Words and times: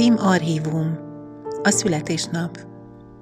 PIM 0.00 0.16
Archívum 0.18 0.98
A 1.62 1.70
születésnap 1.70 2.58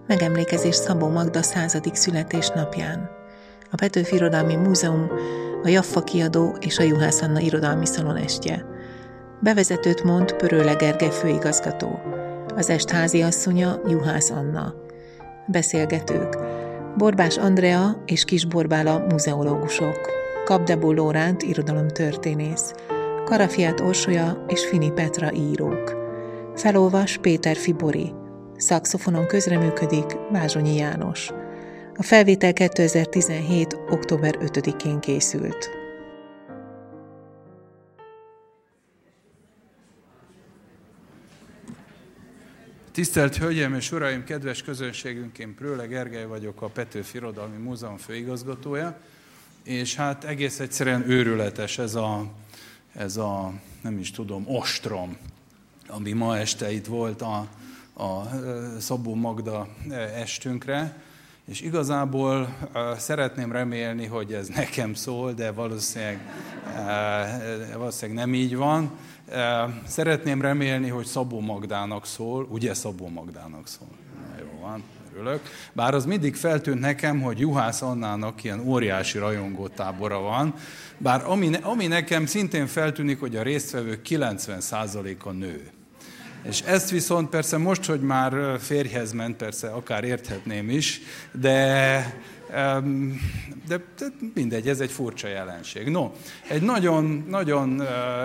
Megemlékezés 0.07 0.75
Szabó 0.75 1.09
Magda 1.09 1.43
századik 1.43 1.95
születésnapján 1.95 3.11
A 3.71 3.75
Petőfi 3.75 4.15
Irodalmi 4.15 4.55
Múzeum, 4.55 5.11
a 5.63 5.69
Jaffa 5.69 6.03
kiadó 6.03 6.57
és 6.61 6.79
a 6.79 6.83
Juhász 6.83 7.23
Anna 7.23 7.41
Irodalmi 7.41 7.87
Szalon 7.87 8.17
estje. 8.17 8.65
Bevezetőt 9.41 10.05
mond 10.05 10.33
Pörőle 10.33 10.75
Gergely 10.75 11.11
főigazgató. 11.11 12.01
Az 12.57 12.71
est 12.71 12.91
háziasszonya 12.91 13.81
Juhász 13.89 14.31
Anna. 14.31 14.75
Beszélgetők 15.47 16.39
Borbás 16.97 17.37
Andrea 17.37 18.03
és 18.07 18.25
Kis 18.25 18.45
Borbála 18.45 18.99
muzeológusok. 18.99 20.01
Kapdebó 20.45 20.93
Lóránt 20.93 21.43
irodalomtörténész. 21.43 22.73
Karafiát 23.25 23.81
Orsolya 23.81 24.45
és 24.49 24.67
Fini 24.67 24.91
Petra 24.91 25.33
írók. 25.33 25.98
Felolvas 26.59 27.17
Péter 27.17 27.57
Fibori. 27.57 28.13
Szakszofonon 28.57 29.27
közreműködik 29.27 30.05
Vázsonyi 30.31 30.77
János. 30.77 31.31
A 31.97 32.03
felvétel 32.03 32.53
2017. 32.53 33.77
október 33.91 34.35
5-én 34.41 35.01
készült. 35.01 35.71
Tisztelt 42.93 43.37
Hölgyeim 43.37 43.75
és 43.75 43.93
Uraim, 43.93 44.25
kedves 44.25 44.63
közönségünk, 44.63 45.39
én 45.39 45.55
Prőle 45.55 45.87
Gergely 45.87 46.27
vagyok, 46.27 46.63
a 46.63 46.67
Petőfi 46.69 47.17
Irodalmi 47.17 47.57
Múzeum 47.57 47.97
főigazgatója, 47.97 49.01
és 49.65 49.97
hát 49.97 50.25
egész 50.25 50.61
egyszerűen 50.61 51.11
őrületes 51.11 51.79
ez 51.79 51.95
a, 51.95 52.27
ez 52.95 53.17
a 53.17 53.53
nem 53.83 53.99
is 53.99 54.11
tudom, 54.11 54.45
ostrom, 54.47 55.17
ami 55.89 56.13
ma 56.13 56.39
este 56.39 56.73
itt 56.73 56.87
volt 56.87 57.23
a, 57.23 57.49
a 58.03 58.23
Szabó 58.79 59.15
Magda 59.15 59.69
estünkre, 60.17 61.03
és 61.49 61.61
igazából 61.61 62.57
szeretném 62.97 63.53
remélni, 63.53 64.07
hogy 64.07 64.33
ez 64.33 64.49
nekem 64.49 64.95
szól, 64.95 65.33
de 65.33 65.53
valószínűleg, 65.53 66.21
valószínűleg 67.77 68.25
nem 68.25 68.35
így 68.35 68.57
van. 68.57 68.91
Szeretném 69.87 70.41
remélni, 70.41 70.89
hogy 70.89 71.07
Szabó 71.07 71.41
Magdának 71.41 72.07
szól, 72.07 72.47
ugye 72.51 72.75
Szabó 72.75 73.09
Magdának 73.09 73.67
szól. 73.67 73.89
Na, 74.21 74.39
jó 74.39 74.61
van, 74.61 74.83
örülök. 75.15 75.41
Bár 75.73 75.95
az 75.95 76.05
mindig 76.05 76.35
feltűnt 76.35 76.81
nekem, 76.81 77.21
hogy 77.21 77.39
Juhász 77.39 77.83
Annának 77.83 78.45
ilyen 78.45 78.61
óriási 78.61 79.19
rajongótábora 79.19 80.21
van, 80.21 80.55
bár 80.99 81.25
ami, 81.25 81.51
ami 81.63 81.87
nekem 81.87 82.27
szintén 82.27 82.67
feltűnik, 82.67 83.21
hogy 83.21 83.37
a 83.37 83.43
résztvevők 83.43 84.01
90%-a 84.09 85.31
nő. 85.31 85.71
És 86.43 86.61
ezt 86.61 86.91
viszont 86.91 87.29
persze 87.29 87.57
most, 87.57 87.85
hogy 87.85 88.01
már 88.01 88.59
férjhez 88.61 89.13
ment, 89.13 89.37
persze 89.37 89.69
akár 89.69 90.05
érthetném 90.05 90.71
is, 90.71 91.01
de, 91.33 92.21
de, 93.67 93.77
de 93.99 94.07
mindegy, 94.35 94.69
ez 94.69 94.81
egy 94.81 94.91
furcsa 94.91 95.29
jelenség. 95.29 95.89
No, 95.89 96.11
egy 96.49 96.63
nagyon, 96.63 97.25
nagyon 97.29 97.83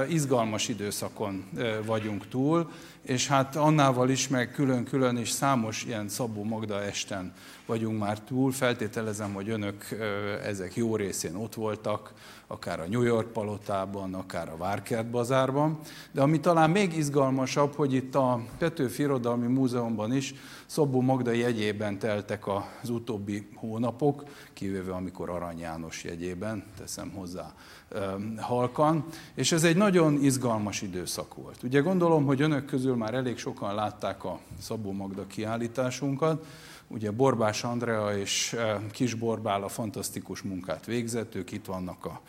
izgalmas 0.09 0.67
időszakon 0.67 1.49
vagyunk 1.85 2.27
túl, 2.27 2.71
és 3.05 3.27
hát 3.27 3.55
annával 3.55 4.09
is, 4.09 4.27
meg 4.27 4.51
külön-külön 4.51 5.17
is 5.17 5.29
számos 5.29 5.83
ilyen 5.83 6.09
Szabó 6.09 6.43
Magda 6.43 6.83
esten 6.83 7.33
vagyunk 7.65 7.99
már 7.99 8.19
túl. 8.19 8.51
Feltételezem, 8.51 9.33
hogy 9.33 9.49
önök 9.49 9.87
ezek 10.43 10.75
jó 10.75 10.95
részén 10.95 11.35
ott 11.35 11.53
voltak, 11.53 12.13
akár 12.53 12.79
a 12.79 12.87
New 12.87 13.01
York 13.01 13.31
palotában, 13.31 14.13
akár 14.13 14.49
a 14.49 14.57
Várkert 14.57 15.09
bazárban. 15.09 15.79
De 16.11 16.21
ami 16.21 16.39
talán 16.39 16.69
még 16.69 16.97
izgalmasabb, 16.97 17.75
hogy 17.75 17.93
itt 17.93 18.15
a 18.15 18.41
Petőfi 18.57 19.01
Irodalmi 19.01 19.47
Múzeumban 19.47 20.13
is 20.15 20.33
Szabó 20.65 21.01
Magda 21.01 21.31
jegyében 21.31 21.99
teltek 21.99 22.47
az 22.47 22.89
utóbbi 22.89 23.47
hónapok, 23.55 24.23
kivéve 24.53 24.93
amikor 24.93 25.29
Arany 25.29 25.59
János 25.59 26.03
jegyében, 26.03 26.63
teszem 26.77 27.11
hozzá 27.15 27.53
halkan, 28.37 29.05
és 29.35 29.51
ez 29.51 29.63
egy 29.63 29.75
nagyon 29.75 30.21
izgalmas 30.21 30.81
időszak 30.81 31.35
volt. 31.35 31.63
Ugye 31.63 31.79
gondolom, 31.79 32.25
hogy 32.25 32.41
önök 32.41 32.65
közül 32.65 32.95
már 32.95 33.13
elég 33.13 33.37
sokan 33.37 33.75
látták 33.75 34.23
a 34.23 34.39
Szabó 34.59 34.91
Magda 34.91 35.27
kiállításunkat, 35.27 36.45
Ugye 36.87 37.11
Borbás 37.11 37.63
Andrea 37.63 38.17
és 38.17 38.55
Kis 38.91 39.13
Borbál 39.13 39.63
a 39.63 39.67
fantasztikus 39.67 40.41
munkát 40.41 40.85
végzett, 40.85 41.35
ők 41.35 41.51
itt 41.51 41.65
vannak 41.65 42.05
a 42.05 42.21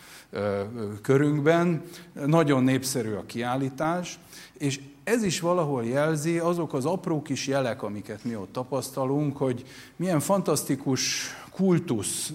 körünkben. 1.02 1.82
Nagyon 2.12 2.64
népszerű 2.64 3.12
a 3.12 3.26
kiállítás, 3.26 4.18
és 4.58 4.80
ez 5.04 5.22
is 5.22 5.40
valahol 5.40 5.84
jelzi 5.84 6.38
azok 6.38 6.72
az 6.72 6.84
apró 6.84 7.22
kis 7.22 7.46
jelek, 7.46 7.82
amiket 7.82 8.24
mi 8.24 8.36
ott 8.36 8.52
tapasztalunk, 8.52 9.36
hogy 9.36 9.64
milyen 9.96 10.20
fantasztikus 10.20 11.30
kultusz 11.54 12.32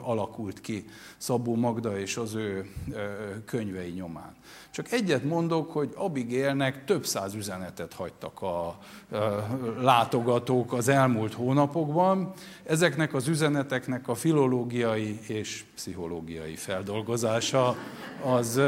alakult 0.00 0.60
ki 0.60 0.84
Szabó 1.16 1.56
Magda 1.56 1.98
és 1.98 2.16
az 2.16 2.34
ő 2.34 2.70
könyvei 3.44 3.90
nyomán. 3.90 4.34
Csak 4.70 4.92
egyet 4.92 5.24
mondok, 5.24 5.70
hogy 5.72 5.92
Abigélnek 5.94 6.84
több 6.84 7.06
száz 7.06 7.34
üzenetet 7.34 7.92
hagytak 7.92 8.42
a 8.42 8.78
látogatók 9.80 10.72
az 10.72 10.88
elmúlt 10.88 11.34
hónapokban. 11.34 12.32
Ezeknek 12.64 13.14
az 13.14 13.28
üzeneteknek 13.28 14.08
a 14.08 14.14
filológiai 14.14 15.18
és 15.26 15.64
pszichológiai 15.74 16.56
feldolgozása 16.56 17.76
az, 18.24 18.60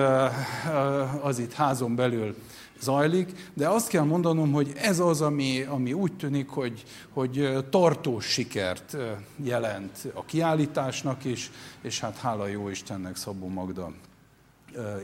az 1.21 1.39
itt 1.39 1.53
házon 1.53 1.95
belül 1.95 2.37
zajlik, 2.81 3.51
de 3.55 3.69
azt 3.69 3.89
kell 3.89 4.03
mondanom, 4.03 4.53
hogy 4.53 4.73
ez 4.77 4.99
az, 4.99 5.21
ami, 5.21 5.63
ami 5.63 5.93
úgy 5.93 6.13
tűnik, 6.17 6.49
hogy, 6.49 6.85
hogy 7.13 7.65
tartós 7.71 8.25
sikert 8.27 8.97
jelent 9.37 9.99
a 10.15 10.25
kiállításnak 10.25 11.25
is, 11.25 11.51
és 11.83 12.01
hát 12.01 12.17
hála 12.17 12.47
jó 12.47 12.69
Istennek 12.69 13.17
Szabó 13.17 13.49
Magda 13.49 13.93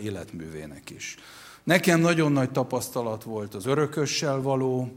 életművének 0.03 0.91
is. 0.91 1.16
Nekem 1.64 2.00
nagyon 2.00 2.32
nagy 2.32 2.50
tapasztalat 2.50 3.22
volt 3.22 3.54
az 3.54 3.66
örökössel 3.66 4.41
való 4.41 4.92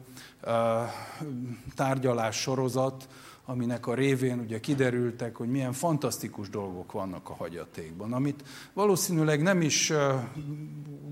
tárgyalás 1.75 2.35
sorozat, 2.35 3.07
aminek 3.45 3.87
a 3.87 3.93
révén 3.93 4.39
ugye 4.39 4.59
kiderültek, 4.59 5.35
hogy 5.35 5.49
milyen 5.49 5.73
fantasztikus 5.73 6.49
dolgok 6.49 6.91
vannak 6.91 7.29
a 7.29 7.33
hagyatékban, 7.33 8.13
amit 8.13 8.43
valószínűleg 8.73 9.41
nem 9.41 9.61
is 9.61 9.93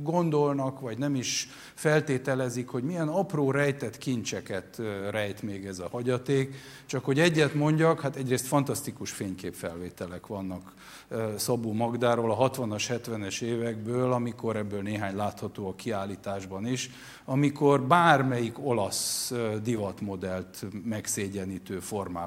gondolnak, 0.01 0.79
vagy 0.79 0.97
nem 0.97 1.15
is 1.15 1.49
feltételezik, 1.73 2.67
hogy 2.67 2.83
milyen 2.83 3.07
apró 3.07 3.51
rejtett 3.51 3.97
kincseket 3.97 4.81
rejt 5.09 5.41
még 5.41 5.65
ez 5.65 5.79
a 5.79 5.87
hagyaték. 5.91 6.55
Csak 6.85 7.05
hogy 7.05 7.19
egyet 7.19 7.53
mondjak, 7.53 8.01
hát 8.01 8.15
egyrészt 8.15 8.45
fantasztikus 8.45 9.11
fényképfelvételek 9.11 10.27
vannak 10.27 10.73
Szabó 11.37 11.73
Magdáról 11.73 12.31
a 12.31 12.49
60-as, 12.49 12.99
70-es 13.05 13.41
évekből, 13.41 14.11
amikor 14.11 14.55
ebből 14.55 14.81
néhány 14.81 15.15
látható 15.15 15.67
a 15.67 15.75
kiállításban 15.75 16.65
is, 16.67 16.89
amikor 17.25 17.81
bármelyik 17.81 18.65
olasz 18.65 19.33
divatmodellt 19.63 20.65
megszégyenítő 20.83 21.79
formában 21.79 22.20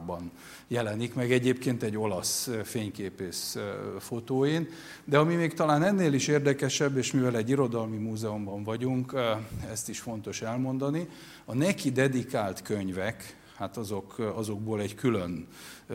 jelenik 0.69 1.15
meg, 1.15 1.33
egyébként 1.33 1.83
egy 1.83 1.97
olasz 1.97 2.51
fényképész 2.65 3.57
fotóin, 3.99 4.69
de 5.05 5.19
ami 5.19 5.35
még 5.35 5.55
talán 5.55 5.83
ennél 5.83 6.13
is 6.13 6.29
érdekesebb, 6.29 6.97
és 6.97 7.13
mivel 7.13 7.37
egy 7.37 7.51
irodalmi 7.51 7.97
múzeumban 7.97 8.63
vagyunk, 8.63 9.15
ezt 9.71 9.89
is 9.89 10.01
fontos 10.01 10.43
elmondani, 10.43 11.09
a 11.45 11.55
neki 11.55 11.91
dedikált 11.91 12.63
könyvek, 12.63 13.37
hát 13.57 13.77
azok, 13.77 14.19
azokból 14.19 14.81
egy 14.81 14.95
külön 14.95 15.47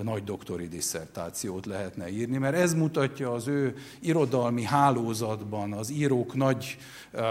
nagy 0.03 0.23
doktori 0.23 0.67
disszertációt 0.67 1.65
lehetne 1.65 2.09
írni, 2.09 2.37
mert 2.37 2.55
ez 2.55 2.73
mutatja 2.73 3.31
az 3.33 3.47
ő 3.47 3.75
irodalmi 3.99 4.63
hálózatban, 4.63 5.73
az 5.73 5.89
írók 5.89 6.33
nagy 6.35 6.77
uh, 7.13 7.21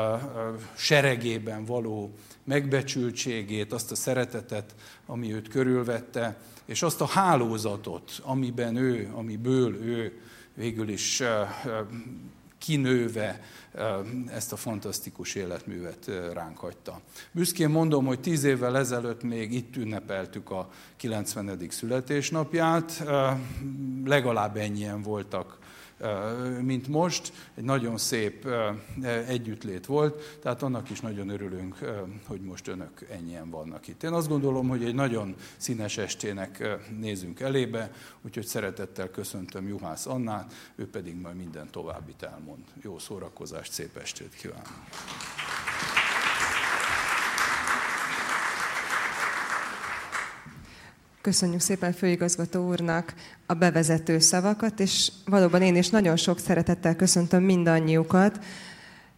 seregében 0.76 1.64
való 1.64 2.12
megbecsültségét, 2.44 3.72
azt 3.72 3.90
a 3.90 3.94
szeretetet, 3.94 4.74
ami 5.06 5.34
őt 5.34 5.48
körülvette, 5.48 6.38
és 6.68 6.82
azt 6.82 7.00
a 7.00 7.06
hálózatot, 7.06 8.20
amiben 8.22 8.76
ő, 8.76 9.10
amiből 9.14 9.74
ő 9.74 10.20
végül 10.54 10.88
is 10.88 11.22
kinőve 12.58 13.40
ezt 14.26 14.52
a 14.52 14.56
fantasztikus 14.56 15.34
életművet 15.34 16.10
ránk 16.32 16.58
hagyta. 16.58 17.00
Büszkén 17.32 17.68
mondom, 17.68 18.06
hogy 18.06 18.20
tíz 18.20 18.44
évvel 18.44 18.78
ezelőtt 18.78 19.22
még 19.22 19.52
itt 19.52 19.76
ünnepeltük 19.76 20.50
a 20.50 20.70
90. 20.96 21.58
születésnapját, 21.68 23.04
legalább 24.04 24.56
ennyien 24.56 25.02
voltak 25.02 25.58
mint 26.62 26.88
most. 26.88 27.32
Egy 27.54 27.64
nagyon 27.64 27.96
szép 27.96 28.48
együttlét 29.26 29.86
volt, 29.86 30.38
tehát 30.42 30.62
annak 30.62 30.90
is 30.90 31.00
nagyon 31.00 31.28
örülünk, 31.28 31.78
hogy 32.26 32.40
most 32.40 32.68
önök 32.68 33.06
ennyien 33.10 33.50
vannak 33.50 33.88
itt. 33.88 34.02
Én 34.02 34.12
azt 34.12 34.28
gondolom, 34.28 34.68
hogy 34.68 34.84
egy 34.84 34.94
nagyon 34.94 35.34
színes 35.56 35.98
estének 35.98 36.78
nézünk 36.98 37.40
elébe, 37.40 37.92
úgyhogy 38.22 38.46
szeretettel 38.46 39.10
köszöntöm 39.10 39.68
Juhász 39.68 40.06
Annát, 40.06 40.54
ő 40.76 40.90
pedig 40.90 41.16
majd 41.16 41.36
minden 41.36 41.70
továbbit 41.70 42.22
elmond. 42.22 42.64
Jó 42.82 42.98
szórakozást, 42.98 43.72
szép 43.72 43.96
estét 43.96 44.34
kívánok! 44.34 44.86
Köszönjük 51.20 51.60
szépen 51.60 51.92
főigazgató 51.92 52.66
úrnak 52.68 53.14
a 53.50 53.54
bevezető 53.54 54.18
szavakat, 54.18 54.80
és 54.80 55.12
valóban 55.24 55.62
én 55.62 55.76
is 55.76 55.88
nagyon 55.88 56.16
sok 56.16 56.38
szeretettel 56.38 56.96
köszöntöm 56.96 57.42
mindannyiukat. 57.42 58.44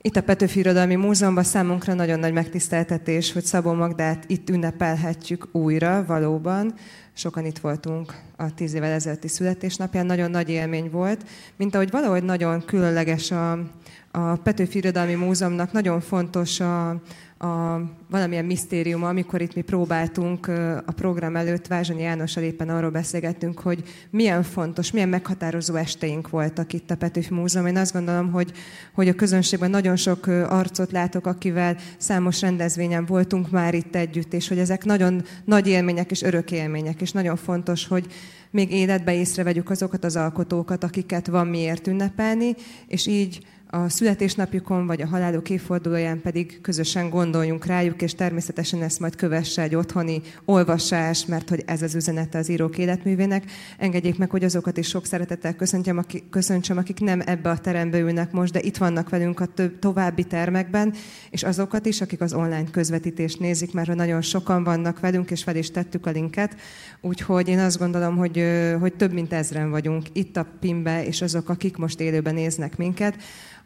Itt 0.02 0.16
a 0.16 0.22
Petőfi 0.22 0.58
Irodalmi 0.58 0.94
Múzeumban 0.94 1.44
számunkra 1.44 1.94
nagyon 1.94 2.18
nagy 2.18 2.32
megtiszteltetés, 2.32 3.32
hogy 3.32 3.44
Szabó 3.44 3.72
Magdát 3.72 4.24
itt 4.26 4.50
ünnepelhetjük 4.50 5.48
újra, 5.52 6.04
valóban. 6.06 6.74
Sokan 7.12 7.44
itt 7.44 7.58
voltunk 7.58 8.14
a 8.36 8.54
tíz 8.54 8.74
évvel 8.74 8.92
ezelőtti 8.92 9.28
születésnapján, 9.28 10.06
nagyon 10.06 10.30
nagy 10.30 10.48
élmény 10.48 10.90
volt, 10.90 11.26
mint 11.56 11.74
ahogy 11.74 11.90
valahogy 11.90 12.22
nagyon 12.22 12.64
különleges 12.64 13.30
a, 13.30 13.52
a 14.10 14.36
Petőfi 14.36 14.78
Irodalmi 14.78 15.14
Múzeumnak, 15.14 15.72
nagyon 15.72 16.00
fontos 16.00 16.60
a, 16.60 17.02
a 17.42 17.80
valamilyen 18.10 18.44
misztériuma, 18.44 19.08
amikor 19.08 19.40
itt 19.40 19.54
mi 19.54 19.60
próbáltunk 19.60 20.48
a 20.86 20.92
program 20.96 21.36
előtt, 21.36 21.66
Vázsonyi 21.66 22.02
Jánossal 22.02 22.42
éppen 22.42 22.68
arról 22.68 22.90
beszélgettünk, 22.90 23.60
hogy 23.60 23.82
milyen 24.10 24.42
fontos, 24.42 24.90
milyen 24.90 25.08
meghatározó 25.08 25.74
esteink 25.74 26.28
voltak 26.28 26.72
itt 26.72 26.90
a 26.90 26.96
Petőfi 26.96 27.34
Múzeum. 27.34 27.66
Én 27.66 27.76
azt 27.76 27.92
gondolom, 27.92 28.30
hogy, 28.30 28.52
hogy 28.94 29.08
a 29.08 29.14
közönségben 29.14 29.70
nagyon 29.70 29.96
sok 29.96 30.26
arcot 30.26 30.92
látok, 30.92 31.26
akivel 31.26 31.76
számos 31.98 32.40
rendezvényen 32.40 33.06
voltunk 33.06 33.50
már 33.50 33.74
itt 33.74 33.96
együtt, 33.96 34.32
és 34.32 34.48
hogy 34.48 34.58
ezek 34.58 34.84
nagyon 34.84 35.22
nagy 35.44 35.66
élmények 35.66 36.10
és 36.10 36.22
örök 36.22 36.50
élmények, 36.50 37.00
és 37.00 37.12
nagyon 37.12 37.36
fontos, 37.36 37.86
hogy 37.86 38.06
még 38.50 38.72
életbe 38.72 39.14
észrevegyük 39.14 39.70
azokat 39.70 40.04
az 40.04 40.16
alkotókat, 40.16 40.84
akiket 40.84 41.26
van 41.26 41.46
miért 41.46 41.86
ünnepelni, 41.86 42.54
és 42.86 43.06
így 43.06 43.46
a 43.72 43.88
születésnapjukon 43.88 44.86
vagy 44.86 45.02
a 45.02 45.06
haláluk 45.06 45.50
évfordulóján 45.50 46.20
pedig 46.20 46.60
közösen 46.60 47.10
gondoljunk 47.10 47.64
rájuk, 47.64 48.02
és 48.02 48.14
természetesen 48.14 48.82
ezt 48.82 49.00
majd 49.00 49.16
kövesse 49.16 49.62
egy 49.62 49.74
otthoni 49.74 50.20
olvasás, 50.44 51.26
mert 51.26 51.48
hogy 51.48 51.62
ez 51.66 51.82
az 51.82 51.94
üzenete 51.94 52.38
az 52.38 52.48
írók 52.48 52.78
életművének. 52.78 53.44
Engedjék 53.78 54.18
meg, 54.18 54.30
hogy 54.30 54.44
azokat 54.44 54.76
is 54.76 54.88
sok 54.88 55.06
szeretettel 55.06 55.54
köszöntsem, 55.54 55.98
akik, 55.98 56.30
köszöntsem, 56.30 56.76
akik 56.76 57.00
nem 57.00 57.22
ebbe 57.26 57.50
a 57.50 57.58
terembe 57.58 57.98
ülnek 57.98 58.32
most, 58.32 58.52
de 58.52 58.60
itt 58.62 58.76
vannak 58.76 59.08
velünk 59.08 59.40
a 59.40 59.46
több, 59.46 59.78
további 59.78 60.24
termekben, 60.24 60.94
és 61.30 61.42
azokat 61.42 61.86
is, 61.86 62.00
akik 62.00 62.20
az 62.20 62.32
online 62.32 62.70
közvetítést 62.70 63.40
nézik, 63.40 63.72
mert 63.72 63.94
nagyon 63.94 64.22
sokan 64.22 64.64
vannak 64.64 65.00
velünk, 65.00 65.30
és 65.30 65.42
fel 65.42 65.56
is 65.56 65.70
tettük 65.70 66.06
a 66.06 66.10
linket. 66.10 66.56
Úgyhogy 67.00 67.48
én 67.48 67.58
azt 67.58 67.78
gondolom, 67.78 68.16
hogy, 68.16 68.44
hogy 68.80 68.94
több 68.94 69.12
mint 69.12 69.32
ezren 69.32 69.70
vagyunk 69.70 70.06
itt 70.12 70.36
a 70.36 70.46
PIM-be, 70.60 71.04
és 71.04 71.22
azok, 71.22 71.48
akik 71.48 71.76
most 71.76 72.00
élőben 72.00 72.34
néznek 72.34 72.76
minket. 72.76 73.16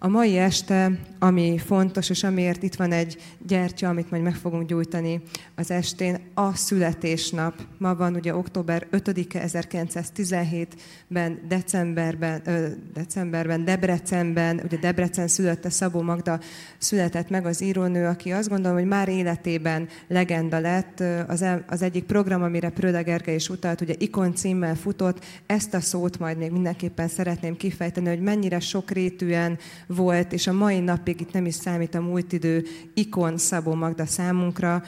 A 0.05 0.09
mai 0.09 0.39
este, 0.39 0.91
ami 1.19 1.59
fontos, 1.59 2.11
és 2.11 2.23
amiért 2.25 2.63
itt 2.63 2.75
van 2.75 2.93
egy 2.93 3.17
gyertya, 3.47 3.89
amit 3.89 4.11
majd 4.11 4.23
meg 4.23 4.35
fogunk 4.35 4.69
gyújtani 4.69 5.23
az 5.55 5.71
estén, 5.71 6.19
a 6.35 6.55
születésnap. 6.55 7.55
Ma 7.79 7.95
van 7.95 8.15
ugye 8.15 8.35
október 8.35 8.87
5-e 8.93 9.47
1917-ben, 9.47 11.41
decemberben, 11.49 12.41
ö, 12.45 12.67
decemberben, 12.95 13.65
Debrecenben, 13.65 14.61
ugye 14.65 14.77
Debrecen 14.77 15.29
szülötte 15.29 15.71
Szabó 15.71 16.03
Magda 16.03 16.41
született 16.79 17.29
meg 17.29 17.47
az 17.47 17.63
írónő, 17.63 18.07
aki 18.07 18.33
azt 18.33 18.49
gondolom, 18.49 18.77
hogy 18.77 18.87
már 18.87 19.09
életében 19.09 19.89
legenda 20.09 20.59
lett. 20.59 21.03
Az, 21.29 21.45
az 21.67 21.83
egyik 21.83 22.05
program, 22.05 22.43
amire 22.43 22.71
Pröde 22.71 23.03
Gergely 23.03 23.35
is 23.35 23.49
utalt, 23.49 23.81
ugye 23.81 23.95
Ikon 23.99 24.35
címmel 24.35 24.75
futott, 24.75 25.25
ezt 25.47 25.75
a 25.75 25.81
szót 25.81 26.19
majd 26.19 26.37
még 26.37 26.51
mindenképpen 26.51 27.09
szeretném 27.09 27.57
kifejteni, 27.57 28.09
hogy 28.09 28.21
mennyire 28.21 28.61
sokrétűen 28.61 29.59
volt, 29.95 30.33
és 30.33 30.47
a 30.47 30.53
mai 30.53 30.81
napig 30.81 31.21
itt 31.21 31.33
nem 31.33 31.47
is 31.47 31.55
számít 31.55 31.95
a 31.95 32.01
múlt 32.01 32.33
idő 32.33 32.65
ikon 32.95 33.39
Szabó 33.39 33.75
Magda 33.75 34.07
számunkra, 34.07 34.83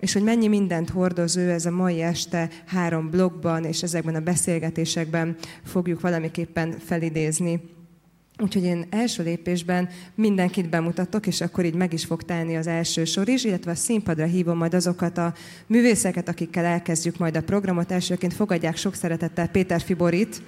és 0.00 0.12
hogy 0.12 0.22
mennyi 0.22 0.48
mindent 0.48 0.90
hordoz 0.90 1.36
ő 1.36 1.50
ez 1.50 1.66
a 1.66 1.70
mai 1.70 2.02
este 2.02 2.48
három 2.66 3.10
blogban, 3.10 3.64
és 3.64 3.82
ezekben 3.82 4.14
a 4.14 4.20
beszélgetésekben 4.20 5.36
fogjuk 5.64 6.00
valamiképpen 6.00 6.74
felidézni. 6.78 7.60
Úgyhogy 8.38 8.64
én 8.64 8.86
első 8.90 9.22
lépésben 9.22 9.88
mindenkit 10.14 10.68
bemutatok, 10.68 11.26
és 11.26 11.40
akkor 11.40 11.64
így 11.64 11.74
meg 11.74 11.92
is 11.92 12.04
fog 12.04 12.22
telni 12.22 12.56
az 12.56 12.66
első 12.66 13.04
sor 13.04 13.28
is, 13.28 13.44
illetve 13.44 13.70
a 13.70 13.74
színpadra 13.74 14.24
hívom 14.24 14.56
majd 14.56 14.74
azokat 14.74 15.18
a 15.18 15.34
művészeket, 15.66 16.28
akikkel 16.28 16.64
elkezdjük 16.64 17.18
majd 17.18 17.36
a 17.36 17.42
programot. 17.42 17.92
Elsőként 17.92 18.34
fogadják 18.34 18.76
sok 18.76 18.94
szeretettel 18.94 19.48
Péter 19.48 19.80
Fiborit, 19.80 20.42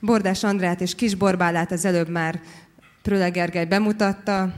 Bordás 0.00 0.44
Andrát 0.44 0.80
és 0.80 0.94
Kis 0.94 1.14
Borbálát 1.14 1.72
az 1.72 1.84
előbb 1.84 2.08
már 2.08 2.40
Pröle 3.02 3.28
Gergely 3.28 3.64
bemutatta. 3.64 4.52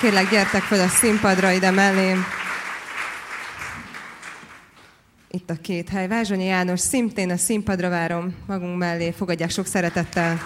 Kérlek, 0.00 0.30
gyertek 0.30 0.62
fel 0.62 0.80
a 0.80 0.88
színpadra 0.88 1.50
ide 1.50 1.70
mellém. 1.70 2.24
Itt 5.30 5.50
a 5.50 5.54
két 5.62 5.88
hely. 5.88 6.08
Vázsonyi 6.08 6.44
János 6.44 6.80
szintén 6.80 7.30
a 7.30 7.36
színpadra 7.36 7.88
várom 7.88 8.34
magunk 8.46 8.78
mellé. 8.78 9.10
Fogadják 9.10 9.50
sok 9.50 9.66
szeretettel. 9.66 10.38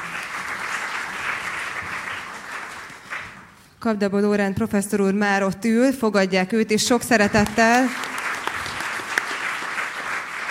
Kapdabó 3.78 4.18
Lórend 4.18 4.54
professzor 4.54 5.00
úr 5.00 5.12
már 5.12 5.42
ott 5.42 5.64
ül, 5.64 5.92
fogadják 5.92 6.52
őt, 6.52 6.70
és 6.70 6.84
sok 6.84 7.02
szeretettel. 7.02 7.86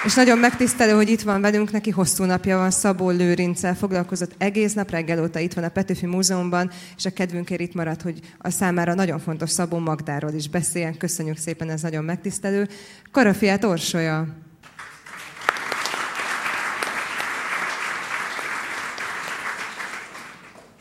És 0.05 0.15
nagyon 0.15 0.37
megtisztelő, 0.37 0.91
hogy 0.91 1.09
itt 1.09 1.21
van 1.21 1.41
velünk, 1.41 1.71
neki 1.71 1.89
hosszú 1.89 2.23
napja 2.23 2.57
van, 2.57 2.71
Szabó 2.71 3.09
Lőrinccel 3.09 3.75
foglalkozott 3.75 4.35
egész 4.37 4.73
nap 4.73 4.89
reggel 4.89 5.23
óta 5.23 5.39
itt 5.39 5.53
van 5.53 5.63
a 5.63 5.69
Petőfi 5.69 6.05
Múzeumban, 6.05 6.71
és 6.97 7.05
a 7.05 7.09
kedvünkért 7.09 7.61
itt 7.61 7.73
maradt, 7.73 8.01
hogy 8.01 8.19
a 8.37 8.49
számára 8.49 8.93
nagyon 8.93 9.19
fontos 9.19 9.49
Szabó 9.49 9.77
Magdáról 9.77 10.31
is 10.31 10.49
beszéljen. 10.49 10.97
Köszönjük 10.97 11.37
szépen, 11.37 11.69
ez 11.69 11.81
nagyon 11.81 12.03
megtisztelő. 12.03 12.67
Karafiát 13.11 13.63
Orsolya. 13.63 14.27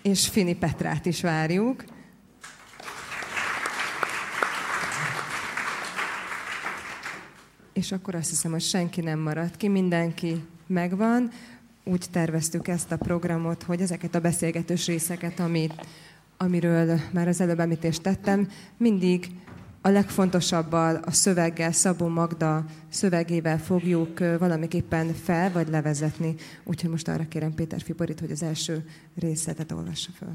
És 0.02 0.28
Fini 0.28 0.54
Petrát 0.54 1.06
is 1.06 1.20
várjuk. 1.20 1.84
És 7.72 7.92
akkor 7.92 8.14
azt 8.14 8.28
hiszem, 8.28 8.50
hogy 8.50 8.60
senki 8.60 9.00
nem 9.00 9.18
maradt 9.18 9.56
ki, 9.56 9.68
mindenki 9.68 10.44
megvan. 10.66 11.30
Úgy 11.84 12.06
terveztük 12.10 12.68
ezt 12.68 12.92
a 12.92 12.96
programot, 12.96 13.62
hogy 13.62 13.80
ezeket 13.80 14.14
a 14.14 14.20
beszélgetős 14.20 14.86
részeket, 14.86 15.40
amit, 15.40 15.86
amiről 16.36 17.00
már 17.12 17.28
az 17.28 17.40
előbb 17.40 17.60
említést 17.60 18.02
tettem, 18.02 18.48
mindig 18.76 19.26
a 19.80 19.88
legfontosabbal, 19.88 20.96
a 20.96 21.10
szöveggel, 21.10 21.72
Szabó 21.72 22.08
Magda 22.08 22.64
szövegével 22.88 23.58
fogjuk 23.58 24.18
valamiképpen 24.18 25.14
fel 25.14 25.52
vagy 25.52 25.68
levezetni. 25.68 26.34
Úgyhogy 26.64 26.90
most 26.90 27.08
arra 27.08 27.28
kérem 27.28 27.54
Péter 27.54 27.80
Fiborit, 27.80 28.20
hogy 28.20 28.30
az 28.30 28.42
első 28.42 28.84
részletet 29.14 29.72
olvassa 29.72 30.10
föl. 30.18 30.32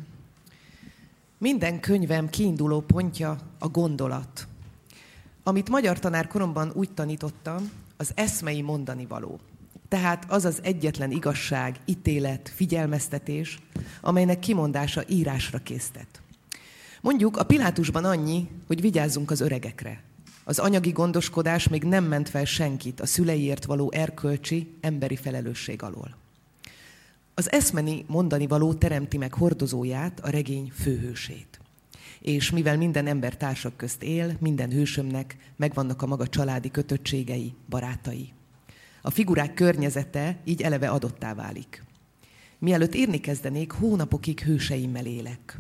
Minden 1.37 1.79
könyvem 1.79 2.29
kiinduló 2.29 2.81
pontja 2.81 3.37
a 3.59 3.67
gondolat. 3.67 4.47
Amit 5.47 5.69
magyar 5.69 5.99
tanár 5.99 6.27
koromban 6.27 6.71
úgy 6.73 6.91
tanítottam, 6.91 7.71
az 7.97 8.11
eszmei 8.15 8.61
mondani 8.61 9.05
való. 9.05 9.39
Tehát 9.87 10.31
az 10.31 10.45
az 10.45 10.59
egyetlen 10.63 11.11
igazság, 11.11 11.79
ítélet, 11.85 12.51
figyelmeztetés, 12.55 13.59
amelynek 14.01 14.39
kimondása 14.39 15.03
írásra 15.07 15.57
késztet. 15.57 16.21
Mondjuk 17.01 17.37
a 17.37 17.43
Pilátusban 17.43 18.05
annyi, 18.05 18.47
hogy 18.67 18.81
vigyázzunk 18.81 19.31
az 19.31 19.41
öregekre. 19.41 20.03
Az 20.43 20.59
anyagi 20.59 20.91
gondoskodás 20.91 21.67
még 21.67 21.83
nem 21.83 22.03
ment 22.03 22.29
fel 22.29 22.45
senkit 22.45 23.01
a 23.01 23.05
szüleiért 23.05 23.65
való 23.65 23.91
erkölcsi, 23.91 24.77
emberi 24.81 25.15
felelősség 25.15 25.83
alól. 25.83 26.17
Az 27.33 27.51
eszmeni 27.51 28.05
mondani 28.07 28.47
való 28.47 28.73
teremti 28.73 29.17
meg 29.17 29.33
hordozóját, 29.33 30.19
a 30.19 30.29
regény 30.29 30.71
főhősét 30.75 31.59
és 32.21 32.51
mivel 32.51 32.77
minden 32.77 33.07
ember 33.07 33.37
társak 33.37 33.77
közt 33.77 34.03
él, 34.03 34.37
minden 34.39 34.71
hősömnek 34.71 35.35
megvannak 35.55 36.01
a 36.01 36.07
maga 36.07 36.27
családi 36.27 36.71
kötöttségei, 36.71 37.53
barátai. 37.69 38.33
A 39.01 39.09
figurák 39.09 39.53
környezete 39.53 40.37
így 40.43 40.61
eleve 40.61 40.89
adottá 40.89 41.33
válik. 41.33 41.83
Mielőtt 42.59 42.95
írni 42.95 43.19
kezdenék, 43.19 43.71
hónapokig 43.71 44.39
hőseimmel 44.39 45.05
élek. 45.05 45.59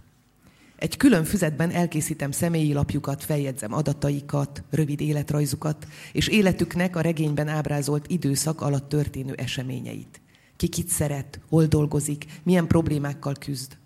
Egy 0.75 0.97
külön 0.97 1.23
füzetben 1.23 1.71
elkészítem 1.71 2.31
személyi 2.31 2.73
lapjukat, 2.73 3.23
feljegyzem 3.23 3.73
adataikat, 3.73 4.63
rövid 4.69 5.01
életrajzukat, 5.01 5.87
és 6.11 6.27
életüknek 6.27 6.95
a 6.95 7.01
regényben 7.01 7.47
ábrázolt 7.47 8.07
időszak 8.07 8.61
alatt 8.61 8.89
történő 8.89 9.33
eseményeit. 9.33 10.21
Ki 10.55 10.67
kit 10.67 10.87
szeret, 10.87 11.39
hol 11.49 11.65
dolgozik, 11.65 12.25
milyen 12.43 12.67
problémákkal 12.67 13.33
küzd. 13.39 13.77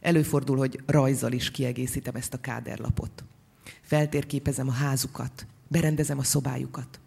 Előfordul, 0.00 0.56
hogy 0.56 0.80
rajzzal 0.86 1.32
is 1.32 1.50
kiegészítem 1.50 2.14
ezt 2.14 2.34
a 2.34 2.40
káderlapot. 2.40 3.24
Feltérképezem 3.80 4.68
a 4.68 4.72
házukat, 4.72 5.46
berendezem 5.68 6.18
a 6.18 6.22
szobájukat. 6.22 7.00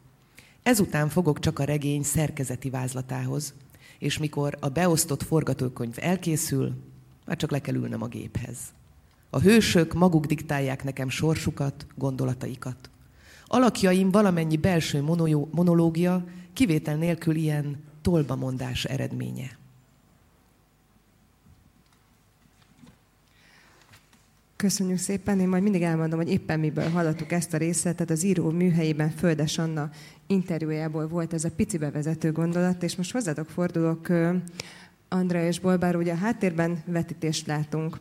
Ezután 0.63 1.10
fogok 1.10 1.39
csak 1.39 1.60
a 1.60 1.63
regény 1.63 2.03
szerkezeti 2.03 2.69
vázlatához, 2.69 3.53
és 4.00 4.17
mikor 4.17 4.57
a 4.60 4.69
beosztott 4.69 5.24
forgatókönyv 5.24 5.95
elkészül, 6.00 6.74
már 7.25 7.38
csak 7.38 7.51
le 7.51 7.62
kell 7.62 7.75
ülnem 7.75 8.01
a 8.01 8.07
géphez. 8.07 8.57
A 9.29 9.39
hősök 9.39 9.93
maguk 9.93 10.25
diktálják 10.25 10.83
nekem 10.83 11.10
sorsukat, 11.10 11.86
gondolataikat. 11.95 12.89
Alakjaim 13.45 14.12
valamennyi 14.12 14.57
belső 14.57 15.01
monológia 15.51 16.25
kivétel 16.53 16.95
nélkül 16.95 17.36
ilyen 17.36 17.83
tolbamondás 18.01 18.86
eredménye. 18.86 19.60
Köszönjük 24.61 24.97
szépen. 24.97 25.39
Én 25.39 25.47
majd 25.47 25.63
mindig 25.63 25.81
elmondom, 25.81 26.19
hogy 26.19 26.31
éppen 26.31 26.59
miből 26.59 26.89
hallottuk 26.89 27.31
ezt 27.31 27.53
a 27.53 27.57
részletet. 27.57 28.09
Az 28.09 28.23
író 28.23 28.49
műhelyében 28.49 29.09
Földes 29.09 29.57
Anna 29.57 29.89
interjújából 30.27 31.07
volt 31.07 31.33
ez 31.33 31.43
a 31.43 31.51
pici 31.55 31.77
bevezető 31.77 32.31
gondolat, 32.31 32.83
és 32.83 32.95
most 32.95 33.11
hozzátok 33.11 33.49
fordulok, 33.49 34.07
Andrea 35.09 35.47
és 35.47 35.59
Bolbár, 35.59 35.95
ugye 35.95 36.11
a 36.11 36.15
háttérben 36.15 36.83
vetítést 36.85 37.47
látunk. 37.47 37.99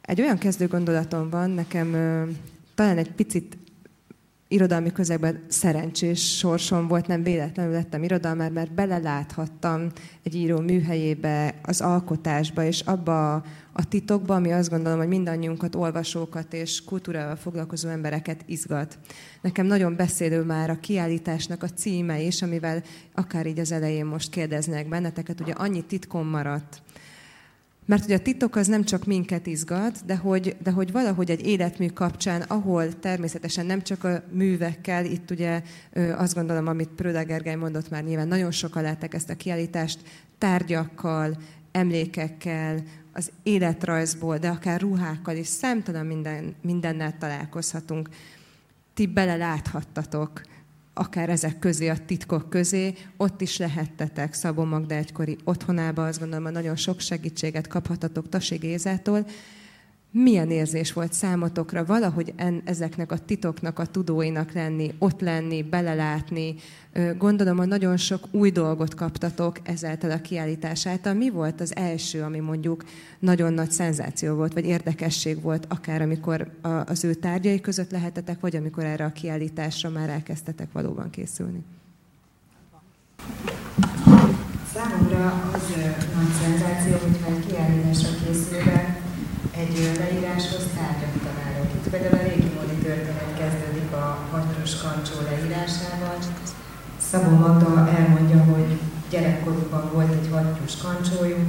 Egy 0.00 0.20
olyan 0.20 0.38
kezdő 0.38 0.66
gondolatom 0.66 1.30
van, 1.30 1.50
nekem 1.50 1.90
talán 2.74 2.98
egy 2.98 3.12
picit 3.12 3.56
irodalmi 4.48 4.92
közegben 4.92 5.44
szerencsés 5.48 6.36
sorsom 6.36 6.88
volt, 6.88 7.06
nem 7.06 7.22
véletlenül 7.22 7.72
lettem 7.72 8.02
irodalmár, 8.02 8.50
mert 8.50 8.72
beleláthattam 8.72 9.86
egy 10.22 10.34
író 10.34 10.60
műhelyébe, 10.60 11.54
az 11.62 11.80
alkotásba, 11.80 12.64
és 12.64 12.80
abba 12.80 13.34
a 13.72 13.88
titokba, 13.88 14.34
ami 14.34 14.52
azt 14.52 14.70
gondolom, 14.70 14.98
hogy 14.98 15.08
mindannyiunkat, 15.08 15.74
olvasókat 15.74 16.52
és 16.52 16.84
kultúrával 16.84 17.36
foglalkozó 17.36 17.88
embereket 17.88 18.42
izgat. 18.46 18.98
Nekem 19.40 19.66
nagyon 19.66 19.96
beszélő 19.96 20.42
már 20.42 20.70
a 20.70 20.80
kiállításnak 20.80 21.62
a 21.62 21.68
címe 21.68 22.20
is, 22.20 22.42
amivel 22.42 22.82
akár 23.14 23.46
így 23.46 23.58
az 23.58 23.72
elején 23.72 24.06
most 24.06 24.30
kérdeznek 24.30 24.88
benneteket, 24.88 25.40
ugye 25.40 25.52
annyi 25.52 25.84
titkom 25.84 26.26
maradt, 26.26 26.82
mert 27.88 28.04
hogy 28.04 28.12
a 28.12 28.18
titok 28.18 28.56
az 28.56 28.66
nem 28.66 28.84
csak 28.84 29.04
minket 29.04 29.46
izgat, 29.46 30.04
de 30.06 30.16
hogy, 30.16 30.56
de 30.62 30.70
hogy 30.70 30.92
valahogy 30.92 31.30
egy 31.30 31.46
életmű 31.46 31.88
kapcsán, 31.88 32.40
ahol 32.40 32.98
természetesen 32.98 33.66
nem 33.66 33.82
csak 33.82 34.04
a 34.04 34.22
művekkel, 34.30 35.04
itt 35.04 35.30
ugye 35.30 35.62
azt 36.16 36.34
gondolom, 36.34 36.66
amit 36.66 36.88
Pröda 36.88 37.24
Gergely 37.24 37.54
mondott 37.54 37.90
már 37.90 38.04
nyilván, 38.04 38.28
nagyon 38.28 38.50
sokan 38.50 38.82
látták 38.82 39.14
ezt 39.14 39.30
a 39.30 39.36
kiállítást, 39.36 39.98
tárgyakkal, 40.38 41.36
emlékekkel, 41.72 42.82
az 43.12 43.30
életrajzból, 43.42 44.38
de 44.38 44.48
akár 44.48 44.80
ruhákkal 44.80 45.36
is 45.36 45.46
számtalan 45.46 46.06
minden, 46.06 46.54
mindennel 46.62 47.14
találkozhatunk. 47.18 48.08
Ti 48.94 49.06
beleláthattatok 49.06 50.40
akár 50.98 51.28
ezek 51.28 51.58
közé, 51.58 51.88
a 51.88 52.04
titkok 52.06 52.50
közé, 52.50 52.94
ott 53.16 53.40
is 53.40 53.56
lehettetek 53.56 54.34
Szabó 54.34 54.64
Magda 54.64 54.94
egykori 54.94 55.36
otthonába, 55.44 56.06
azt 56.06 56.18
gondolom, 56.18 56.44
hogy 56.44 56.52
nagyon 56.52 56.76
sok 56.76 57.00
segítséget 57.00 57.66
kaphatatok 57.66 58.28
Tasi 58.28 58.56
Gézától. 58.56 59.26
Milyen 60.10 60.50
érzés 60.50 60.92
volt 60.92 61.12
számotokra 61.12 61.84
valahogy 61.84 62.32
en, 62.36 62.62
ezeknek 62.64 63.12
a 63.12 63.18
titoknak 63.18 63.78
a 63.78 63.86
tudóinak 63.86 64.52
lenni, 64.52 64.94
ott 64.98 65.20
lenni, 65.20 65.62
belelátni? 65.62 66.54
Gondolom, 67.18 67.56
hogy 67.56 67.68
nagyon 67.68 67.96
sok 67.96 68.24
új 68.30 68.50
dolgot 68.50 68.94
kaptatok 68.94 69.56
ezáltal 69.62 70.10
a 70.10 70.20
kiállítás 70.20 70.86
által. 70.86 71.14
Mi 71.14 71.30
volt 71.30 71.60
az 71.60 71.76
első, 71.76 72.22
ami 72.22 72.38
mondjuk 72.38 72.84
nagyon 73.18 73.52
nagy 73.52 73.70
szenzáció 73.70 74.34
volt, 74.34 74.52
vagy 74.52 74.64
érdekesség 74.64 75.42
volt, 75.42 75.66
akár 75.68 76.02
amikor 76.02 76.50
az 76.86 77.04
ő 77.04 77.14
tárgyai 77.14 77.60
között 77.60 77.90
lehetetek, 77.90 78.40
vagy 78.40 78.56
amikor 78.56 78.84
erre 78.84 79.04
a 79.04 79.12
kiállításra 79.12 79.90
már 79.90 80.08
elkezdtetek 80.08 80.72
valóban 80.72 81.10
készülni? 81.10 81.64
Számomra 84.74 85.50
az 85.52 85.62
nagy 86.14 86.32
szenzáció, 86.40 86.92
hogyha 86.92 87.30
egy 87.34 87.46
kiállításra 87.46 88.08
készülve 88.24 88.97
egy 89.62 89.76
leíráshoz 90.02 90.64
tárgyat 90.76 91.16
találok. 91.26 91.68
Itt 91.76 91.88
például 91.92 92.18
a 92.20 92.26
régi 92.28 92.50
módi 92.56 92.78
történet 92.86 93.32
kezdődik 93.40 93.90
a 93.92 94.06
hatros 94.30 94.72
kancsó 94.82 95.16
leírásával. 95.30 96.16
Szabó 97.10 97.32
Magda 97.44 97.70
elmondja, 97.98 98.40
hogy 98.52 98.70
gyerekkorukban 99.10 99.90
volt 99.92 100.12
egy 100.18 100.28
hattyús 100.32 100.76
kancsójuk, 100.82 101.48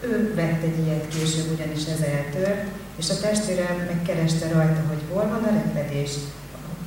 ő 0.00 0.34
vett 0.34 0.62
egy 0.62 0.78
ilyet 0.84 1.08
később, 1.08 1.48
ugyanis 1.54 1.84
ez 1.94 2.00
eltört, 2.00 2.62
és 3.00 3.10
a 3.10 3.20
testvére 3.20 3.66
megkereste 3.90 4.46
rajta, 4.52 4.82
hogy 4.88 5.02
hol 5.10 5.26
van 5.28 5.44
a 5.44 5.54
repedés. 5.60 6.10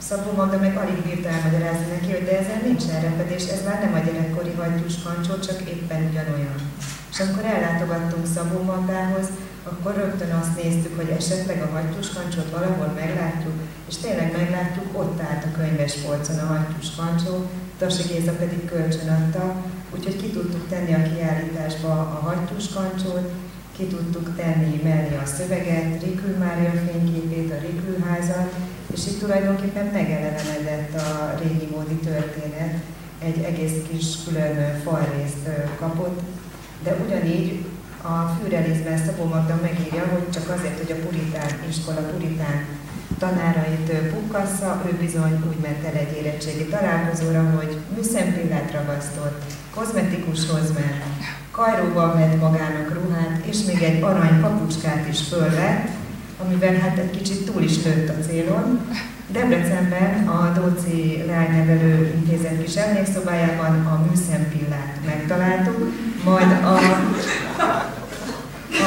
Szabó 0.08 0.32
Magda 0.36 0.58
meg 0.60 0.78
alig 0.78 1.00
bírta 1.06 1.30
elmagyarázni 1.30 1.88
neki, 1.92 2.12
hogy 2.12 2.26
de 2.26 2.40
ezzel 2.40 2.62
nincsen 2.64 3.02
repedés, 3.02 3.44
ez 3.46 3.66
már 3.68 3.80
nem 3.82 3.94
a 3.94 4.06
gyerekkori 4.06 4.54
hattyús 4.58 4.96
kancsó, 5.04 5.34
csak 5.48 5.60
éppen 5.74 6.02
ugyanolyan. 6.10 6.58
És 7.12 7.20
amikor 7.20 7.46
ellátogattunk 7.46 8.26
Szabó 8.36 8.58
Magdához, 8.64 9.28
akkor 9.72 9.96
rögtön 9.96 10.32
azt 10.42 10.56
néztük, 10.64 10.96
hogy 10.96 11.10
esetleg 11.10 11.62
a 11.62 11.74
hattyús 11.74 12.10
kancsót 12.10 12.52
valahol 12.52 12.92
meglátjuk, 12.96 13.58
és 13.90 13.96
tényleg 13.98 14.32
meglátjuk, 14.38 15.00
ott 15.02 15.20
állt 15.22 15.44
a 15.46 15.58
könyves 15.58 15.94
polcon 15.94 16.40
a 16.40 16.46
hattyús 16.54 16.90
kancsó, 16.96 17.34
Tasi 17.80 18.04
Géza 18.08 18.32
pedig 18.32 18.66
kölcsön 18.66 19.10
adta, 19.10 19.56
úgyhogy 19.96 20.16
ki 20.22 20.30
tudtuk 20.30 20.68
tenni 20.70 20.94
a 20.94 21.08
kiállításba 21.10 21.90
a 21.90 22.20
hattyús 22.28 22.68
kancsót, 22.74 23.30
ki 23.78 23.84
tudtuk 23.84 24.36
tenni 24.36 24.82
mellé 24.84 25.16
a 25.24 25.26
szöveget, 25.26 26.04
Rikül 26.04 26.38
Mária 26.38 26.72
fényképét, 26.86 27.52
a 27.52 27.62
Rikül 27.62 27.98
házat, 28.08 28.54
és 28.94 29.08
itt 29.08 29.20
tulajdonképpen 29.20 29.86
megelevenedett 29.86 30.96
a 30.96 31.38
régi 31.42 31.68
módi 31.76 31.96
történet, 31.96 32.74
egy 33.20 33.44
egész 33.44 33.78
kis 33.90 34.06
külön 34.26 34.82
falrészt 34.84 35.50
kapott, 35.80 36.20
de 36.84 36.96
ugyanígy 37.06 37.66
a 38.02 38.36
Führerizben 38.40 38.98
Szabó 39.06 39.24
Magda 39.24 39.60
megírja, 39.62 40.06
hogy 40.14 40.30
csak 40.34 40.50
azért, 40.58 40.78
hogy 40.78 40.92
a 40.92 41.06
puritán 41.06 41.50
iskola, 41.70 42.02
puritán 42.02 42.66
tanárait 43.20 43.92
pukkassza, 44.14 44.84
ő 44.88 44.98
bizony 45.00 45.44
úgy 45.50 45.60
ment 45.62 45.86
el 45.86 45.94
egy 45.94 46.18
érettségi 46.18 46.66
találkozóra, 46.66 47.50
hogy 47.58 47.78
műszempillát 47.96 48.72
ragasztott, 48.72 49.42
kozmetikushoz 49.76 50.74
ment, 50.74 51.04
kajróban 51.52 52.18
vett 52.18 52.42
magának 52.42 52.94
ruhát, 52.94 53.46
és 53.46 53.58
még 53.64 53.82
egy 53.82 54.02
arany 54.02 54.42
papucskát 54.42 55.08
is 55.10 55.22
fölvett, 55.22 55.88
amivel 56.46 56.76
hát 56.76 56.98
egy 56.98 57.12
kicsit 57.12 57.52
túl 57.52 57.62
is 57.62 57.84
lőtt 57.84 58.10
a 58.10 58.24
célon. 58.28 58.88
Debrecenben 59.30 60.28
a 60.28 60.52
Dóci 60.60 61.24
Leánynevelő 61.28 62.14
Intézet 62.16 62.64
kis 62.64 62.76
emlékszobájában 62.76 63.86
a 63.86 64.06
műszempillát 64.10 64.98
megtaláltuk, 65.06 65.94
majd 66.24 66.52
a 66.52 66.80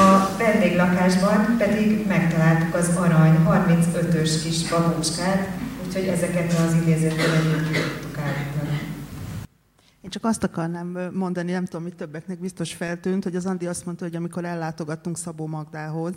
a 0.00 0.36
vendéglakásban 0.38 1.56
pedig 1.58 2.06
megtaláltuk 2.06 2.74
az 2.74 2.90
arany 2.96 3.36
35-ös 3.48 4.30
kis 4.44 4.68
babucskát, 4.68 5.48
úgyhogy 5.86 6.06
ezeket 6.06 6.52
az 6.52 6.74
idézetben 6.82 7.30
együtt 7.30 7.72
tudtuk 7.72 8.18
állítani. 8.18 8.79
Én 10.02 10.10
csak 10.10 10.24
azt 10.24 10.44
akarnám 10.44 11.10
mondani, 11.12 11.52
nem 11.52 11.64
tudom, 11.64 11.82
hogy 11.82 11.94
többeknek 11.94 12.38
biztos 12.38 12.74
feltűnt, 12.74 13.24
hogy 13.24 13.36
az 13.36 13.46
Andi 13.46 13.66
azt 13.66 13.84
mondta, 13.84 14.04
hogy 14.04 14.16
amikor 14.16 14.44
ellátogattunk 14.44 15.18
Szabó 15.18 15.46
Magdához, 15.46 16.14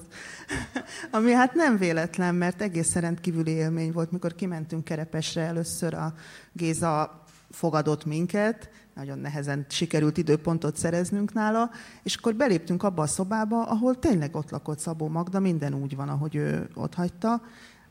ami 1.11 1.31
hát 1.31 1.53
nem 1.53 1.77
véletlen, 1.77 2.35
mert 2.35 2.61
egészen 2.61 3.01
rendkívüli 3.01 3.51
élmény 3.51 3.91
volt, 3.91 4.11
mikor 4.11 4.35
kimentünk 4.35 4.83
Kerepesre 4.83 5.41
először 5.41 5.93
a 5.93 6.13
Géza 6.53 7.23
fogadott 7.49 8.05
minket, 8.05 8.69
nagyon 8.95 9.19
nehezen 9.19 9.65
sikerült 9.69 10.17
időpontot 10.17 10.77
szereznünk 10.77 11.33
nála, 11.33 11.69
és 12.03 12.15
akkor 12.15 12.35
beléptünk 12.35 12.83
abba 12.83 13.01
a 13.01 13.07
szobába, 13.07 13.63
ahol 13.63 13.99
tényleg 13.99 14.35
ott 14.35 14.49
lakott 14.49 14.79
Szabó 14.79 15.07
Magda, 15.07 15.39
minden 15.39 15.73
úgy 15.73 15.95
van, 15.95 16.09
ahogy 16.09 16.35
ő 16.35 16.69
ott 16.73 16.93
hagyta. 16.93 17.41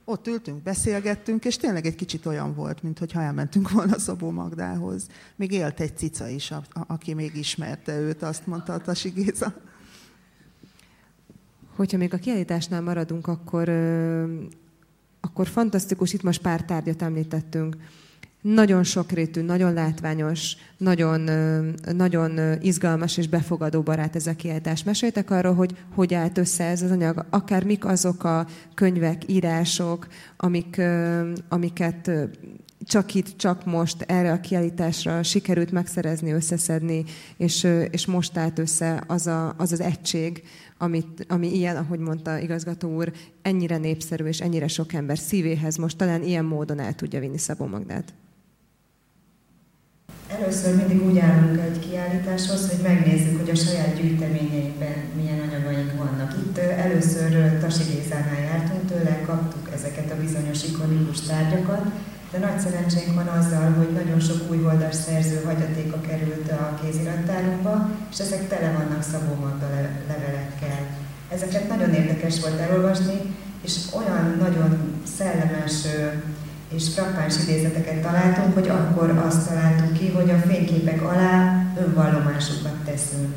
Ott 0.04 0.26
ültünk, 0.26 0.62
beszélgettünk, 0.62 1.44
és 1.44 1.56
tényleg 1.56 1.87
egy 1.87 1.94
kicsit 1.94 2.26
olyan 2.26 2.54
volt, 2.54 2.82
mintha 2.82 3.21
elmentünk 3.21 3.71
volna 3.71 3.99
Szabó 3.99 4.30
Magdához. 4.30 5.06
Még 5.37 5.52
élt 5.52 5.80
egy 5.80 5.97
cica 5.97 6.28
is, 6.28 6.50
a, 6.50 6.62
a, 6.71 6.80
aki 6.87 7.14
még 7.14 7.37
ismerte 7.37 7.99
őt, 7.99 8.23
azt 8.23 8.47
mondta 8.47 8.73
a 8.73 8.78
Tasi 8.78 9.09
Géza. 9.09 9.54
Hogyha 11.76 11.97
még 11.97 12.14
a 12.14 12.18
kiállításnál 12.18 12.80
maradunk, 12.80 13.26
akkor, 13.26 13.68
akkor 15.21 15.47
fantasztikus, 15.47 16.12
itt 16.12 16.23
most 16.23 16.40
pár 16.40 16.64
tárgyat 16.64 17.02
említettünk 17.02 17.76
nagyon 18.42 18.84
sokrétű, 18.84 19.40
nagyon 19.40 19.72
látványos, 19.72 20.56
nagyon, 20.76 21.30
nagyon 21.92 22.61
izgalmas 22.61 23.16
és 23.16 23.28
befogadó 23.28 23.82
barát 23.82 24.16
ez 24.16 24.26
a 24.26 24.34
kiáltás. 24.34 24.82
Meséltek 24.82 25.30
arról, 25.30 25.54
hogy 25.54 25.76
hogy 25.94 26.14
állt 26.14 26.38
össze 26.38 26.64
ez 26.64 26.82
az 26.82 26.90
anyag, 26.90 27.26
akár 27.30 27.64
mik 27.64 27.84
azok 27.84 28.25
a 28.25 28.46
könyvek, 28.75 29.22
írások, 29.26 30.06
amik, 30.37 30.80
amiket 31.49 32.11
csak 32.84 33.14
itt, 33.14 33.37
csak 33.37 33.64
most 33.64 34.02
erre 34.02 34.32
a 34.32 34.40
kiállításra 34.40 35.22
sikerült 35.22 35.70
megszerezni, 35.70 36.32
összeszedni, 36.32 37.04
és, 37.37 37.68
és 37.90 38.06
most 38.06 38.37
állt 38.37 38.58
össze 38.58 39.04
az 39.06 39.26
a, 39.26 39.54
az, 39.56 39.72
az 39.72 39.80
egység, 39.80 40.42
amit, 40.78 41.26
ami 41.28 41.56
ilyen, 41.56 41.76
ahogy 41.76 41.99
mondta 41.99 42.38
igazgató 42.38 42.94
úr, 42.94 43.12
ennyire 43.42 43.76
népszerű 43.76 44.25
és 44.25 44.40
ennyire 44.40 44.68
sok 44.68 44.92
ember 44.92 45.18
szívéhez 45.18 45.76
most 45.76 45.96
talán 45.96 46.22
ilyen 46.22 46.44
módon 46.44 46.78
el 46.78 46.94
tudja 46.94 47.20
vinni 47.20 47.38
Szabó 47.38 47.66
Magdát. 47.66 48.14
Először 50.38 50.76
mindig 50.76 51.06
úgy 51.08 51.18
állunk 51.18 51.60
egy 51.60 51.78
kiállításhoz, 51.78 52.70
hogy 52.70 52.82
megnézzük, 52.82 53.40
hogy 53.40 53.50
a 53.50 53.62
saját 53.64 53.96
gyűjteményeinkben 53.96 54.96
milyen 55.16 55.40
anyagaink 55.46 55.92
vannak. 55.96 56.32
Itt 56.42 56.58
először 56.58 57.58
Tasi 57.60 57.82
Gézánál 57.92 58.42
jártunk, 58.48 58.86
tőle 58.90 59.20
kaptuk 59.26 59.68
ezeket 59.74 60.10
a 60.10 60.20
bizonyos 60.24 60.64
ikonikus 60.64 61.20
tárgyakat, 61.20 61.84
de 62.32 62.38
nagy 62.38 62.60
szerencsénk 62.60 63.14
van 63.14 63.26
azzal, 63.26 63.72
hogy 63.78 63.90
nagyon 63.92 64.20
sok 64.20 64.50
újholdas 64.50 64.94
szerző 64.94 65.42
hagyatéka 65.44 66.00
került 66.00 66.50
a 66.50 66.78
kézirattárunkba, 66.82 67.90
és 68.12 68.18
ezek 68.18 68.48
tele 68.48 68.72
vannak 68.78 69.02
Szabó 69.02 69.34
Magda 69.44 69.68
levelekkel. 70.10 70.80
Ezeket 71.28 71.68
nagyon 71.68 71.92
érdekes 71.94 72.40
volt 72.40 72.60
elolvasni, 72.60 73.18
és 73.62 73.74
olyan 73.98 74.36
nagyon 74.38 75.02
szellemes 75.16 75.74
és 76.76 76.88
frappáns 76.94 77.34
idézeteket 77.42 78.02
találtunk, 78.02 78.54
hogy 78.54 78.68
akkor 78.68 79.22
azt 79.26 79.48
találtuk 79.48 79.92
ki, 79.92 80.08
hogy 80.08 80.30
a 80.30 80.38
fényképek 80.48 81.02
alá 81.02 81.64
önvallomásokat 81.86 82.76
teszünk. 82.84 83.34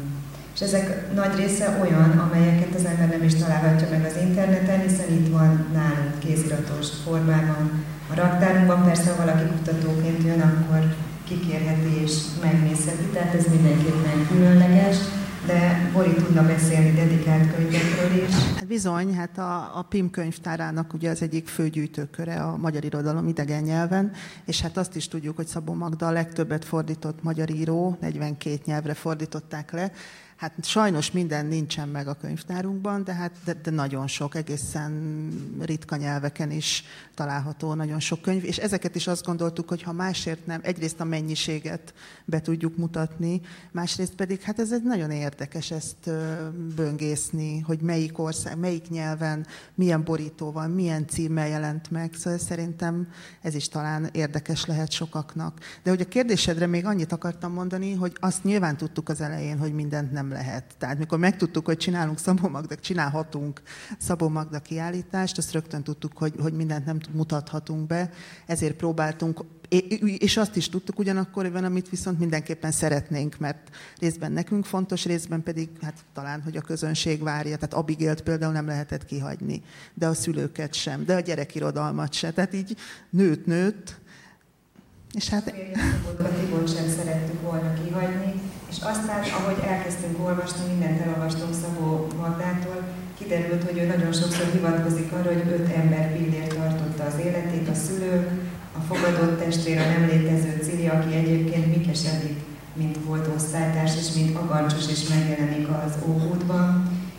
És 0.56 0.62
ezek 0.62 1.14
nagy 1.14 1.36
része 1.36 1.78
olyan, 1.82 2.10
amelyeket 2.10 2.76
az 2.76 2.86
ember 2.86 3.10
nem 3.10 3.24
is 3.24 3.34
találhatja 3.34 3.88
meg 3.90 4.06
az 4.06 4.22
interneten, 4.22 4.80
hiszen 4.82 5.12
itt 5.12 5.32
van 5.32 5.66
nálunk 5.74 6.20
kéziratos 6.20 6.88
formában. 7.04 7.84
A 8.12 8.16
raktárunkban 8.16 8.84
persze, 8.84 9.10
ha 9.10 9.26
valaki 9.26 9.46
kutatóként 9.46 10.24
jön, 10.24 10.42
akkor 10.42 10.96
kikérheti 11.28 12.02
és 12.04 12.14
megnézheti, 12.42 13.06
tehát 13.14 13.34
ez 13.34 13.46
mindenképpen 13.52 14.28
különleges 14.32 14.98
de 15.46 15.90
Bori 15.94 16.14
tudna 16.14 16.46
beszélni 16.46 16.92
dedikált 16.92 17.56
könyvekről 17.56 18.24
is. 18.24 18.34
Hát 18.36 18.68
bizony, 18.68 19.14
hát 19.14 19.38
a, 19.38 19.78
a 19.78 19.82
PIM 19.82 20.10
könyvtárának 20.10 20.94
ugye 20.94 21.10
az 21.10 21.22
egyik 21.22 21.48
főgyűjtőköre 21.48 22.36
a 22.36 22.58
magyar 22.58 22.84
irodalom 22.84 23.28
idegen 23.28 23.64
nyelven, 23.64 24.12
és 24.46 24.62
hát 24.62 24.78
azt 24.78 24.96
is 24.96 25.08
tudjuk, 25.08 25.36
hogy 25.36 25.48
Szabó 25.48 25.74
Magda 25.74 26.08
a 26.08 26.12
legtöbbet 26.12 26.66
fordított 26.66 27.24
magyar 27.24 27.50
író, 27.50 27.98
42 28.02 28.60
nyelvre 28.66 28.94
fordították 28.94 29.72
le, 29.72 29.92
Hát 30.36 30.54
sajnos 30.62 31.12
minden 31.12 31.46
nincsen 31.46 31.90
meg 31.90 32.08
a 32.08 32.14
könyvtárunkban, 32.14 33.04
de, 33.04 33.14
hát, 33.14 33.32
de, 33.46 33.54
de 33.54 33.72
nagyon 33.72 34.08
sok, 34.08 34.36
egészen 34.36 35.30
ritka 35.60 35.96
nyelveken 35.96 36.52
is 36.52 36.84
található 37.14 37.74
nagyon 37.74 38.00
sok 38.00 38.22
könyv, 38.22 38.44
és 38.44 38.58
ezeket 38.58 38.96
is 38.96 39.08
azt 39.08 39.26
gondoltuk, 39.26 39.70
hogy 39.70 39.82
ha 39.82 39.92
másért 39.92 40.46
nem, 40.46 40.60
egyrészt 40.64 41.00
a 41.00 41.04
mennyiséget 41.04 41.94
be 42.26 42.42
tudjuk 42.42 42.78
mutatni, 42.78 43.42
másrészt 43.72 44.16
pedig, 44.16 44.42
hát 44.42 44.60
ez 44.60 44.72
egy 44.72 44.84
nagyon 44.84 45.12
érdekes 45.12 45.72
ezt 45.72 46.10
böngészni, 46.76 47.60
hogy 47.60 47.82
melyik 47.82 48.20
ország, 48.20 48.58
melyik 48.58 48.90
nyelven, 48.90 49.46
milyen 49.76 50.04
borítóval, 50.04 50.68
milyen 50.68 51.08
címmel 51.08 51.48
jelent 51.48 51.92
meg, 51.92 52.14
szóval 52.14 52.40
szerintem 52.40 53.08
ez 53.42 53.56
is 53.56 53.68
talán 53.68 54.10
érdekes 54.12 54.66
lehet 54.66 54.92
sokaknak. 54.92 55.60
De 55.84 55.90
hogy 55.90 56.02
a 56.02 56.08
kérdésedre 56.08 56.68
még 56.68 56.86
annyit 56.86 57.12
akartam 57.12 57.54
mondani, 57.54 57.94
hogy 57.94 58.18
azt 58.20 58.44
nyilván 58.44 58.78
tudtuk 58.78 59.10
az 59.10 59.22
elején, 59.22 59.58
hogy 59.58 59.74
mindent 59.74 60.12
nem 60.12 60.25
nem 60.26 60.38
lehet. 60.38 60.76
Tehát 60.78 60.98
mikor 60.98 61.18
megtudtuk, 61.20 61.66
hogy 61.66 61.78
csinálunk 61.78 62.20
Szabó 62.20 62.48
Magda, 62.48 62.76
csinálhatunk 62.76 63.62
Szabó 63.98 64.30
Magda 64.30 64.60
kiállítást, 64.60 65.38
azt 65.38 65.52
rögtön 65.52 65.84
tudtuk, 65.84 66.18
hogy, 66.18 66.34
hogy 66.40 66.54
mindent 66.54 66.86
nem 66.86 67.00
mutathatunk 67.12 67.88
be, 67.88 68.10
ezért 68.46 68.76
próbáltunk 68.76 69.44
és 70.18 70.38
azt 70.38 70.56
is 70.56 70.70
tudtuk 70.70 71.00
ugyanakkor, 71.00 71.52
hogy 71.52 71.64
amit 71.64 71.90
viszont 71.90 72.20
mindenképpen 72.20 72.72
szeretnénk, 72.72 73.38
mert 73.38 73.70
részben 74.00 74.32
nekünk 74.32 74.66
fontos, 74.66 75.06
részben 75.06 75.44
pedig 75.44 75.70
hát 75.82 76.06
talán, 76.14 76.42
hogy 76.42 76.58
a 76.58 76.62
közönség 76.62 77.24
várja. 77.24 77.56
Tehát 77.56 77.74
Abigélt 77.74 78.22
például 78.22 78.54
nem 78.54 78.68
lehetett 78.68 79.06
kihagyni, 79.06 79.62
de 79.94 80.08
a 80.08 80.14
szülőket 80.14 80.74
sem, 80.74 81.06
de 81.06 81.16
a 81.16 81.20
gyerekirodalmat 81.20 82.14
se. 82.14 82.32
Tehát 82.32 82.54
így 82.54 82.78
nőtt, 83.10 83.46
nőtt, 83.46 84.00
és 85.16 85.30
hát... 85.30 85.54
A 86.18 86.30
Tibort 86.40 86.76
sem 86.76 86.88
szerettük 86.98 87.42
volna 87.42 87.74
kihagyni, 87.84 88.34
és 88.70 88.78
aztán, 88.92 89.22
ahogy 89.40 89.60
elkezdtünk 89.68 90.20
olvasni, 90.28 90.64
mindent 90.70 91.02
elolvastunk 91.02 91.54
Szabó 91.62 92.08
Magdától, 92.22 92.80
kiderült, 93.18 93.64
hogy 93.64 93.78
ő 93.78 93.86
nagyon 93.86 94.14
sokszor 94.14 94.48
hivatkozik 94.52 95.12
arra, 95.12 95.34
hogy 95.34 95.44
öt 95.56 95.68
ember 95.82 96.14
pillér 96.16 96.48
tartotta 96.48 97.04
az 97.04 97.26
életét, 97.26 97.68
a 97.70 97.74
szülő, 97.74 98.16
a 98.78 98.82
fogadott 98.90 99.40
testvér, 99.40 99.78
a 99.78 99.90
nem 99.94 100.06
létező 100.12 100.60
Cili, 100.64 100.88
aki 100.88 101.16
egyébként 101.16 101.76
Mikesedik, 101.76 102.38
mint 102.74 102.98
volt 103.06 103.30
osztálytárs, 103.36 103.96
és 103.96 104.14
mint 104.16 104.38
agancsos 104.38 104.88
is 104.92 105.08
megjelenik 105.08 105.68
az 105.68 105.94
Ókútban. 106.08 106.70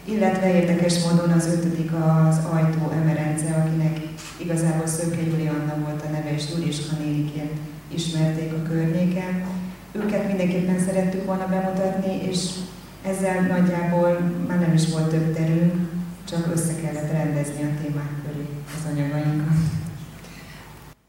Illetve 0.05 0.55
érdekes 0.55 1.05
módon 1.05 1.31
az 1.31 1.47
ötödik 1.47 1.91
az 1.93 2.39
Ajtó 2.53 2.91
Emerence, 2.91 3.47
akinek 3.55 4.01
igazából 4.37 4.87
Szöke 4.87 5.23
Julianna 5.23 5.75
volt 5.85 6.03
a 6.03 6.11
neve, 6.11 6.35
és 6.35 6.45
Duriska 6.45 6.97
néniként 6.97 7.53
ismerték 7.95 8.53
a 8.53 8.63
környéken. 8.69 9.45
Őket 9.93 10.27
mindenképpen 10.27 10.79
szerettük 10.79 11.25
volna 11.25 11.47
bemutatni, 11.47 12.29
és 12.31 12.49
ezzel 13.03 13.41
nagyjából 13.41 14.19
már 14.49 14.59
nem 14.59 14.73
is 14.75 14.89
volt 14.89 15.09
több 15.11 15.35
terünk, 15.35 15.75
csak 16.29 16.53
össze 16.55 16.75
kellett 16.83 17.13
rendezni 17.13 17.63
a 17.63 17.83
témák 17.83 18.11
köré 18.25 18.47
az 18.67 18.93
anyagainkat. 18.93 19.76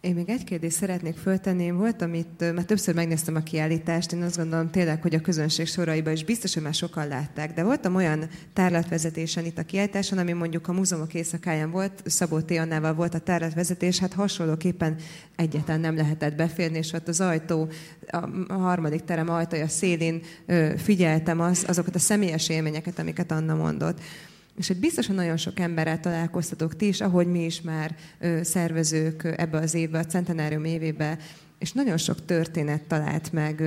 Én 0.07 0.15
még 0.15 0.29
egy 0.29 0.43
kérdést 0.43 0.75
szeretnék 0.75 1.17
föltenni. 1.17 1.71
Volt, 1.71 2.01
amit, 2.01 2.39
mert 2.39 2.67
többször 2.67 2.95
megnéztem 2.95 3.35
a 3.35 3.39
kiállítást, 3.39 4.11
én 4.11 4.21
azt 4.21 4.37
gondolom 4.37 4.69
tényleg, 4.69 5.01
hogy 5.01 5.15
a 5.15 5.21
közönség 5.21 5.67
soraiban 5.67 6.13
is 6.13 6.23
biztos, 6.23 6.53
hogy 6.53 6.63
már 6.63 6.73
sokan 6.73 7.07
látták, 7.07 7.53
de 7.53 7.63
voltam 7.63 7.95
olyan 7.95 8.29
tárlatvezetésen 8.53 9.45
itt 9.45 9.57
a 9.57 9.63
kiállításon, 9.63 10.17
ami 10.17 10.31
mondjuk 10.31 10.67
a 10.67 10.73
múzeumok 10.73 11.13
éjszakáján 11.13 11.71
volt, 11.71 12.01
Szabó 12.05 12.39
T. 12.39 12.51
Annával 12.51 12.93
volt 12.93 13.13
a 13.13 13.19
tárlatvezetés, 13.19 13.99
hát 13.99 14.13
hasonlóképpen 14.13 14.95
egyetlen 15.35 15.79
nem 15.79 15.95
lehetett 15.95 16.35
beférni, 16.35 16.77
és 16.77 16.93
ott 16.93 17.07
az 17.07 17.21
ajtó, 17.21 17.69
a 18.47 18.53
harmadik 18.53 19.03
terem 19.03 19.29
ajtaja 19.29 19.67
szélén 19.67 20.21
figyeltem 20.77 21.39
az, 21.39 21.63
azokat 21.67 21.95
a 21.95 21.99
személyes 21.99 22.49
élményeket, 22.49 22.99
amiket 22.99 23.31
Anna 23.31 23.55
mondott 23.55 23.99
és 24.57 24.67
hogy 24.67 24.79
biztosan 24.79 25.15
nagyon 25.15 25.37
sok 25.37 25.59
emberrel 25.59 25.99
találkoztatok 25.99 26.75
ti 26.75 26.87
is, 26.87 27.01
ahogy 27.01 27.27
mi 27.27 27.45
is 27.45 27.61
már 27.61 27.95
szervezők 28.41 29.33
ebbe 29.37 29.57
az 29.57 29.73
évbe, 29.73 29.99
a 29.99 30.05
centenárium 30.05 30.65
évébe, 30.65 31.17
és 31.59 31.71
nagyon 31.71 31.97
sok 31.97 32.25
történet 32.25 32.83
talált 32.83 33.31
meg 33.31 33.61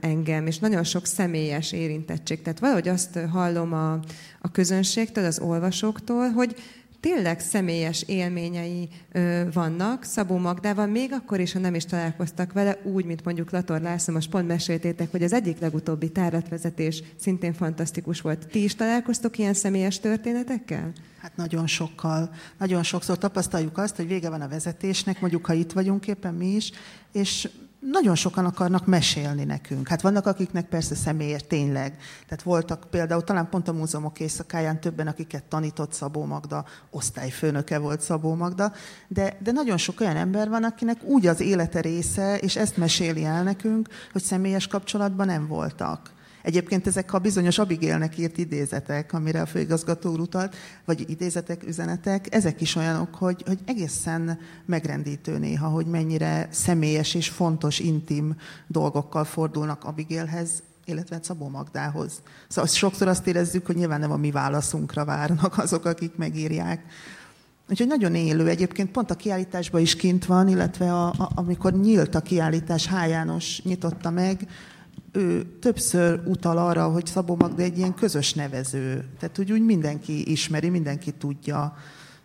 engem, 0.00 0.46
és 0.46 0.58
nagyon 0.58 0.84
sok 0.84 1.06
személyes 1.06 1.72
érintettség. 1.72 2.42
Tehát 2.42 2.58
valahogy 2.58 2.88
azt 2.88 3.18
hallom 3.30 3.72
a, 3.72 3.92
a 4.40 4.50
közönségtől, 4.52 5.24
az 5.24 5.38
olvasóktól, 5.38 6.28
hogy 6.28 6.56
tényleg 7.02 7.40
személyes 7.40 8.02
élményei 8.02 8.88
ö, 9.12 9.42
vannak 9.52 10.04
Szabó 10.04 10.36
Magdával, 10.36 10.86
még 10.86 11.12
akkor 11.12 11.40
is, 11.40 11.52
ha 11.52 11.58
nem 11.58 11.74
is 11.74 11.84
találkoztak 11.84 12.52
vele, 12.52 12.78
úgy, 12.82 13.04
mint 13.04 13.24
mondjuk 13.24 13.50
Lator 13.50 13.80
László, 13.80 14.14
most 14.14 14.30
pont 14.30 14.46
meséltétek, 14.46 15.10
hogy 15.10 15.22
az 15.22 15.32
egyik 15.32 15.58
legutóbbi 15.58 16.08
táratvezetés 16.08 17.02
szintén 17.16 17.52
fantasztikus 17.52 18.20
volt. 18.20 18.46
Ti 18.46 18.62
is 18.62 18.74
találkoztok 18.74 19.38
ilyen 19.38 19.54
személyes 19.54 20.00
történetekkel? 20.00 20.92
Hát 21.20 21.36
nagyon 21.36 21.66
sokkal. 21.66 22.30
Nagyon 22.58 22.82
sokszor 22.82 23.18
tapasztaljuk 23.18 23.78
azt, 23.78 23.96
hogy 23.96 24.06
vége 24.08 24.30
van 24.30 24.40
a 24.40 24.48
vezetésnek, 24.48 25.20
mondjuk 25.20 25.46
ha 25.46 25.52
itt 25.52 25.72
vagyunk 25.72 26.06
éppen 26.06 26.34
mi 26.34 26.46
is, 26.46 26.70
és 27.12 27.48
nagyon 27.90 28.14
sokan 28.14 28.44
akarnak 28.44 28.86
mesélni 28.86 29.44
nekünk. 29.44 29.88
Hát 29.88 30.00
vannak, 30.00 30.26
akiknek 30.26 30.68
persze 30.68 30.94
személyes, 30.94 31.42
tényleg. 31.48 31.96
Tehát 32.28 32.42
voltak 32.42 32.86
például, 32.90 33.24
talán 33.24 33.48
pont 33.48 33.68
a 33.68 33.72
múzeumok 33.72 34.20
éjszakáján 34.20 34.80
többen, 34.80 35.06
akiket 35.06 35.44
tanított 35.44 35.92
Szabó 35.92 36.24
Magda, 36.24 36.64
osztályfőnöke 36.90 37.78
volt 37.78 38.00
Szabó 38.00 38.34
Magda, 38.34 38.72
de, 39.08 39.36
de 39.42 39.52
nagyon 39.52 39.76
sok 39.76 40.00
olyan 40.00 40.16
ember 40.16 40.48
van, 40.48 40.64
akinek 40.64 41.02
úgy 41.02 41.26
az 41.26 41.40
élete 41.40 41.80
része, 41.80 42.38
és 42.38 42.56
ezt 42.56 42.76
meséli 42.76 43.24
el 43.24 43.42
nekünk, 43.42 43.88
hogy 44.12 44.22
személyes 44.22 44.66
kapcsolatban 44.66 45.26
nem 45.26 45.46
voltak. 45.46 46.10
Egyébként 46.42 46.86
ezek 46.86 47.12
a 47.12 47.18
bizonyos 47.18 47.58
Abigélnek 47.58 48.18
írt 48.18 48.38
idézetek, 48.38 49.12
amire 49.12 49.40
a 49.40 49.46
főigazgató 49.46 50.10
úr 50.10 50.20
utalt, 50.20 50.56
vagy 50.84 51.10
idézetek, 51.10 51.66
üzenetek, 51.66 52.34
ezek 52.34 52.60
is 52.60 52.74
olyanok, 52.76 53.14
hogy, 53.14 53.42
hogy 53.46 53.58
egészen 53.64 54.38
megrendítő 54.66 55.38
néha, 55.38 55.68
hogy 55.68 55.86
mennyire 55.86 56.48
személyes 56.50 57.14
és 57.14 57.28
fontos, 57.28 57.78
intim 57.78 58.36
dolgokkal 58.66 59.24
fordulnak 59.24 59.84
Abigélhez, 59.84 60.62
illetve 60.84 61.18
Szabó 61.22 61.48
Magdához. 61.48 62.22
Szóval 62.48 62.70
sokszor 62.70 63.08
azt 63.08 63.26
érezzük, 63.26 63.66
hogy 63.66 63.76
nyilván 63.76 64.00
nem 64.00 64.10
a 64.10 64.16
mi 64.16 64.30
válaszunkra 64.30 65.04
várnak 65.04 65.58
azok, 65.58 65.84
akik 65.84 66.16
megírják. 66.16 66.84
Úgyhogy 67.70 67.86
nagyon 67.86 68.14
élő. 68.14 68.48
Egyébként 68.48 68.90
pont 68.90 69.10
a 69.10 69.14
kiállításban 69.14 69.80
is 69.80 69.96
kint 69.96 70.26
van, 70.26 70.48
illetve 70.48 70.92
a, 70.92 71.06
a, 71.06 71.30
amikor 71.34 71.72
nyílt 71.72 72.14
a 72.14 72.20
kiállítás, 72.20 72.88
H. 72.88 73.08
János 73.08 73.62
nyitotta 73.62 74.10
meg, 74.10 74.48
ő 75.12 75.56
többször 75.60 76.20
utal 76.24 76.58
arra, 76.58 76.88
hogy 76.88 77.06
Szabó 77.06 77.36
Magda 77.36 77.62
egy 77.62 77.78
ilyen 77.78 77.94
közös 77.94 78.34
nevező. 78.34 79.04
Tehát 79.18 79.38
úgy, 79.38 79.52
úgy 79.52 79.64
mindenki 79.64 80.30
ismeri, 80.30 80.68
mindenki 80.68 81.12
tudja, 81.12 81.76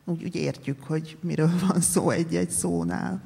úgy, 0.06 0.23
úgy 0.23 0.36
értjük, 0.36 0.84
hogy 0.84 1.17
miről 1.21 1.52
van 1.67 1.82
szó 1.82 2.10
egy-egy 2.10 2.50
szónál. 2.50 3.21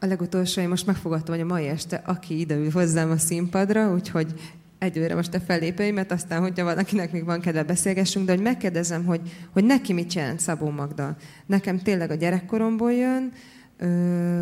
A 0.00 0.06
legutolsó, 0.06 0.60
én 0.60 0.68
most 0.68 0.86
megfogadtam, 0.86 1.34
hogy 1.34 1.44
a 1.44 1.46
mai 1.46 1.66
este, 1.66 2.02
aki 2.06 2.38
ide 2.38 2.54
ül 2.54 2.70
hozzám 2.70 3.10
a 3.10 3.18
színpadra, 3.18 3.92
úgyhogy 3.92 4.34
egyőre 4.78 5.14
most 5.14 5.34
a 5.34 5.40
fellépőimet, 5.40 6.12
aztán, 6.12 6.40
hogyha 6.40 6.64
valakinek 6.64 7.12
még 7.12 7.24
van 7.24 7.40
kedve 7.40 7.62
beszélgessünk, 7.62 8.26
de 8.26 8.32
hogy 8.32 8.42
megkérdezem, 8.42 9.04
hogy, 9.04 9.20
hogy 9.52 9.64
neki 9.64 9.92
mit 9.92 10.12
jelent 10.12 10.40
Szabó 10.40 10.70
Magda. 10.70 11.16
Nekem 11.46 11.78
tényleg 11.78 12.10
a 12.10 12.14
gyerekkoromból 12.14 12.92
jön, 12.92 13.32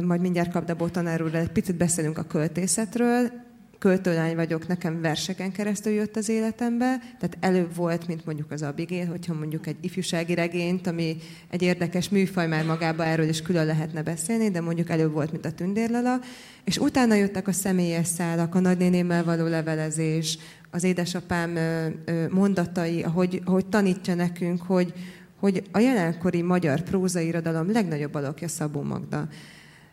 majd 0.04 0.20
mindjárt 0.20 0.50
Kapdabó 0.50 0.88
tanár 0.88 1.22
úr, 1.22 1.34
egy 1.34 1.52
picit 1.52 1.76
beszélünk 1.76 2.18
a 2.18 2.22
költészetről, 2.22 3.30
költőlány 3.78 4.34
vagyok, 4.34 4.66
nekem 4.66 5.00
verseken 5.00 5.52
keresztül 5.52 5.92
jött 5.92 6.16
az 6.16 6.28
életembe, 6.28 6.98
tehát 6.98 7.36
előbb 7.40 7.74
volt, 7.74 8.06
mint 8.06 8.24
mondjuk 8.24 8.50
az 8.50 8.62
Abigail, 8.62 9.06
hogyha 9.06 9.34
mondjuk 9.34 9.66
egy 9.66 9.76
ifjúsági 9.80 10.34
regényt, 10.34 10.86
ami 10.86 11.16
egy 11.50 11.62
érdekes 11.62 12.08
műfaj 12.08 12.46
már 12.46 12.64
magába 12.64 13.04
erről 13.04 13.28
is 13.28 13.42
külön 13.42 13.66
lehetne 13.66 14.02
beszélni, 14.02 14.50
de 14.50 14.60
mondjuk 14.60 14.90
előbb 14.90 15.12
volt, 15.12 15.32
mint 15.32 15.44
a 15.44 15.52
Tündérlala, 15.52 16.20
és 16.64 16.78
utána 16.78 17.14
jöttek 17.14 17.48
a 17.48 17.52
személyes 17.52 18.06
szálak, 18.06 18.54
a 18.54 18.60
nagynénémmel 18.60 19.24
való 19.24 19.46
levelezés, 19.46 20.38
az 20.70 20.84
édesapám 20.84 21.58
mondatai, 22.30 23.02
ahogy, 23.02 23.42
ahogy 23.44 23.66
tanítja 23.66 24.14
nekünk, 24.14 24.62
hogy, 24.62 24.92
hogy 25.40 25.62
a 25.72 25.78
jelenkori 25.78 26.42
magyar 26.42 26.82
prózairodalom 26.82 27.72
legnagyobb 27.72 28.14
alakja 28.14 28.48
Szabó 28.48 28.82
Magda. 28.82 29.28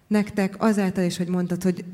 Nektek 0.08 0.56
azáltal 0.58 1.04
is, 1.04 1.18
hogy 1.18 1.28
mondtad, 1.28 1.64
hogy 1.64 1.86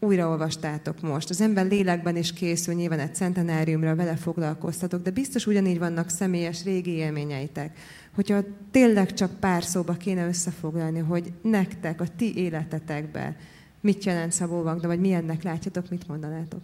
újraolvastátok 0.00 1.00
most. 1.00 1.30
Az 1.30 1.40
ember 1.40 1.66
lélekben 1.66 2.16
is 2.16 2.32
készül, 2.32 2.74
nyilván 2.74 2.98
egy 2.98 3.14
centenáriumra 3.14 3.94
vele 3.94 4.16
foglalkoztatok, 4.16 5.02
de 5.02 5.10
biztos 5.10 5.46
ugyanígy 5.46 5.78
vannak 5.78 6.08
személyes 6.08 6.64
régi 6.64 6.90
élményeitek. 6.90 7.78
Hogyha 8.14 8.40
tényleg 8.70 9.14
csak 9.14 9.30
pár 9.40 9.62
szóba 9.62 9.92
kéne 9.92 10.26
összefoglalni, 10.26 10.98
hogy 10.98 11.32
nektek, 11.42 12.00
a 12.00 12.06
ti 12.16 12.36
életetekben 12.36 13.36
mit 13.80 14.04
jelent 14.04 14.32
Szabó 14.32 14.62
Magda, 14.62 14.86
vagy 14.86 15.00
milyennek 15.00 15.42
látjátok, 15.42 15.90
mit 15.90 16.08
mondanátok? 16.08 16.60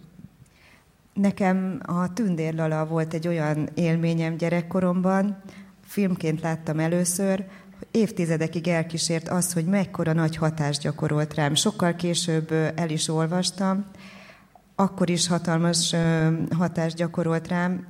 Nekem 1.13 1.79
a 1.85 2.13
Tündérlala 2.13 2.85
volt 2.85 3.13
egy 3.13 3.27
olyan 3.27 3.69
élményem 3.73 4.37
gyerekkoromban, 4.37 5.41
filmként 5.81 6.41
láttam 6.41 6.79
először, 6.79 7.45
évtizedekig 7.91 8.67
elkísért 8.67 9.29
az, 9.29 9.53
hogy 9.53 9.65
mekkora 9.65 10.13
nagy 10.13 10.35
hatást 10.35 10.81
gyakorolt 10.81 11.33
rám. 11.33 11.55
Sokkal 11.55 11.95
később 11.95 12.51
el 12.75 12.89
is 12.89 13.07
olvastam, 13.07 13.85
akkor 14.75 15.09
is 15.09 15.27
hatalmas 15.27 15.95
hatást 16.57 16.95
gyakorolt 16.95 17.47
rám, 17.47 17.87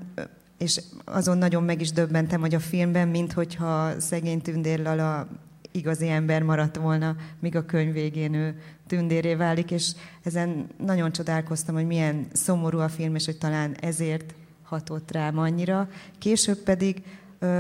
és 0.58 0.82
azon 1.06 1.38
nagyon 1.38 1.64
meg 1.64 1.82
is 1.82 1.92
döbbentem, 1.92 2.40
hogy 2.40 2.56
a 2.56 2.60
filmben, 2.60 3.08
mint 3.08 3.34
hogyha 3.34 4.00
szegény 4.00 4.42
Tündérlala 4.42 5.28
igazi 5.72 6.10
ember 6.10 6.44
maradt 6.44 6.76
volna, 6.76 7.16
míg 7.40 7.56
a 7.56 7.66
könyv 7.66 7.94
végén 7.94 8.34
ő 8.34 8.62
tündéré 8.88 9.36
válik, 9.36 9.72
és 9.72 9.92
ezen 10.24 10.68
nagyon 10.78 11.12
csodálkoztam, 11.12 11.76
hogy 11.76 11.88
milyen 11.88 12.28
szomorú 12.34 12.80
a 12.80 12.90
film, 12.90 13.16
és 13.16 13.26
hogy 13.26 13.38
talán 13.38 13.76
ezért 13.80 14.34
hatott 14.64 15.12
rám 15.12 15.38
annyira. 15.38 15.90
Később 16.20 16.58
pedig 16.58 17.04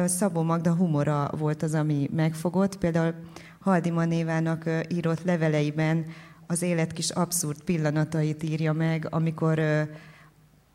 Szabó 0.05 0.41
Magda 0.41 0.73
humora 0.73 1.29
volt 1.37 1.63
az, 1.63 1.73
ami 1.73 2.09
megfogott. 2.15 2.77
Például 2.77 3.13
Haldima 3.59 4.05
Névának 4.05 4.69
írott 4.87 5.23
leveleiben 5.23 6.05
az 6.47 6.61
élet 6.61 6.93
kis 6.93 7.09
abszurd 7.09 7.61
pillanatait 7.61 8.43
írja 8.43 8.73
meg, 8.73 9.07
amikor 9.09 9.61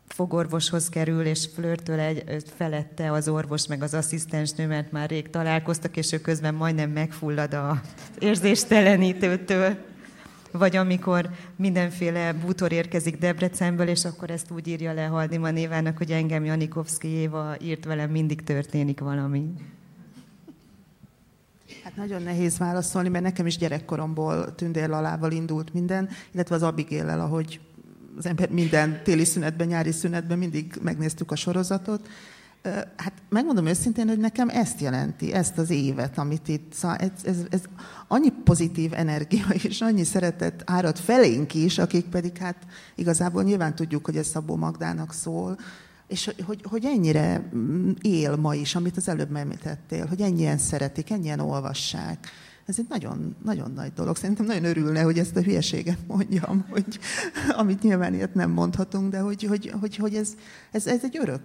fogorvoshoz 0.07 0.89
kerül, 0.89 1.25
és 1.25 1.49
flörtöl 1.53 1.99
egy 1.99 2.43
felette 2.55 3.11
az 3.11 3.27
orvos 3.27 3.67
meg 3.67 3.83
az 3.83 3.93
asszisztensnő, 3.93 4.67
mert 4.67 4.91
már 4.91 5.09
rég 5.09 5.29
találkoztak, 5.29 5.97
és 5.97 6.11
ő 6.11 6.21
közben 6.21 6.53
majdnem 6.53 6.89
megfullad 6.89 7.53
az 7.53 7.77
érzéstelenítőtől. 8.19 9.77
Vagy 10.51 10.75
amikor 10.75 11.29
mindenféle 11.55 12.33
bútor 12.33 12.71
érkezik 12.71 13.17
Debrecenből, 13.17 13.87
és 13.87 14.05
akkor 14.05 14.29
ezt 14.29 14.51
úgy 14.51 14.67
írja 14.67 14.93
le 14.93 15.05
Haldima 15.05 15.49
névának, 15.49 15.97
hogy 15.97 16.11
engem 16.11 16.45
Janikovszki 16.45 17.07
Éva 17.07 17.55
írt 17.61 17.85
velem, 17.85 18.09
mindig 18.09 18.43
történik 18.43 18.99
valami. 18.99 19.53
Hát 21.83 21.95
nagyon 21.95 22.21
nehéz 22.21 22.57
válaszolni, 22.57 23.09
mert 23.09 23.23
nekem 23.23 23.45
is 23.45 23.57
gyerekkoromból 23.57 24.55
tündérlalával 24.55 25.31
indult 25.31 25.73
minden, 25.73 26.09
illetve 26.31 26.55
az 26.55 26.63
Abigéllel, 26.63 27.19
ahogy 27.19 27.59
az 28.17 28.25
ember 28.25 28.49
minden 28.49 29.03
téli 29.03 29.25
szünetben, 29.25 29.67
nyári 29.67 29.91
szünetben 29.91 30.37
mindig 30.37 30.73
megnéztük 30.81 31.31
a 31.31 31.35
sorozatot. 31.35 32.07
Hát 32.95 33.13
megmondom 33.29 33.65
őszintén, 33.65 34.07
hogy 34.07 34.19
nekem 34.19 34.49
ezt 34.49 34.81
jelenti, 34.81 35.33
ezt 35.33 35.57
az 35.57 35.69
évet, 35.69 36.17
amit 36.17 36.47
itt, 36.47 36.73
szóval 36.73 36.97
ez, 36.97 37.09
ez, 37.23 37.37
ez 37.49 37.61
annyi 38.07 38.29
pozitív 38.43 38.93
energia 38.93 39.45
és 39.67 39.81
annyi 39.81 40.03
szeretet 40.03 40.63
árad 40.65 40.97
felénk 40.97 41.53
is, 41.53 41.77
akik 41.77 42.05
pedig 42.05 42.37
hát 42.37 42.57
igazából 42.95 43.43
nyilván 43.43 43.75
tudjuk, 43.75 44.05
hogy 44.05 44.17
ez 44.17 44.27
Szabó 44.27 44.55
Magdának 44.55 45.13
szól, 45.13 45.57
és 46.07 46.29
hogy, 46.45 46.61
hogy 46.63 46.85
ennyire 46.85 47.49
mm, 47.55 47.91
él 48.01 48.35
ma 48.35 48.55
is, 48.55 48.75
amit 48.75 48.97
az 48.97 49.07
előbb 49.07 49.35
említettél, 49.35 50.05
hogy 50.05 50.21
ennyien 50.21 50.57
szeretik, 50.57 51.09
ennyien 51.09 51.39
olvassák. 51.39 52.27
Ez 52.65 52.79
egy 52.79 52.85
nagyon, 52.89 53.35
nagyon 53.43 53.71
nagy 53.71 53.93
dolog. 53.93 54.15
Szerintem 54.15 54.45
nagyon 54.45 54.63
örülne, 54.63 55.01
hogy 55.01 55.19
ezt 55.19 55.35
a 55.35 55.41
hülyeséget 55.41 55.97
mondjam, 56.07 56.65
hogy, 56.69 56.99
amit 57.61 57.81
nyilván 57.81 58.13
ilyet 58.13 58.33
nem 58.33 58.51
mondhatunk, 58.51 59.11
de 59.11 59.19
hogy, 59.19 59.43
hogy, 59.43 59.73
hogy, 59.79 59.95
hogy 59.95 60.15
ez, 60.15 60.29
ez, 60.71 60.87
ez 60.87 60.99
egy 61.03 61.17
örök 61.17 61.41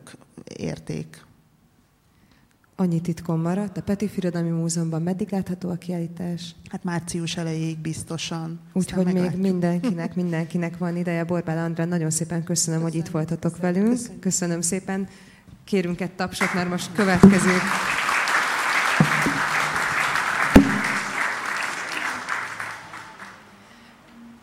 érték. 0.56 1.24
Annyi 2.78 3.00
titkom 3.00 3.40
maradt. 3.40 3.76
A 3.76 3.82
Peti 3.82 4.10
Irodalmi 4.16 4.50
Múzeumban 4.50 5.02
meddig 5.02 5.30
látható 5.30 5.68
a 5.70 5.74
kiállítás? 5.74 6.54
Hát 6.68 6.84
március 6.84 7.36
elejéig 7.36 7.78
biztosan. 7.78 8.60
Úgyhogy 8.72 9.12
még 9.12 9.30
mindenkinek, 9.36 10.14
mindenkinek 10.14 10.78
van 10.78 10.96
ideje. 10.96 11.24
Borbál 11.24 11.58
Andrá, 11.58 11.84
nagyon 11.84 12.10
szépen 12.10 12.44
köszönöm, 12.44 12.80
köszönöm 12.80 12.82
hogy 12.82 12.94
itt 12.94 13.08
voltatok 13.08 13.52
köszönöm, 13.52 13.74
velünk. 13.74 13.96
Köszönöm. 13.96 14.20
köszönöm 14.20 14.60
szépen. 14.60 15.08
Kérünk 15.64 16.00
egy 16.00 16.12
tapsot, 16.12 16.54
mert 16.54 16.68
most 16.68 16.92
következő 16.92 17.50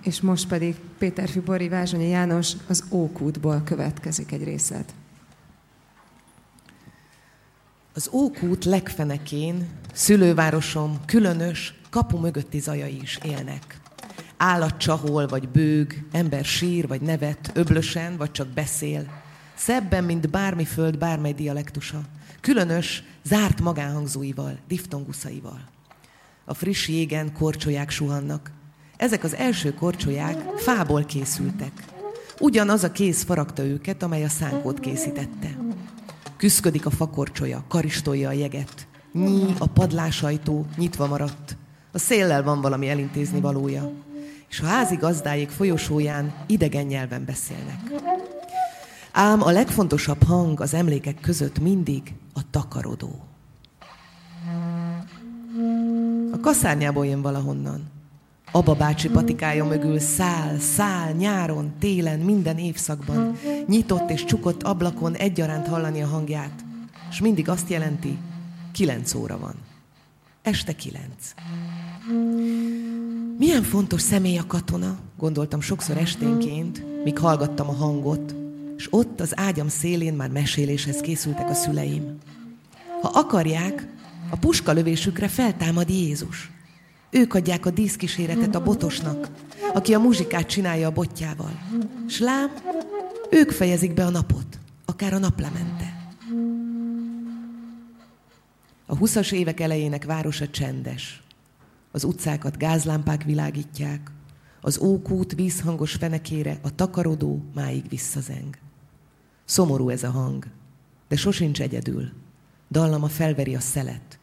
És 0.04 0.22
most 0.22 0.48
pedig 0.48 0.76
Péter 0.98 1.30
Fibori 1.30 1.70
Vázsonyi 1.70 2.08
János 2.08 2.52
az 2.68 2.84
Ókútból 2.90 3.62
következik 3.66 4.32
egy 4.32 4.44
részlet. 4.44 4.94
Az 7.94 8.10
Ókút 8.12 8.66
legfenekén, 8.66 9.70
szülővárosom 9.94 11.00
különös, 11.06 11.74
kapu 11.90 12.18
mögötti 12.18 12.60
zajai 12.60 13.02
is 13.02 13.20
élnek. 13.24 13.80
Állat 14.38 14.78
csahol, 14.78 15.28
vagy 15.28 15.50
bőg, 15.50 16.06
ember 16.12 16.46
sír, 16.46 16.88
vagy 16.88 17.02
nevet, 17.02 17.52
öblösen, 17.54 18.18
vagy 18.18 18.32
csak 18.32 18.48
beszél. 18.48 19.06
Szebben, 19.56 20.04
mint 20.04 20.30
bármi 20.30 20.66
föld, 20.66 20.98
bármely 20.98 21.34
dialektusa. 21.34 22.02
Különös, 22.42 23.04
zárt 23.24 23.62
magánhangzóival, 23.62 24.58
diftonguszaival. 24.68 25.62
A 26.46 26.54
friss 26.54 26.88
jégen 26.88 27.34
korcsolyák 27.34 27.90
suhannak, 27.90 28.52
ezek 28.98 29.24
az 29.24 29.36
első 29.36 29.74
korcsolyák 29.74 30.38
fából 30.58 31.04
készültek. 31.04 31.72
Ugyanaz 32.40 32.84
a 32.84 32.92
kéz 32.92 33.22
faragta 33.22 33.64
őket, 33.64 34.04
amely 34.04 34.24
a 34.24 34.30
szánkót 34.30 34.80
készítette. 34.80 35.58
Küszködik 36.38 36.86
a 36.86 36.90
fakorcsolya, 36.90 37.64
karistolja 37.68 38.30
a 38.30 38.32
jeget. 38.32 38.88
Nyí, 39.14 39.54
a 39.58 39.68
padlásajtó 39.68 40.66
nyitva 40.78 41.08
maradt. 41.08 41.58
A 41.92 41.98
széllel 41.98 42.44
van 42.44 42.62
valami 42.62 42.90
elintézni 42.90 43.40
valója. 43.40 43.92
És 44.50 44.60
a 44.60 44.66
házi 44.66 44.96
gazdáik 44.96 45.50
folyosóján 45.50 46.34
idegen 46.48 46.86
nyelven 46.86 47.26
beszélnek. 47.26 47.80
Ám 49.12 49.42
a 49.42 49.52
legfontosabb 49.52 50.24
hang 50.24 50.62
az 50.62 50.74
emlékek 50.74 51.20
között 51.20 51.60
mindig 51.60 52.14
a 52.34 52.50
takarodó. 52.50 53.24
A 56.32 56.40
kaszárnyából 56.40 57.06
jön 57.06 57.22
valahonnan. 57.22 57.93
Aba 58.56 58.74
bácsi 58.74 59.10
patikája 59.10 59.66
mögül 59.66 60.00
száll, 60.00 60.58
száll, 60.58 61.12
nyáron, 61.12 61.74
télen, 61.80 62.20
minden 62.20 62.58
évszakban. 62.58 63.38
Nyitott 63.68 64.10
és 64.10 64.26
csukott 64.26 64.64
ablakon 64.64 65.16
egyaránt 65.16 65.68
hallani 65.68 66.02
a 66.02 66.08
hangját. 66.08 66.64
És 67.10 67.20
mindig 67.20 67.50
azt 67.50 67.70
jelenti, 67.70 68.18
kilenc 68.72 69.14
óra 69.14 69.40
van. 69.40 69.54
Este 70.42 70.76
kilenc. 70.76 71.34
Milyen 73.38 73.64
fontos 73.64 74.02
személy 74.02 74.38
a 74.38 74.48
katona, 74.48 74.98
gondoltam 75.18 75.62
sokszor 75.62 75.98
esténként, 75.98 77.04
míg 77.04 77.18
hallgattam 77.18 77.70
a 77.70 77.74
hangot, 77.74 78.36
és 78.78 78.88
ott 78.90 79.20
az 79.20 79.40
ágyam 79.40 79.68
szélén 79.68 80.14
már 80.14 80.30
meséléshez 80.30 80.98
készültek 80.98 81.50
a 81.50 81.54
szüleim. 81.54 82.18
Ha 83.02 83.12
akarják, 83.14 83.88
a 84.30 84.36
puskalövésükre 84.36 85.28
feltámad 85.28 85.90
Jézus. 85.90 86.53
Ők 87.14 87.34
adják 87.34 87.66
a 87.66 87.70
díszkíséretet 87.70 88.56
a 88.56 88.64
botosnak, 88.64 89.30
aki 89.74 89.94
a 89.94 90.00
muzsikát 90.00 90.48
csinálja 90.48 90.88
a 90.88 90.92
botjával. 90.92 91.60
S 92.08 92.20
lám, 92.20 92.54
ők 93.30 93.52
fejezik 93.52 93.94
be 93.94 94.06
a 94.06 94.10
napot, 94.10 94.60
akár 94.86 95.14
a 95.14 95.18
naplemente. 95.18 96.12
A 98.86 98.98
huszas 98.98 99.32
évek 99.32 99.60
elejének 99.60 100.06
városa 100.06 100.50
csendes. 100.50 101.24
Az 101.92 102.04
utcákat 102.04 102.58
gázlámpák 102.58 103.24
világítják, 103.24 104.12
az 104.62 104.80
ókút 104.80 105.34
vízhangos 105.34 105.94
fenekére 105.94 106.60
a 106.62 106.76
takarodó 106.76 107.44
máig 107.54 107.90
visszazeng. 107.90 108.58
Szomorú 109.46 109.90
ez 109.90 110.04
a 110.04 110.12
hang, 110.12 110.46
de 111.08 111.16
sosincs 111.16 111.62
egyedül. 111.62 112.10
Dallama 112.72 113.08
felveri 113.08 113.56
a 113.56 113.60
szelet, 113.60 114.20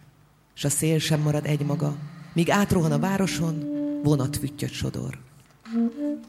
s 0.54 0.64
a 0.64 0.68
szél 0.68 0.98
sem 0.98 1.20
marad 1.20 1.46
egymaga, 1.46 1.96
míg 2.32 2.50
átrohan 2.50 2.92
a 2.92 2.98
városon, 2.98 3.64
vonatfüttyöt 4.02 4.72
sodor. 4.72 5.18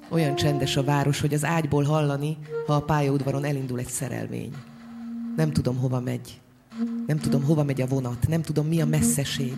Olyan 0.09 0.35
csendes 0.35 0.77
a 0.77 0.83
város, 0.83 1.19
hogy 1.19 1.33
az 1.33 1.45
ágyból 1.45 1.83
hallani, 1.83 2.37
ha 2.67 2.73
a 2.73 2.81
pályaudvaron 2.81 3.43
elindul 3.43 3.79
egy 3.79 3.87
szerelvény. 3.87 4.53
Nem 5.35 5.51
tudom, 5.51 5.77
hova 5.77 5.99
megy. 5.99 6.41
Nem 7.07 7.17
tudom, 7.17 7.43
hova 7.43 7.63
megy 7.63 7.81
a 7.81 7.87
vonat. 7.87 8.27
Nem 8.27 8.41
tudom, 8.41 8.67
mi 8.67 8.81
a 8.81 8.85
messzeség. 8.85 9.53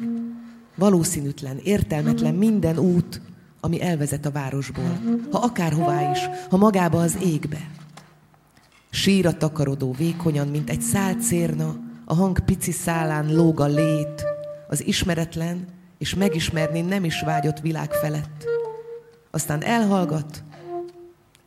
Valószínűtlen, 0.76 1.58
értelmetlen 1.64 2.36
minden 2.36 2.78
út, 2.78 3.22
ami 3.60 3.82
elvezet 3.82 4.26
a 4.26 4.32
városból. 4.32 5.00
Ha 5.32 5.40
akárhová 5.40 6.12
is, 6.12 6.20
ha 6.50 6.58
magába 6.58 7.02
az 7.02 7.18
égbe. 7.24 7.70
Sír 8.90 9.26
a 9.26 9.38
takarodó 9.38 9.92
vékonyan, 9.92 10.48
mint 10.48 10.70
egy 10.70 10.82
szált 10.82 11.22
cérna, 11.22 11.76
a 12.06 12.14
hang 12.14 12.40
pici 12.40 12.72
szálán 12.72 13.34
lóg 13.34 13.60
a 13.60 13.66
lét, 13.66 14.24
az 14.68 14.86
ismeretlen 14.86 15.68
és 16.04 16.14
megismerni 16.14 16.82
nem 16.82 17.04
is 17.04 17.22
vágyott 17.22 17.60
világ 17.60 17.92
felett. 17.92 18.46
Aztán 19.32 19.64
elhallgat, 19.64 20.44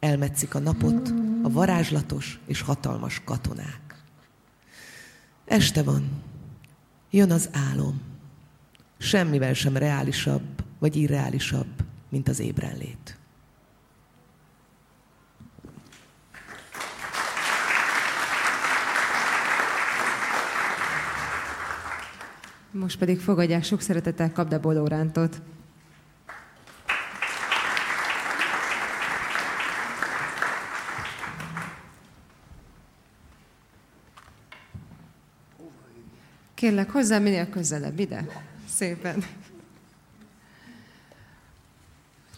elmetszik 0.00 0.54
a 0.54 0.58
napot 0.58 1.12
a 1.42 1.50
varázslatos 1.50 2.40
és 2.46 2.60
hatalmas 2.60 3.22
katonák. 3.24 4.04
Este 5.44 5.82
van, 5.82 6.22
jön 7.10 7.30
az 7.30 7.48
álom. 7.52 8.00
Semmivel 8.98 9.54
sem 9.54 9.76
reálisabb 9.76 10.64
vagy 10.78 10.96
irreálisabb, 10.96 11.84
mint 12.08 12.28
az 12.28 12.40
ébrenlét. 12.40 13.18
Most 22.78 22.98
pedig 22.98 23.20
fogadják 23.20 23.64
sok 23.64 23.80
szeretettel 23.80 24.32
Kapda 24.32 24.60
Bolórántot. 24.60 25.40
Kérlek, 36.54 36.90
hozzá 36.90 37.18
minél 37.18 37.48
közelebb 37.48 37.98
ide. 37.98 38.26
Szépen. 38.68 39.24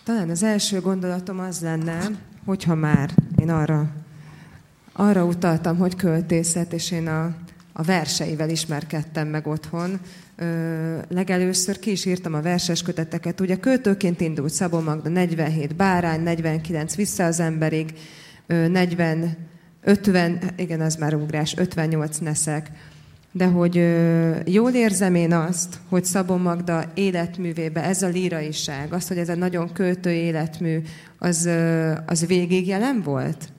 Talán 0.04 0.30
az 0.30 0.42
első 0.42 0.80
gondolatom 0.80 1.38
az 1.38 1.60
lenne, 1.60 2.08
hogyha 2.44 2.74
már 2.74 3.14
én 3.36 3.50
arra, 3.50 3.90
arra 4.92 5.24
utaltam, 5.24 5.76
hogy 5.76 5.96
költészet, 5.96 6.72
és 6.72 6.90
én 6.90 7.08
a, 7.08 7.36
a 7.78 7.82
verseivel 7.82 8.50
ismerkedtem 8.50 9.28
meg 9.28 9.46
otthon. 9.46 10.00
Ö, 10.36 10.98
legelőször 11.08 11.78
ki 11.78 11.90
is 11.90 12.04
írtam 12.04 12.34
a 12.34 12.42
verses 12.42 12.82
köteteket. 12.82 13.40
Ugye 13.40 13.56
költőként 13.56 14.20
indult 14.20 14.52
Szabó 14.52 14.80
Magda, 14.80 15.08
47 15.08 15.76
bárány, 15.76 16.20
49 16.20 16.94
vissza 16.94 17.24
az 17.24 17.40
emberig, 17.40 17.94
ö, 18.46 18.68
40, 18.68 19.36
50, 19.82 20.52
igen, 20.56 20.80
az 20.80 20.94
már 20.94 21.14
ugrás, 21.14 21.54
58 21.56 22.18
neszek 22.18 22.70
de 23.32 23.46
hogy 23.46 23.74
jól 24.44 24.72
érzem 24.72 25.14
én 25.14 25.32
azt, 25.32 25.78
hogy 25.88 26.04
Szabó 26.04 26.36
Magda 26.36 26.84
életművébe 26.94 27.82
ez 27.82 28.02
a 28.02 28.08
líraiság, 28.08 28.92
az, 28.92 29.08
hogy 29.08 29.18
ez 29.18 29.28
a 29.28 29.34
nagyon 29.34 29.72
költő 29.72 30.10
életmű, 30.10 30.82
az, 31.18 31.48
az 32.06 32.26
végig 32.26 32.66
jelen 32.66 33.02
volt? 33.02 33.52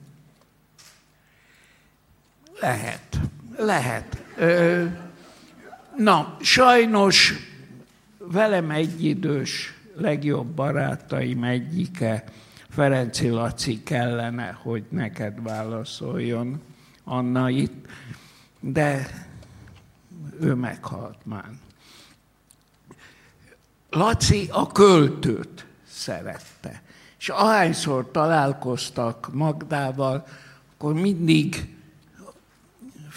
Lehet, 2.60 3.20
lehet. 3.64 4.22
Na, 5.96 6.36
sajnos 6.40 7.34
velem 8.18 8.70
egyidős 8.70 9.74
legjobb 9.96 10.46
barátaim 10.46 11.44
egyike, 11.44 12.24
Ferenci 12.70 13.28
Laci 13.28 13.82
kellene, 13.82 14.58
hogy 14.62 14.84
neked 14.88 15.42
válaszoljon 15.42 16.62
Anna 17.04 17.48
itt, 17.48 17.86
de 18.60 19.06
ő 20.40 20.54
meghalt 20.54 21.18
már. 21.22 21.50
Laci 23.90 24.48
a 24.50 24.66
költőt 24.66 25.66
szerette. 25.88 26.82
És 27.18 27.28
ahányszor 27.28 28.10
találkoztak 28.10 29.28
Magdával, 29.32 30.26
akkor 30.74 30.94
mindig 30.94 31.74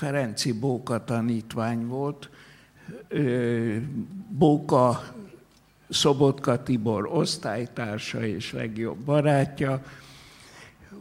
Ferenci 0.03 0.51
Bóka 0.51 1.03
tanítvány 1.03 1.87
volt, 1.87 2.29
Bóka 4.29 5.03
Szobotka 5.89 6.63
Tibor 6.63 7.09
osztálytársa 7.11 8.25
és 8.25 8.51
legjobb 8.51 8.97
barátja, 8.97 9.83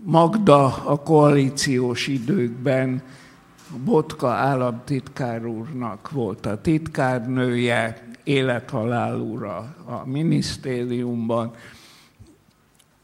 Magda 0.02 0.64
a 0.84 1.02
koalíciós 1.02 2.06
időkben 2.06 3.02
Botka 3.84 4.30
államtitkár 4.30 5.46
úrnak 5.46 6.10
volt 6.10 6.46
a 6.46 6.60
titkárnője, 6.60 8.08
élethalál 8.24 9.20
úra 9.20 9.74
a 9.84 10.06
minisztériumban. 10.06 11.54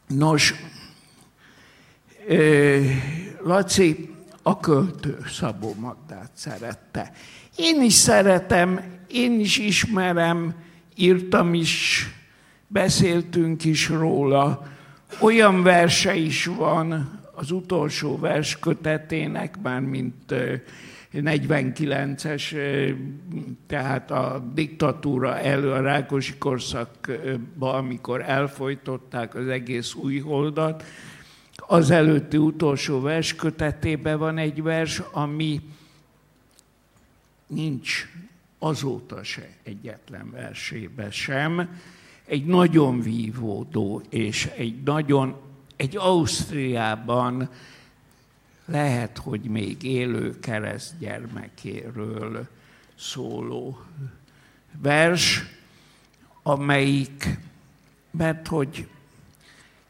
Nos, 0.07 0.53
Laci 3.43 4.17
a 4.43 4.59
költő 4.59 5.17
Szabó 5.27 5.75
Magdát 5.79 6.31
szerette. 6.33 7.11
Én 7.55 7.81
is 7.81 7.93
szeretem, 7.93 8.81
én 9.11 9.39
is 9.39 9.57
ismerem, 9.57 10.53
írtam 10.95 11.53
is, 11.53 12.05
beszéltünk 12.67 13.63
is 13.63 13.89
róla. 13.89 14.67
Olyan 15.19 15.63
verse 15.63 16.15
is 16.15 16.45
van, 16.45 17.19
az 17.35 17.51
utolsó 17.51 18.17
vers 18.17 18.59
kötetének, 18.59 19.55
már 19.61 19.79
mint 19.79 20.33
49-es, 21.13 22.55
tehát 23.67 24.11
a 24.11 24.51
diktatúra 24.53 25.39
elő 25.39 25.71
a 25.71 25.81
Rákosi 25.81 26.37
korszakban, 26.37 27.75
amikor 27.75 28.21
elfolytották 28.21 29.35
az 29.35 29.47
egész 29.47 29.93
újholdat, 29.93 30.83
az 31.71 31.89
előtti 31.89 32.37
utolsó 32.37 33.01
vers 33.01 33.35
kötetében 33.35 34.17
van 34.17 34.37
egy 34.37 34.61
vers, 34.61 35.01
ami 35.11 35.61
nincs 37.47 38.07
azóta 38.59 39.23
se 39.23 39.49
egyetlen 39.63 40.31
versébe 40.31 41.11
sem. 41.11 41.79
Egy 42.25 42.45
nagyon 42.45 43.01
vívódó 43.01 44.01
és 44.09 44.45
egy 44.45 44.83
nagyon 44.83 45.35
egy 45.75 45.97
Ausztriában 45.97 47.49
lehet, 48.65 49.17
hogy 49.17 49.41
még 49.41 49.83
élő 49.83 50.39
keresztgyermekéről 50.39 52.47
szóló 52.95 53.79
vers, 54.81 55.43
amelyik, 56.43 57.39
mert 58.11 58.47
hogy 58.47 58.87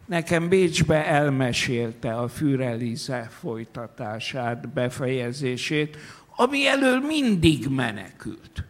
nekem 0.10 0.50
Bécsbe 0.50 1.06
elmesélte 1.06 2.14
a 2.14 2.28
Fürelize 2.28 3.30
folytatását, 3.40 4.70
befejezését, 4.70 5.98
ami 6.36 6.68
elől 6.68 7.00
mindig 7.00 7.68
menekült. 7.68 8.64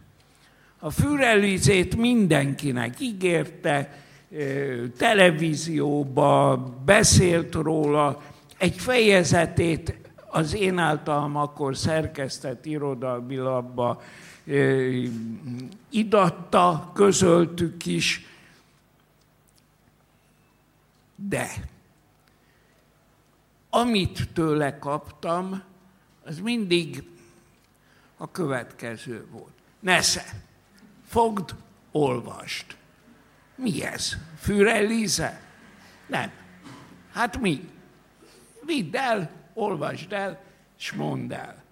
A 0.78 0.90
Fürelizét 0.90 1.96
mindenkinek 1.96 3.00
ígérte, 3.00 4.02
televízióba 4.96 6.56
beszélt 6.84 7.54
róla, 7.54 8.22
egy 8.58 8.74
fejezetét 8.76 9.98
az 10.26 10.54
én 10.54 10.78
általam 10.78 11.36
akkor 11.36 11.76
szerkesztett 11.76 12.66
irodalmi 12.66 13.36
labba 13.36 14.02
idatta, 15.90 16.90
közöltük 16.94 17.86
is, 17.86 18.29
de 21.28 21.68
amit 23.70 24.28
tőle 24.32 24.78
kaptam, 24.78 25.62
az 26.24 26.38
mindig 26.38 27.04
a 28.16 28.30
következő 28.30 29.26
volt. 29.30 29.52
Nesze, 29.80 30.24
fogd, 31.06 31.54
olvast. 31.90 32.76
Mi 33.54 33.84
ez? 33.84 34.16
Fürelize? 34.38 35.40
Nem. 36.06 36.30
Hát 37.12 37.40
mi? 37.40 37.70
Vidd 38.64 38.96
el, 38.96 39.30
olvasd 39.54 40.12
el, 40.12 40.42
és 40.78 40.92
mondd 40.92 41.32
el. 41.32 41.62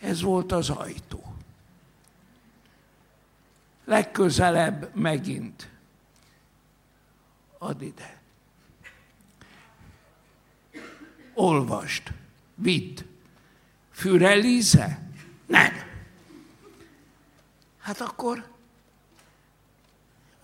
Ez 0.00 0.20
volt 0.20 0.52
az 0.52 0.70
ajtó. 0.70 1.34
Legközelebb 3.84 4.94
megint. 4.94 5.68
Add 7.66 7.82
ide. 7.82 8.20
Olvasd, 11.34 12.02
vidd. 12.54 13.00
Fürelize? 13.90 15.10
Nem. 15.46 15.72
Hát 17.78 18.00
akkor 18.00 18.46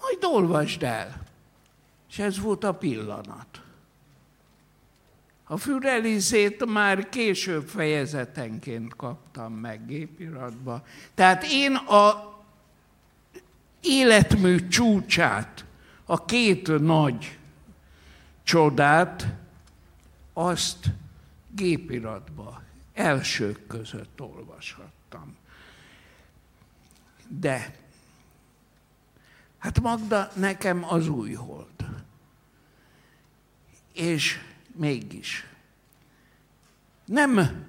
majd 0.01 0.25
olvasd 0.25 0.83
el. 0.83 1.23
És 2.11 2.19
ez 2.19 2.39
volt 2.39 2.65
a 2.65 2.75
pillanat. 2.75 3.63
A 5.45 5.57
fürelizét 5.57 6.65
már 6.65 7.09
később 7.09 7.69
fejezetenként 7.69 8.97
kaptam 8.97 9.53
meg 9.53 9.87
gépiratba. 9.87 10.85
Tehát 11.15 11.45
én 11.51 11.75
a 11.75 12.33
életmű 13.81 14.69
csúcsát, 14.69 15.65
a 16.05 16.25
két 16.25 16.81
nagy 16.81 17.39
csodát, 18.43 19.27
azt 20.33 20.91
gépiratba 21.51 22.63
elsők 22.95 23.67
között 23.67 24.21
olvashattam. 24.21 25.37
De 27.29 27.75
hát 29.59 29.81
Magda 29.81 30.31
nekem 30.35 30.85
az 30.85 31.09
új 31.09 31.33
hold. 31.33 31.67
És 33.93 34.39
mégis 34.75 35.47
nem 37.05 37.67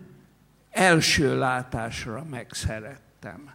első 0.69 1.37
látásra 1.37 2.23
megszerettem. 2.23 3.52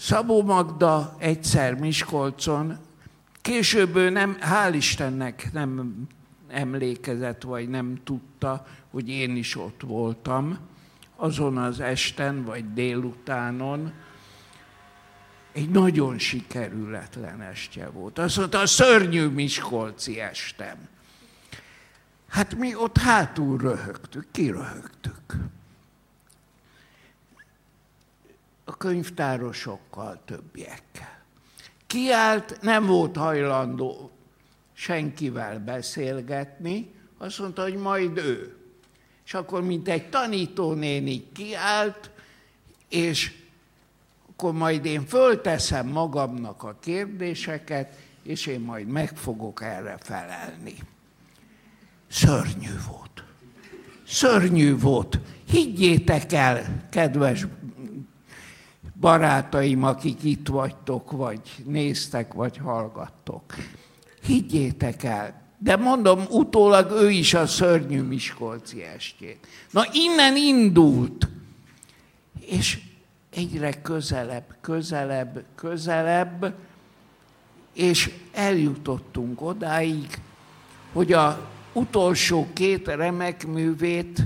Szabó 0.00 0.42
Magda 0.42 1.16
egyszer 1.18 1.74
Miskolcon, 1.74 2.78
később 3.40 3.96
ő 3.96 4.10
nem, 4.10 4.36
hál' 4.40 4.72
Istennek 4.74 5.48
nem 5.52 5.96
emlékezett, 6.48 7.42
vagy 7.42 7.68
nem 7.68 8.00
tudta, 8.04 8.66
hogy 8.90 9.08
én 9.08 9.36
is 9.36 9.56
ott 9.56 9.80
voltam, 9.84 10.58
azon 11.16 11.56
az 11.58 11.80
esten, 11.80 12.44
vagy 12.44 12.72
délutánon, 12.72 13.92
egy 15.52 15.70
nagyon 15.70 16.18
sikerületlen 16.18 17.40
estje 17.40 17.88
volt. 17.88 18.18
Azt 18.18 18.36
mondta, 18.36 18.58
a 18.58 18.66
szörnyű 18.66 19.26
Miskolci 19.26 20.20
estem. 20.20 20.76
Hát 22.28 22.54
mi 22.54 22.74
ott 22.74 22.98
hátul 22.98 23.58
röhögtük, 23.58 24.26
kiröhögtük. 24.30 25.36
A 28.70 28.76
könyvtárosokkal, 28.76 30.20
többiekkel. 30.24 31.22
Kiállt, 31.86 32.58
nem 32.60 32.86
volt 32.86 33.16
hajlandó 33.16 34.10
senkivel 34.72 35.58
beszélgetni, 35.58 36.90
azt 37.18 37.38
mondta, 37.38 37.62
hogy 37.62 37.74
majd 37.74 38.16
ő. 38.18 38.56
És 39.24 39.34
akkor, 39.34 39.62
mint 39.62 39.88
egy 39.88 40.08
tanítónéni 40.08 41.32
kiállt, 41.32 42.10
és 42.88 43.32
akkor 44.30 44.52
majd 44.52 44.84
én 44.84 45.06
fölteszem 45.06 45.86
magamnak 45.86 46.62
a 46.62 46.76
kérdéseket, 46.80 47.98
és 48.22 48.46
én 48.46 48.60
majd 48.60 48.86
meg 48.86 49.16
fogok 49.16 49.62
erre 49.62 49.96
felelni. 50.00 50.74
Szörnyű 52.08 52.74
volt. 52.88 53.24
Szörnyű 54.06 54.78
volt. 54.78 55.18
Higgyétek 55.46 56.32
el, 56.32 56.86
kedves 56.90 57.46
barátaim, 59.00 59.84
akik 59.84 60.24
itt 60.24 60.48
vagytok, 60.48 61.10
vagy 61.10 61.40
néztek, 61.64 62.32
vagy 62.32 62.56
hallgattok. 62.56 63.54
Higgyétek 64.22 65.02
el. 65.02 65.42
De 65.58 65.76
mondom, 65.76 66.20
utólag 66.28 66.90
ő 66.90 67.10
is 67.10 67.34
a 67.34 67.46
szörnyű 67.46 68.02
Miskolci 68.02 68.82
estjét. 68.82 69.46
Na 69.70 69.82
innen 69.92 70.36
indult. 70.36 71.28
És 72.40 72.80
egyre 73.34 73.80
közelebb, 73.82 74.56
közelebb, 74.60 75.44
közelebb, 75.54 76.54
és 77.72 78.10
eljutottunk 78.32 79.42
odáig, 79.42 80.18
hogy 80.92 81.12
a 81.12 81.48
utolsó 81.72 82.48
két 82.52 82.86
remek 82.86 83.46
művét 83.46 84.22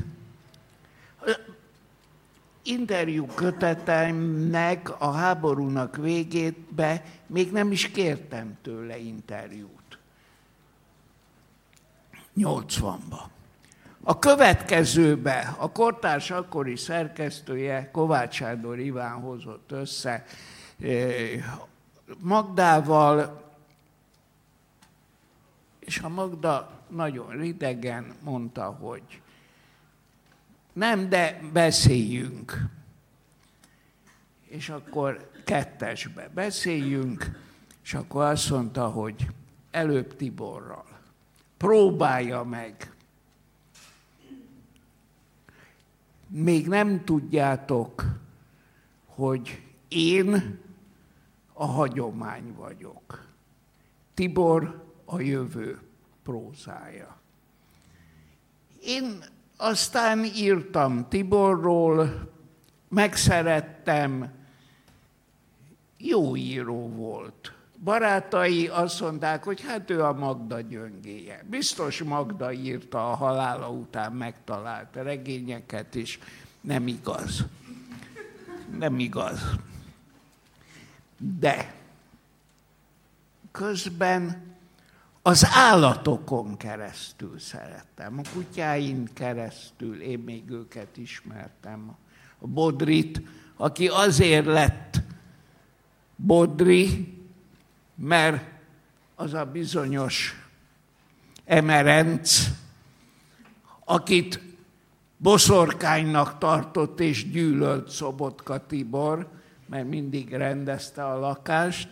interjú 2.65 3.27
kötetemnek 3.27 5.01
a 5.01 5.11
háborúnak 5.11 5.97
végétbe 5.97 7.05
még 7.27 7.53
nem 7.53 7.73
is 7.73 7.91
kértem 7.91 8.59
tőle 8.63 8.99
interjút. 8.99 9.99
80-ba. 12.37 13.21
A 14.03 14.19
következőbe 14.19 15.55
a 15.59 15.73
kortárs 15.73 16.31
akkori 16.31 16.77
szerkesztője 16.77 17.91
Kovács 17.91 18.35
Sándor 18.35 18.79
Iván 18.79 19.21
hozott 19.21 19.73
össze 19.73 20.25
eh, 20.81 21.45
Magdával, 22.19 23.43
és 25.79 25.99
a 25.99 26.09
Magda 26.09 26.71
nagyon 26.89 27.29
ridegen 27.29 28.15
mondta, 28.23 28.65
hogy 28.65 29.03
nem, 30.75 31.09
de 31.09 31.41
beszéljünk. 31.53 32.59
És 34.47 34.69
akkor 34.69 35.31
kettesbe 35.45 36.29
beszéljünk, 36.35 37.31
és 37.83 37.95
akkor 37.95 38.25
azt 38.25 38.51
mondta, 38.51 38.89
hogy 38.89 39.27
előbb 39.71 40.17
Tiborral. 40.17 40.87
Próbálja 41.57 42.43
meg. 42.43 42.93
Még 46.29 46.69
nem 46.69 47.05
tudjátok, 47.05 48.05
hogy 49.07 49.63
én 49.89 50.59
a 51.53 51.67
hagyomány 51.67 52.55
vagyok. 52.57 53.27
Tibor 54.15 54.85
a 55.05 55.21
jövő 55.21 55.81
prózája. 56.23 57.21
Én 58.83 59.25
aztán 59.65 60.25
írtam 60.25 61.09
Tiborról, 61.09 62.31
megszerettem, 62.89 64.33
jó 65.99 66.37
író 66.37 66.89
volt. 66.89 67.53
Barátai 67.85 68.67
azt 68.67 69.01
mondták, 69.01 69.45
hogy 69.45 69.61
hát 69.61 69.91
ő 69.91 70.03
a 70.03 70.13
Magda 70.13 70.61
gyöngéje. 70.61 71.45
Biztos 71.51 72.03
Magda 72.03 72.53
írta 72.53 73.11
a 73.11 73.15
halála 73.15 73.71
után 73.71 74.13
megtalált 74.13 74.95
regényeket 74.95 75.95
is. 75.95 76.19
Nem 76.61 76.87
igaz. 76.87 77.45
Nem 78.79 78.99
igaz. 78.99 79.41
De 81.17 81.75
közben 83.53 84.44
az 85.27 85.47
állatokon 85.53 86.57
keresztül 86.57 87.39
szerettem, 87.39 88.19
a 88.19 88.29
kutyáin 88.33 89.09
keresztül, 89.13 90.01
én 90.01 90.19
még 90.19 90.51
őket 90.51 90.97
ismertem. 90.97 91.97
A 92.39 92.47
Bodrit, 92.47 93.23
aki 93.57 93.89
azért 93.89 94.47
lett 94.47 95.01
Bodri, 96.17 97.15
mert 97.95 98.45
az 99.15 99.35
a 99.35 99.45
bizonyos 99.45 100.35
emerenc, 101.45 102.41
akit 103.85 104.41
boszorkánynak 105.17 106.39
tartott 106.39 107.01
és 107.01 107.31
gyűlölt 107.31 107.89
Szobotka 107.89 108.67
Tibor, 108.67 109.29
mert 109.67 109.89
mindig 109.89 110.33
rendezte 110.33 111.05
a 111.05 111.19
lakást, 111.19 111.89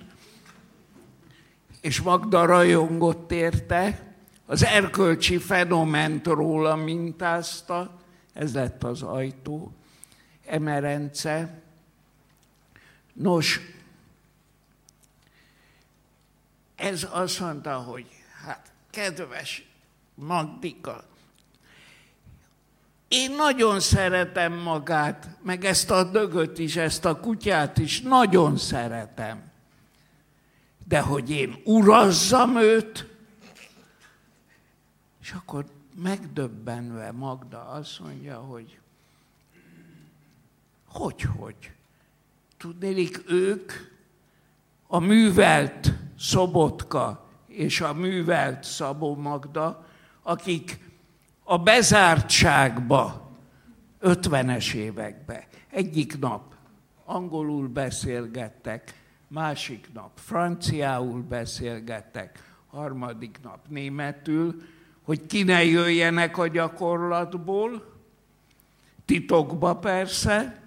és 1.82 2.00
Magda 2.00 2.44
rajongott 2.44 3.32
érte, 3.32 4.14
az 4.46 4.64
erkölcsi 4.64 5.38
fenoment 5.38 6.26
róla 6.26 6.76
mintázta, 6.76 8.00
ez 8.32 8.54
lett 8.54 8.84
az 8.84 9.02
ajtó, 9.02 9.72
emerence. 10.46 11.62
Nos, 13.12 13.60
ez 16.76 17.08
azt 17.10 17.40
mondta, 17.40 17.74
hogy 17.74 18.06
hát 18.44 18.72
kedves 18.90 19.66
Magdika, 20.14 21.04
én 23.08 23.30
nagyon 23.30 23.80
szeretem 23.80 24.52
magát, 24.52 25.28
meg 25.42 25.64
ezt 25.64 25.90
a 25.90 26.04
dögöt 26.04 26.58
is, 26.58 26.76
ezt 26.76 27.04
a 27.04 27.20
kutyát 27.20 27.78
is, 27.78 28.00
nagyon 28.00 28.56
szeretem 28.56 29.51
de 30.92 31.00
hogy 31.00 31.30
én 31.30 31.56
urazzam 31.64 32.56
őt, 32.56 33.06
és 35.20 35.32
akkor 35.32 35.64
megdöbbenve 36.02 37.12
Magda 37.12 37.68
azt 37.68 38.00
mondja, 38.00 38.38
hogy 38.38 38.78
hogy, 40.86 41.22
hogy? 41.22 41.72
Tudnélik, 42.56 43.22
ők 43.30 43.72
a 44.86 44.98
művelt 44.98 45.92
Szobotka 46.18 47.28
és 47.46 47.80
a 47.80 47.92
művelt 47.92 48.64
Szabó 48.64 49.14
Magda, 49.16 49.86
akik 50.22 50.90
a 51.42 51.58
bezártságba, 51.58 53.30
50-es 54.02 54.72
évekbe 54.72 55.48
egyik 55.70 56.18
nap 56.18 56.54
angolul 57.04 57.68
beszélgettek, 57.68 59.01
másik 59.32 59.88
nap 59.92 60.10
franciául 60.14 61.22
beszélgetek, 61.22 62.54
harmadik 62.66 63.38
nap 63.42 63.58
németül, 63.68 64.62
hogy 65.02 65.26
ki 65.26 65.42
ne 65.42 65.64
jöjjenek 65.64 66.38
a 66.38 66.46
gyakorlatból, 66.46 67.92
titokba 69.04 69.76
persze. 69.76 70.62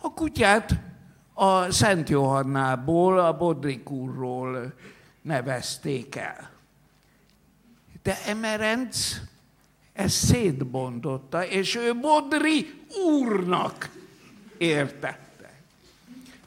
A 0.00 0.12
kutyát 0.12 0.80
a 1.32 1.70
Szent 1.70 2.08
Johannából, 2.08 3.18
a 3.18 3.36
Bodrik 3.36 3.90
úrról 3.90 4.74
nevezték 5.22 6.16
el. 6.16 6.50
De 8.02 8.16
Emerenc 8.26 9.16
ezt 9.92 10.24
szétbondotta, 10.24 11.46
és 11.46 11.76
ő 11.76 11.94
Bodri 11.94 12.84
úrnak 13.06 13.88
értette. 14.58 15.23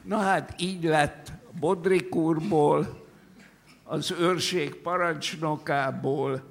Na 0.08 0.18
hát 0.18 0.60
így 0.60 0.84
lett 0.84 1.32
Bodrik 1.60 2.14
úrból, 2.14 3.06
az 3.84 4.10
őrség 4.10 4.74
parancsnokából 4.74 6.42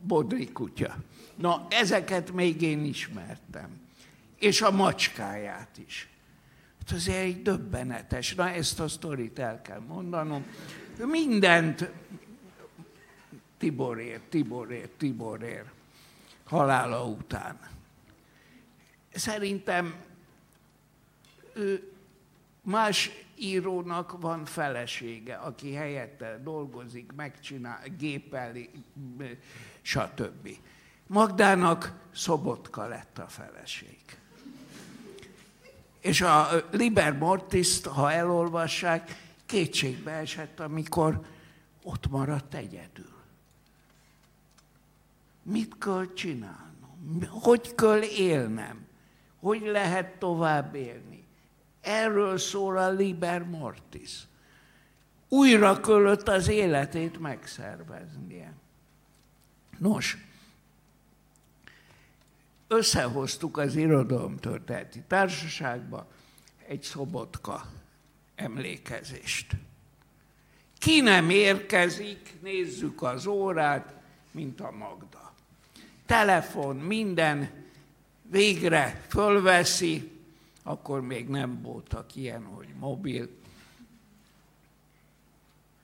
Bodri 0.00 0.52
kutya. 0.52 0.96
Na, 1.34 1.66
ezeket 1.70 2.32
még 2.32 2.62
én 2.62 2.84
ismertem. 2.84 3.80
És 4.38 4.62
a 4.62 4.70
macskáját 4.70 5.78
is. 5.86 6.08
Hát 6.78 6.96
azért 6.96 7.18
egy 7.18 7.42
döbbenetes. 7.42 8.34
Na, 8.34 8.50
ezt 8.50 8.80
a 8.80 8.88
sztorit 8.88 9.38
el 9.38 9.62
kell 9.62 9.80
mondanom. 9.80 10.44
Mindent 11.04 11.90
Tiborér, 13.58 14.20
Tiborér, 14.28 14.88
Tiborér 14.96 15.64
halála 16.44 17.04
után. 17.04 17.58
Szerintem 19.14 20.06
ő 21.58 21.92
más 22.62 23.10
írónak 23.34 24.20
van 24.20 24.44
felesége, 24.44 25.34
aki 25.34 25.72
helyette 25.72 26.40
dolgozik, 26.42 27.12
megcsinál, 27.16 27.82
gépeli, 27.98 28.70
stb. 29.82 30.48
Magdának 31.06 31.92
Szobotka 32.14 32.86
lett 32.86 33.18
a 33.18 33.26
feleség. 33.26 33.98
És 36.00 36.20
a 36.20 36.48
Liber 36.70 37.18
Mortis, 37.18 37.80
ha 37.82 38.12
elolvassák, 38.12 39.26
kétségbe 39.46 40.10
esett, 40.10 40.60
amikor 40.60 41.20
ott 41.82 42.08
maradt 42.08 42.54
egyedül. 42.54 43.16
Mit 45.42 45.74
kell 45.78 46.12
csinálnom? 46.14 47.22
Hogy 47.28 47.74
kell 47.74 48.02
élnem? 48.02 48.86
Hogy 49.40 49.62
lehet 49.62 50.18
tovább 50.18 50.74
élni? 50.74 51.17
Erről 51.88 52.38
szól 52.38 52.76
a 52.76 52.90
Liber 52.90 53.44
Mortis. 53.44 54.10
Újra 55.28 55.80
kellett 55.80 56.28
az 56.28 56.48
életét 56.48 57.18
megszerveznie. 57.18 58.52
Nos, 59.78 60.16
összehoztuk 62.66 63.56
az 63.56 63.76
irodalomtörténeti 63.76 65.02
társaságba 65.06 66.06
egy 66.66 66.82
szobotka 66.82 67.66
emlékezést. 68.34 69.52
Ki 70.78 71.00
nem 71.00 71.30
érkezik, 71.30 72.34
nézzük 72.42 73.02
az 73.02 73.26
órát, 73.26 73.94
mint 74.30 74.60
a 74.60 74.70
Magda. 74.70 75.34
Telefon, 76.06 76.76
minden 76.76 77.50
végre 78.22 79.04
fölveszi, 79.08 80.17
akkor 80.68 81.00
még 81.00 81.28
nem 81.28 81.62
voltak 81.62 82.16
ilyen, 82.16 82.44
hogy 82.44 82.68
mobil. 82.78 83.28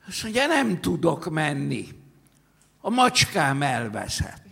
Azt 0.08 0.22
mondja, 0.22 0.46
nem 0.46 0.80
tudok 0.80 1.30
menni. 1.30 1.88
A 2.80 2.90
macskám 2.90 3.62
elveszett 3.62 4.44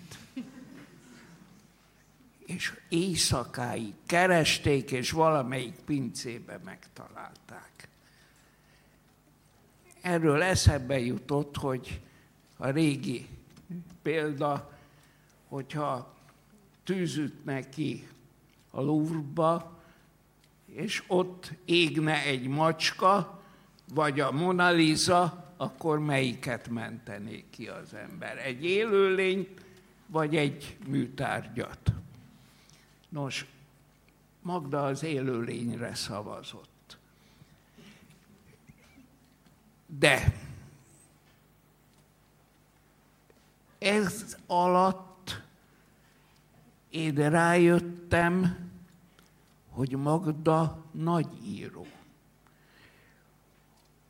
és 2.46 2.78
éjszakáig 2.88 3.94
keresték, 4.06 4.90
és 4.90 5.10
valamelyik 5.10 5.74
pincébe 5.84 6.60
megtalálták. 6.64 7.88
Erről 10.00 10.42
eszembe 10.42 10.98
jutott, 10.98 11.56
hogy 11.56 12.00
a 12.56 12.68
régi 12.68 13.28
példa, 14.02 14.78
hogyha 15.48 16.14
tűzüt 16.84 17.68
ki 17.70 18.08
a 18.70 18.80
Louvre-ba, 18.80 19.81
és 20.74 21.02
ott 21.06 21.52
égne 21.64 22.22
egy 22.22 22.46
macska, 22.46 23.42
vagy 23.94 24.20
a 24.20 24.32
Mona 24.32 24.70
Lisa, 24.70 25.52
akkor 25.56 25.98
melyiket 25.98 26.68
mentené 26.68 27.44
ki 27.50 27.68
az 27.68 27.94
ember? 27.94 28.38
Egy 28.38 28.64
élőlényt, 28.64 29.64
vagy 30.06 30.36
egy 30.36 30.76
műtárgyat? 30.86 31.92
Nos, 33.08 33.46
Magda 34.42 34.84
az 34.84 35.02
élőlényre 35.02 35.94
szavazott. 35.94 36.98
De 39.86 40.34
ez 43.78 44.36
alatt 44.46 45.42
én 46.90 47.14
rájöttem, 47.14 48.70
hogy 49.72 49.96
Magda 49.96 50.84
nagy 50.90 51.46
író. 51.46 51.86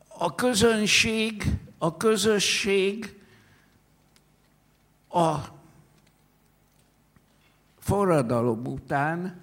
A 0.08 0.34
közönség, 0.34 1.44
a 1.78 1.96
közösség 1.96 3.20
a 5.08 5.36
forradalom 7.78 8.66
után 8.66 9.42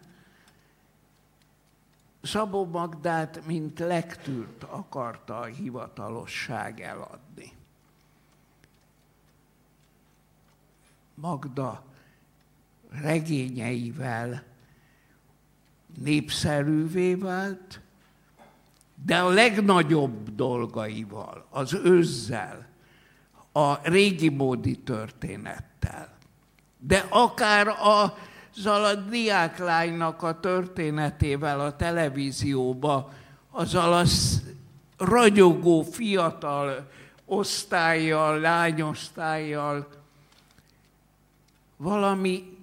Szabó 2.22 2.65
Magdát, 2.65 3.45
mint 3.45 3.80
lektűrt 3.80 4.63
akarta 4.63 5.39
a 5.39 5.45
hivatalosság 5.45 6.82
eladni. 6.82 7.51
Magda 11.13 11.84
regényeivel 12.89 14.49
népszerűvé 16.04 17.14
vált, 17.14 17.80
de 19.06 19.18
a 19.18 19.30
legnagyobb 19.30 20.36
dolgaival, 20.36 21.46
az 21.50 21.74
őzzel, 21.74 22.68
a 23.52 23.90
régi 23.90 24.30
módi 24.30 24.78
történettel, 24.78 26.18
de 26.78 27.06
akár 27.10 27.68
a 27.68 28.18
a 28.66 28.96
diáklánynak 28.96 30.24
a 30.24 30.40
történetével 30.40 31.60
a 31.60 31.76
televízióba, 31.76 33.14
azzal 33.52 33.94
a 33.94 34.04
ragyogó 34.98 35.82
fiatal 35.82 36.90
osztályjal, 37.26 38.40
lányosztályjal 38.40 39.88
valami 41.78 42.58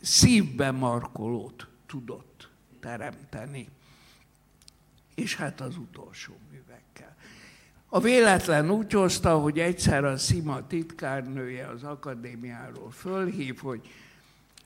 szívbe 0.00 0.70
markolót 0.70 1.66
tudott 1.94 2.50
teremteni. 2.80 3.68
És 5.14 5.36
hát 5.36 5.60
az 5.60 5.76
utolsó 5.76 6.32
művekkel. 6.50 7.16
A 7.88 8.00
véletlen 8.00 8.70
úgy 8.70 8.92
hozta, 8.92 9.38
hogy 9.38 9.58
egyszer 9.58 10.04
a 10.04 10.16
Szima 10.16 10.66
titkárnője 10.66 11.66
az 11.66 11.82
akadémiáról 11.82 12.90
fölhív, 12.90 13.58
hogy 13.58 13.80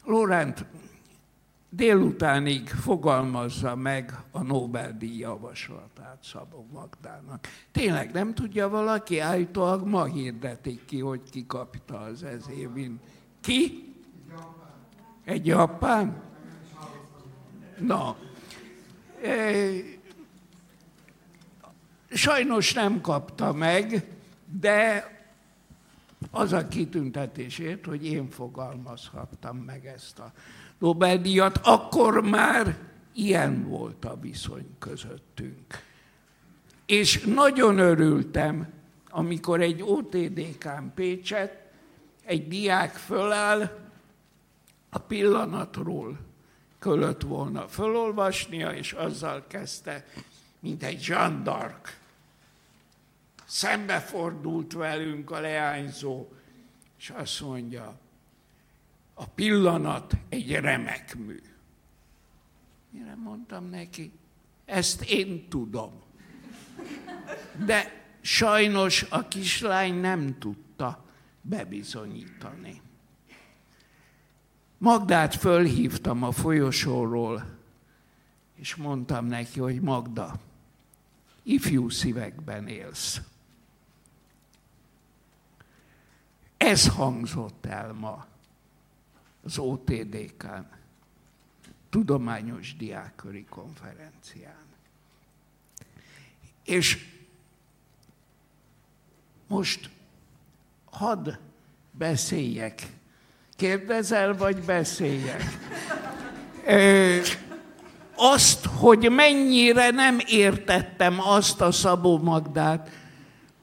Lorent 0.05 0.65
délutánig 1.71 2.69
fogalmazza 2.69 3.77
meg 3.77 4.21
a 4.31 4.43
Nobel-díj 4.43 5.19
javaslatát 5.19 6.19
Szabó 6.23 6.67
Magdának. 6.73 7.49
Tényleg 7.73 8.13
nem 8.13 8.35
tudja 8.35 8.69
valaki? 8.69 9.19
Állítólag 9.19 9.87
ma 9.87 10.05
hirdetik 10.05 10.85
ki, 10.85 11.01
hogy 11.01 11.23
ki 11.31 11.47
kapta 11.47 12.01
az 12.01 12.23
ez 12.23 12.49
évin. 12.49 13.01
Ki? 13.41 13.93
Egy 15.25 15.47
japán? 15.47 16.28
Na. 17.79 18.17
Sajnos 22.11 22.73
nem 22.73 23.01
kapta 23.01 23.53
meg, 23.53 24.05
de 24.61 25.13
az 26.31 26.53
a 26.53 26.69
kitüntetésért, 26.69 27.87
hogy 27.87 28.07
én 28.07 28.31
fogalmazhattam 28.31 29.57
meg 29.57 29.87
ezt 29.87 30.19
a 30.19 30.33
Nobel-díjat, 30.79 31.61
akkor 31.63 32.23
már 32.23 32.77
ilyen 33.15 33.69
volt 33.69 34.05
a 34.05 34.19
viszony 34.21 34.67
közöttünk. 34.79 35.83
És 36.87 37.21
nagyon 37.21 37.79
örültem, 37.79 38.69
amikor 39.11 39.61
egy 39.61 39.83
OTDK-n 39.83 40.95
Pécset 40.95 41.71
egy 42.25 42.49
diák 42.49 42.95
föláll 42.95 43.79
a 44.91 44.99
pillanatról 44.99 46.19
kellett 46.79 47.23
volna 47.23 47.69
felolvasnia, 47.69 48.71
és 48.71 48.93
azzal 48.93 49.45
kezdte, 49.47 50.07
mint 50.61 50.83
egy 50.83 51.01
zsandark. 51.01 51.99
Szembefordult 53.47 54.73
velünk 54.73 55.31
a 55.31 55.41
leányzó, 55.41 56.29
és 56.99 57.11
azt 57.11 57.41
mondja, 57.41 57.99
a 59.15 59.27
pillanat 59.27 60.13
egy 60.29 60.53
remek 60.53 61.17
mű. 61.17 61.43
Mire 62.91 63.15
mondtam 63.15 63.65
neki, 63.65 64.13
ezt 64.65 65.03
én 65.03 65.49
tudom. 65.49 66.03
De 67.65 68.03
sajnos 68.21 69.07
a 69.09 69.29
kislány 69.29 69.95
nem 69.95 70.39
tudta 70.39 71.05
bebizonyítani. 71.41 72.81
Magdát 74.79 75.35
fölhívtam 75.35 76.23
a 76.23 76.33
folyosóról, 76.33 77.57
és 78.55 78.75
mondtam 78.75 79.27
neki, 79.27 79.61
hogy 79.61 79.81
Magda, 79.81 80.41
ifjú 81.43 81.89
szívekben 81.89 82.69
élsz. 82.69 83.21
Ez 86.57 86.89
hangzott 86.89 87.67
el 87.67 87.93
ma 87.93 88.27
az 89.43 89.59
OTDK-n, 89.59 90.77
Tudományos 91.91 92.77
Diáköri 92.77 93.45
Konferencián. 93.45 94.67
És 96.65 97.07
most 99.47 99.91
hadd 100.85 101.31
beszéljek. 101.91 102.98
Kérdezel, 103.59 104.37
vagy 104.37 104.61
beszéljek? 104.61 105.43
Ö, 106.67 107.17
azt, 108.15 108.67
hogy 108.67 109.11
mennyire 109.11 109.91
nem 109.91 110.19
értettem 110.27 111.21
azt 111.21 111.61
a 111.61 111.73
Szabó 111.73 112.19
Magdát, 112.19 112.91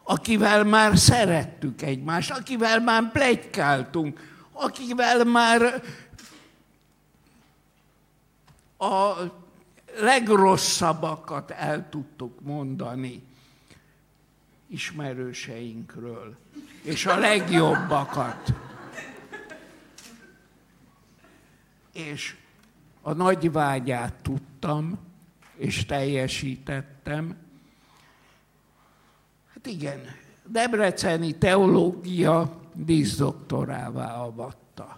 akivel 0.04 0.64
már 0.64 0.98
szerettük 0.98 1.82
egymást, 1.82 2.32
akivel 2.32 2.80
már 2.80 3.12
plegykáltunk, 3.12 4.20
akivel 4.52 5.24
már 5.24 5.84
a 8.78 9.14
legrosszabbakat 10.00 11.52
el 11.52 11.90
tudtuk 11.90 12.42
mondani 12.42 13.24
ismerőseinkről, 14.68 16.36
és 16.82 17.06
a 17.06 17.18
legjobbakat. 17.18 18.54
És 21.96 22.36
a 23.02 23.14
nagy 23.14 23.52
vágyát 23.52 24.14
tudtam, 24.14 25.00
és 25.58 25.86
teljesítettem. 25.86 27.38
Hát 29.54 29.66
igen, 29.66 30.00
Debreceni 30.46 31.38
teológia 31.38 32.62
díszdoktorává 32.74 34.14
avatta. 34.14 34.98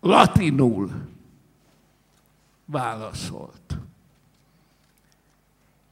Latinul 0.00 1.08
válaszolt. 2.64 3.78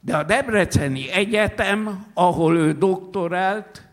De 0.00 0.16
a 0.16 0.22
Debreceni 0.22 1.10
Egyetem, 1.10 2.06
ahol 2.14 2.56
ő 2.56 2.72
doktorált, 2.72 3.86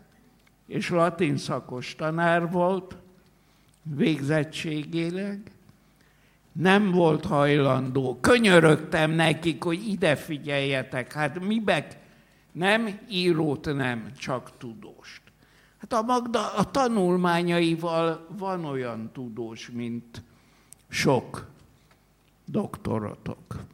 és 0.66 0.90
latin 0.90 1.36
szakos 1.36 1.94
tanár 1.94 2.50
volt, 2.50 2.96
végzettségéleg, 3.94 5.40
nem 6.52 6.90
volt 6.90 7.24
hajlandó. 7.24 8.18
Könyörögtem 8.20 9.10
nekik, 9.10 9.62
hogy 9.62 9.88
ide 9.88 10.16
figyeljetek, 10.16 11.12
hát 11.12 11.40
mibek 11.40 11.96
nem 12.52 12.98
írót 13.08 13.74
nem, 13.74 14.12
csak 14.18 14.50
tudóst. 14.58 15.22
Hát 15.78 15.92
a 15.92 16.02
Magda 16.02 16.52
a 16.54 16.70
tanulmányaival 16.70 18.26
van 18.38 18.64
olyan 18.64 19.10
tudós, 19.12 19.70
mint 19.70 20.22
sok 20.88 21.46
doktoratok. 22.44 23.64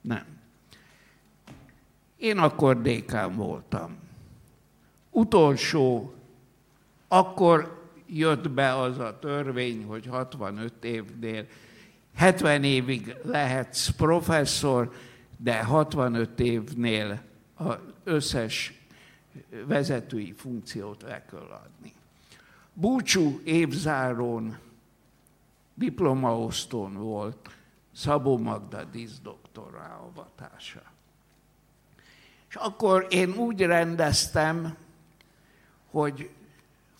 Nem. 0.00 0.24
Én 2.16 2.38
akkor 2.38 2.80
dékán 2.80 3.36
voltam. 3.36 3.96
Utolsó, 5.10 6.12
akkor 7.08 7.79
jött 8.12 8.50
be 8.50 8.78
az 8.78 8.98
a 8.98 9.18
törvény, 9.18 9.84
hogy 9.84 10.06
65 10.06 10.84
évnél, 10.84 11.46
70 12.14 12.64
évig 12.64 13.16
lehetsz 13.22 13.88
professzor, 13.88 14.92
de 15.36 15.62
65 15.62 16.40
évnél 16.40 17.22
az 17.54 17.76
összes 18.04 18.80
vezetői 19.66 20.32
funkciót 20.32 21.02
le 21.02 21.24
kell 21.24 21.60
adni. 21.64 21.92
Búcsú 22.72 23.40
évzárón 23.44 24.58
diplomaosztón 25.74 26.94
volt 26.94 27.50
Szabó 27.92 28.38
Magda 28.38 28.84
díszdoktorra 28.84 30.10
avatása. 30.10 30.82
És 32.48 32.54
akkor 32.54 33.06
én 33.10 33.34
úgy 33.34 33.60
rendeztem, 33.60 34.76
hogy 35.90 36.30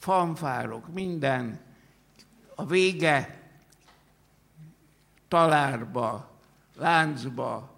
fanfárok, 0.01 0.93
minden, 0.93 1.61
a 2.55 2.67
vége 2.67 3.41
talárba, 5.29 6.31
láncba, 6.77 7.71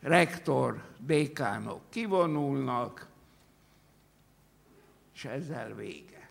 rektor, 0.00 0.82
dékánok 0.98 1.80
kivonulnak, 1.88 3.08
és 5.14 5.24
ezzel 5.24 5.74
vége. 5.74 6.28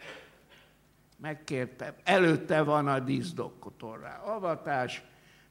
Megkértem, 1.18 1.94
előtte 2.04 2.62
van 2.62 2.88
a 2.88 3.00
díszdoktorrá 3.00 4.18
avatás, 4.18 5.04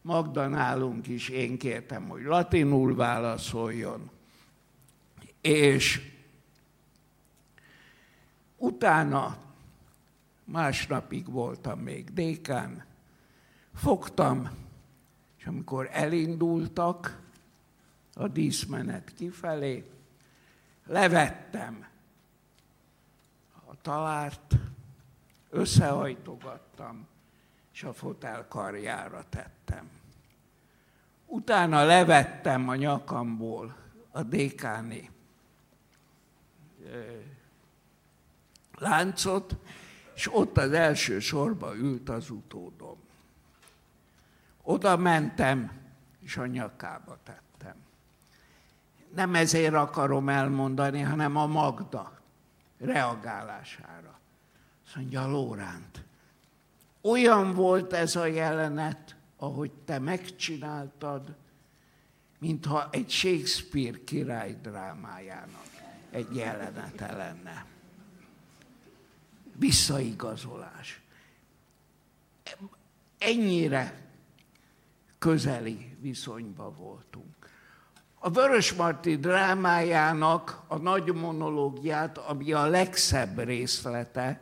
Magda 0.02 0.46
nálunk 0.46 1.06
is 1.06 1.28
én 1.28 1.58
kértem, 1.58 2.08
hogy 2.08 2.22
latinul 2.22 2.94
válaszoljon, 2.94 4.10
és 5.40 6.12
utána 8.56 9.47
másnapig 10.48 11.30
voltam 11.30 11.78
még 11.78 12.12
dékán, 12.12 12.84
fogtam, 13.74 14.50
és 15.38 15.46
amikor 15.46 15.88
elindultak 15.92 17.20
a 18.14 18.28
díszmenet 18.28 19.12
kifelé, 19.16 19.90
levettem 20.86 21.86
a 23.66 23.80
talárt, 23.82 24.54
összehajtogattam, 25.50 27.06
és 27.72 27.82
a 27.82 27.92
fotel 27.92 28.48
karjára 28.48 29.24
tettem. 29.28 29.90
Utána 31.26 31.84
levettem 31.84 32.68
a 32.68 32.74
nyakamból 32.74 33.76
a 34.10 34.22
dékáni 34.22 35.10
láncot, 38.78 39.56
és 40.18 40.34
ott 40.34 40.56
az 40.56 40.72
első 40.72 41.18
sorba 41.18 41.76
ült 41.76 42.08
az 42.08 42.30
utódom. 42.30 42.96
Oda 44.62 44.96
mentem, 44.96 45.70
és 46.20 46.36
a 46.36 46.46
nyakába 46.46 47.18
tettem. 47.24 47.74
Nem 49.14 49.34
ezért 49.34 49.74
akarom 49.74 50.28
elmondani, 50.28 51.00
hanem 51.00 51.36
a 51.36 51.46
Magda 51.46 52.20
reagálására. 52.78 54.18
Azt 54.86 54.96
mondja, 54.96 55.26
Lóránt, 55.26 56.04
olyan 57.00 57.54
volt 57.54 57.92
ez 57.92 58.16
a 58.16 58.26
jelenet, 58.26 59.16
ahogy 59.36 59.72
te 59.84 59.98
megcsináltad, 59.98 61.34
mintha 62.38 62.88
egy 62.90 63.10
Shakespeare 63.10 63.98
király 64.04 64.56
drámájának 64.62 65.66
egy 66.10 66.36
jelenete 66.36 67.12
lenne. 67.12 67.76
Visszaigazolás. 69.58 71.00
Ennyire 73.18 74.08
közeli 75.18 75.96
viszonyba 76.00 76.72
voltunk. 76.72 77.50
A 78.18 78.30
Vörösmarty 78.30 79.14
drámájának 79.16 80.62
a 80.66 80.76
nagy 80.76 81.14
monológiát, 81.14 82.18
ami 82.18 82.52
a 82.52 82.66
legszebb 82.66 83.38
részlete, 83.38 84.40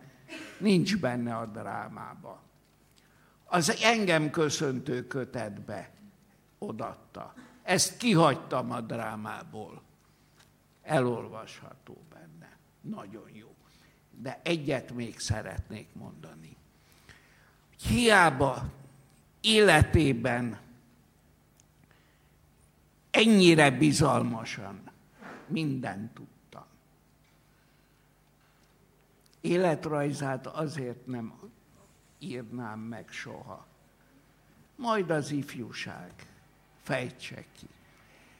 nincs 0.58 0.96
benne 0.96 1.36
a 1.36 1.46
drámába. 1.46 2.42
Az 3.44 3.76
engem 3.82 4.30
köszöntő 4.30 5.06
kötetbe 5.06 5.90
odatta. 6.58 7.34
Ezt 7.62 7.96
kihagytam 7.96 8.70
a 8.70 8.80
drámából. 8.80 9.82
Elolvasható 10.82 11.96
benne. 12.10 12.56
Nagyon 12.80 13.30
jó. 13.32 13.45
De 14.22 14.40
egyet 14.42 14.92
még 14.92 15.18
szeretnék 15.18 15.88
mondani. 15.92 16.56
hiába 17.86 18.72
életében 19.40 20.58
ennyire 23.10 23.70
bizalmasan 23.70 24.90
mindent 25.46 26.14
tudtam. 26.14 26.66
Életrajzát 29.40 30.46
azért 30.46 31.06
nem 31.06 31.34
írnám 32.18 32.78
meg 32.78 33.08
soha. 33.10 33.66
Majd 34.76 35.10
az 35.10 35.30
ifjúság 35.30 36.12
fejtse 36.82 37.44
ki. 37.58 37.66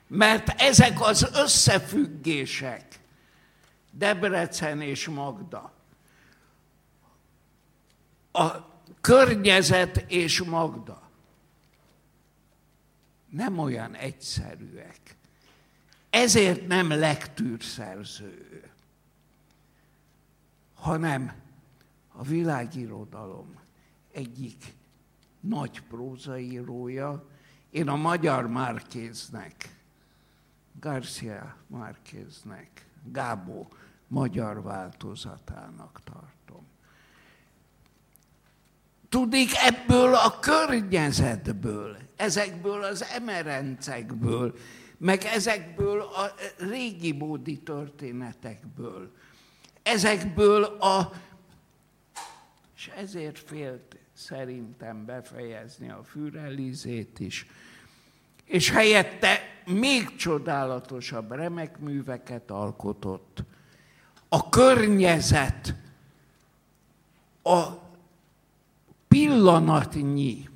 Mert 0.07 0.61
ezek 0.61 1.01
az 1.01 1.31
összefüggések, 1.35 3.01
Debrecen 3.99 4.81
és 4.81 5.09
Magda, 5.09 5.73
a 8.33 8.51
környezet 9.01 10.05
és 10.09 10.43
Magda. 10.43 11.11
Nem 13.31 13.59
olyan 13.59 13.95
egyszerűek. 13.95 15.17
Ezért 16.11 16.67
nem 16.67 16.89
lektűrszerző, 16.89 18.71
hanem 20.75 21.33
a 22.13 22.23
világirodalom 22.23 23.61
egyik 24.13 24.75
nagy 25.41 25.81
prózaírója, 25.81 27.29
én 27.71 27.89
a 27.89 27.97
magyar 27.97 28.47
Márkéznek, 28.47 29.77
Garcia 30.81 31.57
Márkéznek, 31.67 32.87
Gábó 33.05 33.69
magyar 34.09 34.63
változatának 34.63 36.01
tartom. 36.05 36.67
Tudik 39.09 39.51
ebből 39.55 40.15
a 40.15 40.39
környezetből, 40.39 41.97
ezekből 42.17 42.83
az 42.83 43.03
emerencekből, 43.03 44.55
meg 44.99 45.25
ezekből 45.25 46.01
a 46.01 46.35
régi 46.59 47.13
bódi 47.13 47.59
történetekből, 47.59 49.13
ezekből 49.83 50.65
a... 50.65 51.13
És 52.77 52.89
ezért 52.97 53.39
félt 53.39 53.97
szerintem 54.13 55.05
befejezni 55.05 55.91
a 55.91 56.03
Fürelizét 56.05 57.21
is, 57.21 57.47
és 58.45 58.71
helyette 58.71 59.41
még 59.67 60.17
csodálatosabb 60.17 61.31
remek 61.31 61.79
műveket 61.79 62.51
alkotott. 62.51 63.45
A 64.37 64.49
környezet, 64.49 65.75
a 67.43 67.65
pillanatnyi 69.09 70.49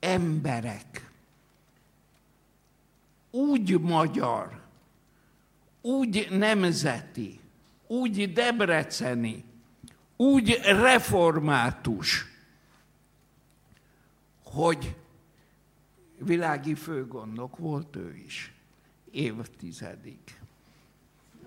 emberek 0.00 1.10
úgy 3.30 3.80
magyar, 3.80 4.62
úgy 5.80 6.26
nemzeti, 6.30 7.40
úgy 7.86 8.32
debreceni, 8.32 9.44
úgy 10.16 10.60
református, 10.62 12.24
hogy 14.44 14.96
világi 16.18 16.74
főgondok 16.74 17.56
volt 17.56 17.96
ő 17.96 18.16
is, 18.16 18.52
évtizedig. 19.10 20.18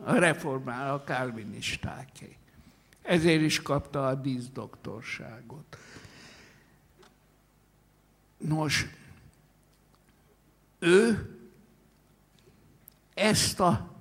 A 0.03 0.13
reformál 0.13 0.93
a 0.93 1.03
kálvinistáké. 1.03 2.37
Ezért 3.01 3.41
is 3.41 3.61
kapta 3.61 4.07
a 4.07 4.15
díszdoktorságot. 4.15 5.77
Nos, 8.37 8.85
ő 10.79 11.29
ezt 13.13 13.59
a 13.59 13.95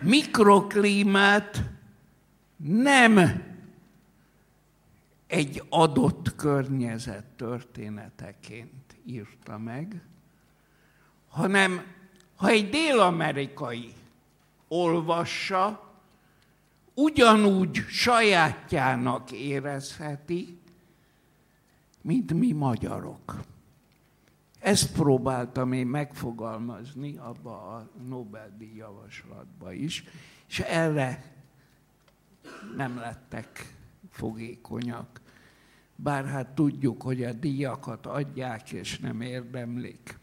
mikroklímát 0.00 1.62
nem 2.56 3.44
egy 5.26 5.62
adott 5.68 6.34
környezet 6.36 7.24
történeteként 7.24 8.96
írta 9.04 9.58
meg, 9.58 10.02
hanem 11.28 11.94
ha 12.36 12.48
egy 12.48 12.68
dél-amerikai 12.68 13.92
olvassa, 14.68 15.94
ugyanúgy 16.94 17.76
sajátjának 17.88 19.32
érezheti, 19.32 20.58
mint 22.02 22.32
mi 22.32 22.52
magyarok. 22.52 23.40
Ezt 24.60 24.92
próbáltam 24.92 25.72
én 25.72 25.86
megfogalmazni 25.86 27.16
abba 27.16 27.74
a 27.74 27.90
Nobel-díj 28.08 28.74
javaslatba 28.76 29.72
is, 29.72 30.04
és 30.48 30.58
erre 30.60 31.34
nem 32.76 32.98
lettek 32.98 33.74
fogékonyak. 34.10 35.20
Bár 35.96 36.24
hát 36.26 36.48
tudjuk, 36.54 37.02
hogy 37.02 37.24
a 37.24 37.32
díjakat 37.32 38.06
adják, 38.06 38.72
és 38.72 38.98
nem 38.98 39.20
érdemlik. 39.20 40.18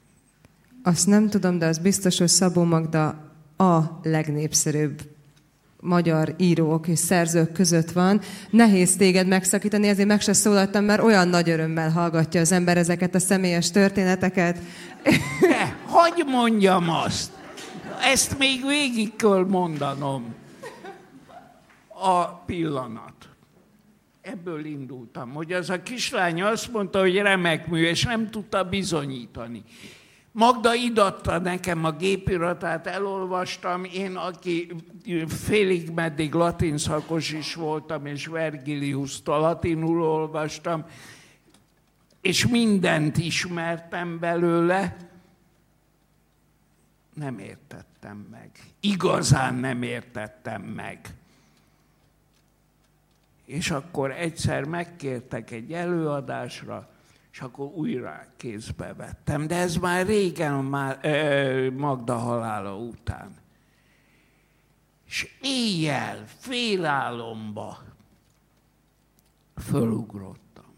Azt 0.83 1.07
nem 1.07 1.29
tudom, 1.29 1.57
de 1.57 1.65
az 1.65 1.77
biztos, 1.77 2.17
hogy 2.17 2.27
Szabó 2.27 2.63
Magda 2.63 3.32
a 3.57 3.99
legnépszerűbb 4.03 5.01
magyar 5.83 6.35
írók 6.37 6.87
és 6.87 6.99
szerzők 6.99 7.51
között 7.51 7.91
van. 7.91 8.21
Nehéz 8.49 8.95
téged 8.95 9.27
megszakítani, 9.27 9.87
ezért 9.87 10.07
meg 10.07 10.21
se 10.21 10.33
szólaltam, 10.33 10.83
mert 10.83 11.01
olyan 11.01 11.27
nagy 11.27 11.49
örömmel 11.49 11.91
hallgatja 11.91 12.41
az 12.41 12.51
ember 12.51 12.77
ezeket 12.77 13.15
a 13.15 13.19
személyes 13.19 13.71
történeteket. 13.71 14.59
De, 15.41 15.77
hogy 15.85 16.23
mondjam 16.27 16.89
azt? 16.89 17.31
Ezt 18.01 18.37
még 18.37 18.65
végig 18.67 19.15
kell 19.15 19.45
mondanom. 19.49 20.35
A 21.87 22.25
pillanat. 22.27 23.13
Ebből 24.21 24.65
indultam, 24.65 25.33
hogy 25.33 25.51
az 25.51 25.69
a 25.69 25.83
kislány 25.83 26.41
azt 26.41 26.71
mondta, 26.71 26.99
hogy 26.99 27.15
remek 27.15 27.67
mű, 27.67 27.85
és 27.85 28.03
nem 28.03 28.29
tudta 28.29 28.63
bizonyítani. 28.63 29.63
Magda 30.35 30.73
idatta 30.73 31.39
nekem 31.39 31.85
a 31.85 31.91
gépiratát, 31.91 32.87
elolvastam, 32.87 33.83
én, 33.83 34.15
aki 34.15 34.75
félig 35.27 35.89
meddig 35.89 36.33
latin 36.33 36.77
szakos 36.77 37.31
is 37.31 37.55
voltam, 37.55 38.05
és 38.05 38.25
vergilius 38.25 39.21
latinul 39.25 40.01
olvastam, 40.01 40.85
és 42.21 42.47
mindent 42.47 43.17
ismertem 43.17 44.19
belőle, 44.19 44.97
nem 47.13 47.39
értettem 47.39 48.27
meg. 48.31 48.51
Igazán 48.79 49.55
nem 49.55 49.81
értettem 49.81 50.61
meg. 50.61 50.99
És 53.45 53.71
akkor 53.71 54.11
egyszer 54.11 54.63
megkértek 54.63 55.51
egy 55.51 55.73
előadásra, 55.73 56.92
és 57.33 57.41
akkor 57.41 57.65
újra 57.65 58.25
kézbe 58.37 58.93
vettem. 58.93 59.47
De 59.47 59.55
ez 59.55 59.75
már 59.75 60.05
régen, 60.05 60.53
már, 60.53 60.99
Magda 61.71 62.17
halála 62.17 62.77
után. 62.77 63.37
És 65.05 65.37
éjjel, 65.41 66.27
félálomba 66.27 67.83
fölugrottam. 69.55 70.73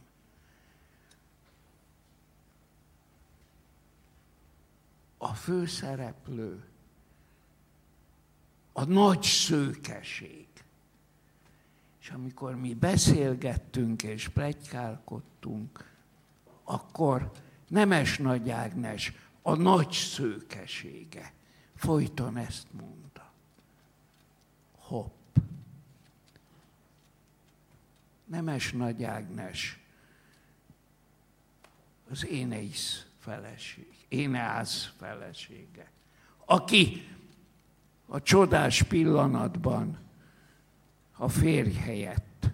A 5.18 5.34
főszereplő, 5.34 6.64
a 8.74 8.84
nagy 8.84 9.24
szőkeség. 9.24 10.48
És 12.02 12.10
amikor 12.10 12.56
mi 12.56 12.74
beszélgettünk 12.74 14.04
és 14.04 14.28
plegykálkodtunk, 14.28 15.94
akkor 16.66 17.32
Nemes 17.68 18.18
Nagy 18.18 18.50
Ágnes 18.50 19.14
a 19.42 19.56
nagy 19.56 19.92
szőkesége 19.92 21.34
folyton 21.76 22.38
ezt 22.38 22.68
mondta. 22.72 23.32
Hopp. 24.78 25.38
Nemes 28.26 28.72
Nagy 28.72 29.04
Ágnes 29.04 29.80
az 32.10 32.26
Éneisz 32.26 33.06
feleség, 33.20 33.88
Éneász 34.08 34.92
felesége, 34.98 35.92
aki 36.46 37.08
a 38.06 38.22
csodás 38.22 38.84
pillanatban 38.84 39.98
a 41.18 41.30
férj 41.30 41.74
helyett 41.74 42.50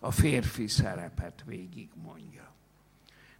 a 0.00 0.10
férfi 0.10 0.66
szerepet 0.66 1.42
végigmondja. 1.46 2.45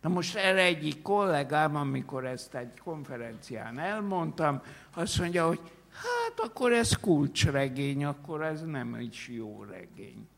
Na 0.06 0.12
most 0.12 0.36
erre 0.36 0.62
egyik 0.62 1.02
kollégám, 1.02 1.76
amikor 1.76 2.24
ezt 2.24 2.54
egy 2.54 2.80
konferencián 2.84 3.78
elmondtam, 3.78 4.60
azt 4.94 5.18
mondja, 5.18 5.46
hogy 5.46 5.60
hát 5.90 6.48
akkor 6.48 6.72
ez 6.72 6.96
kulcsregény, 7.00 8.04
akkor 8.04 8.42
ez 8.42 8.62
nem 8.62 8.94
egy 8.94 9.18
jó 9.28 9.64
regény. 9.70 10.28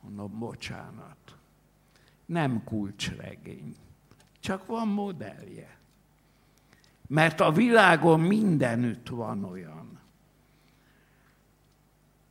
Mondom, 0.00 0.38
bocsánat. 0.38 1.16
nem 2.26 2.64
kulcsregény, 2.64 3.74
csak 4.40 4.66
van 4.66 4.88
modellje. 4.88 5.76
Mert 7.06 7.40
a 7.40 7.52
világon 7.52 8.20
mindenütt 8.20 9.08
van 9.08 9.44
olyan. 9.44 10.00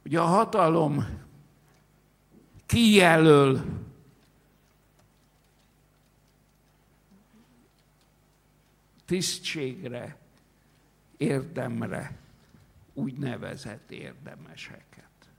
Ugye 0.05 0.19
a 0.19 0.25
hatalom 0.25 1.05
kijelöl 2.65 3.65
tisztségre, 9.05 10.17
érdemre 11.17 12.17
úgynevezett 12.93 13.91
érdemeseket. 13.91 15.29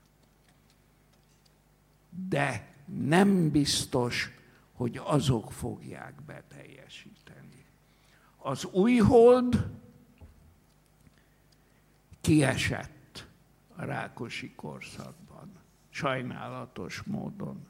De 2.09 2.75
nem 2.85 3.49
biztos, 3.49 4.31
hogy 4.73 5.01
azok 5.03 5.51
fogják 5.51 6.13
beteljesíteni. 6.25 7.65
Az 8.37 8.65
új 8.65 8.97
hold 8.97 9.69
kiesett 12.21 13.27
a 13.75 13.85
rákosi 13.85 14.53
korszakban, 14.55 15.51
sajnálatos 15.89 17.01
módon. 17.01 17.67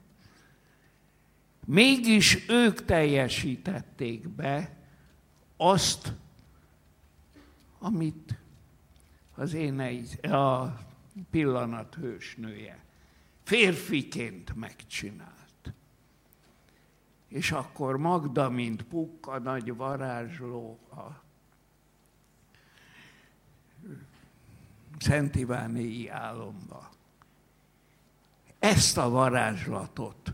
Mégis 1.65 2.49
ők 2.49 2.85
teljesítették 2.85 4.27
be 4.27 4.76
azt, 5.57 6.13
amit 7.79 8.35
az 9.35 9.53
én 9.53 9.79
a 10.31 10.77
pillanat 11.29 11.95
hősnője 11.95 12.83
férfiként 13.43 14.55
megcsinált. 14.55 15.73
És 17.27 17.51
akkor 17.51 17.97
Magda, 17.97 18.49
mint 18.49 18.83
pukka 18.83 19.39
nagy 19.39 19.75
varázsló, 19.75 20.79
a 20.91 21.25
Szent 24.99 25.35
Ivánéi 25.35 26.09
álomba. 26.09 26.89
Ezt 28.59 28.97
a 28.97 29.09
varázslatot 29.09 30.33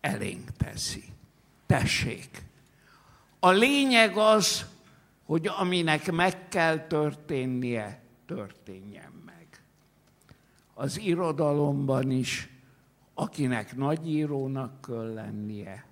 elénk 0.00 0.50
teszi. 0.56 1.04
Tessék! 1.66 2.42
A 3.44 3.50
lényeg 3.50 4.16
az, 4.16 4.66
hogy 5.24 5.46
aminek 5.46 6.12
meg 6.12 6.48
kell 6.48 6.86
történnie, 6.86 8.02
történjen 8.26 9.12
meg. 9.24 9.62
Az 10.74 10.98
irodalomban 10.98 12.10
is, 12.10 12.48
akinek 13.14 13.76
nagyírónak 13.76 14.80
kell 14.80 15.12
lennie, 15.12 15.86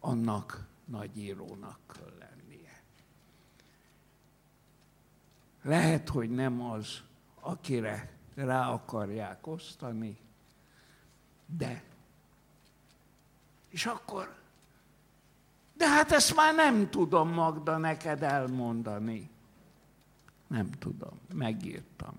annak 0.00 0.66
nagyírónak 0.84 1.78
kell 1.94 2.12
lennie. 2.18 2.82
Lehet, 5.62 6.08
hogy 6.08 6.30
nem 6.30 6.62
az, 6.62 7.02
akire 7.40 8.10
rá 8.34 8.68
akarják 8.68 9.46
osztani, 9.46 10.18
de. 11.46 11.82
És 13.68 13.86
akkor, 13.86 14.41
de 15.82 15.88
hát 15.88 16.12
ezt 16.12 16.34
már 16.36 16.54
nem 16.54 16.90
tudom, 16.90 17.28
Magda, 17.28 17.76
neked 17.76 18.22
elmondani. 18.22 19.30
Nem 20.46 20.70
tudom, 20.78 21.20
megírtam. 21.34 22.14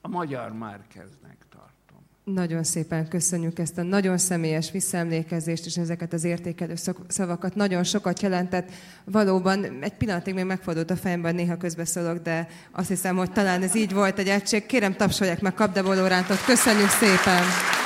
A 0.00 0.08
magyar 0.08 0.52
már 0.52 0.80
kezdnek 0.88 1.36
tartom. 1.50 1.98
Nagyon 2.24 2.64
szépen 2.64 3.08
köszönjük 3.08 3.58
ezt 3.58 3.78
a 3.78 3.82
nagyon 3.82 4.18
személyes 4.18 4.70
visszaemlékezést 4.70 5.66
és 5.66 5.76
ezeket 5.76 6.12
az 6.12 6.24
értékelő 6.24 6.74
szavakat. 7.08 7.54
Nagyon 7.54 7.84
sokat 7.84 8.20
jelentett. 8.20 8.70
Valóban 9.04 9.82
egy 9.82 9.94
pillanatig 9.94 10.34
még 10.34 10.44
megfordult 10.44 10.90
a 10.90 10.96
fejemben, 10.96 11.34
néha 11.34 11.56
közbeszólok, 11.56 12.22
de 12.22 12.48
azt 12.70 12.88
hiszem, 12.88 13.16
hogy 13.16 13.32
talán 13.32 13.62
ez 13.62 13.74
így 13.74 13.92
volt 13.92 14.18
egy 14.18 14.28
egység. 14.28 14.66
Kérem, 14.66 14.96
tapsolják 14.96 15.40
meg 15.40 15.54
Kapdebolórántot. 15.54 16.44
Köszönjük 16.44 16.88
szépen! 16.88 17.77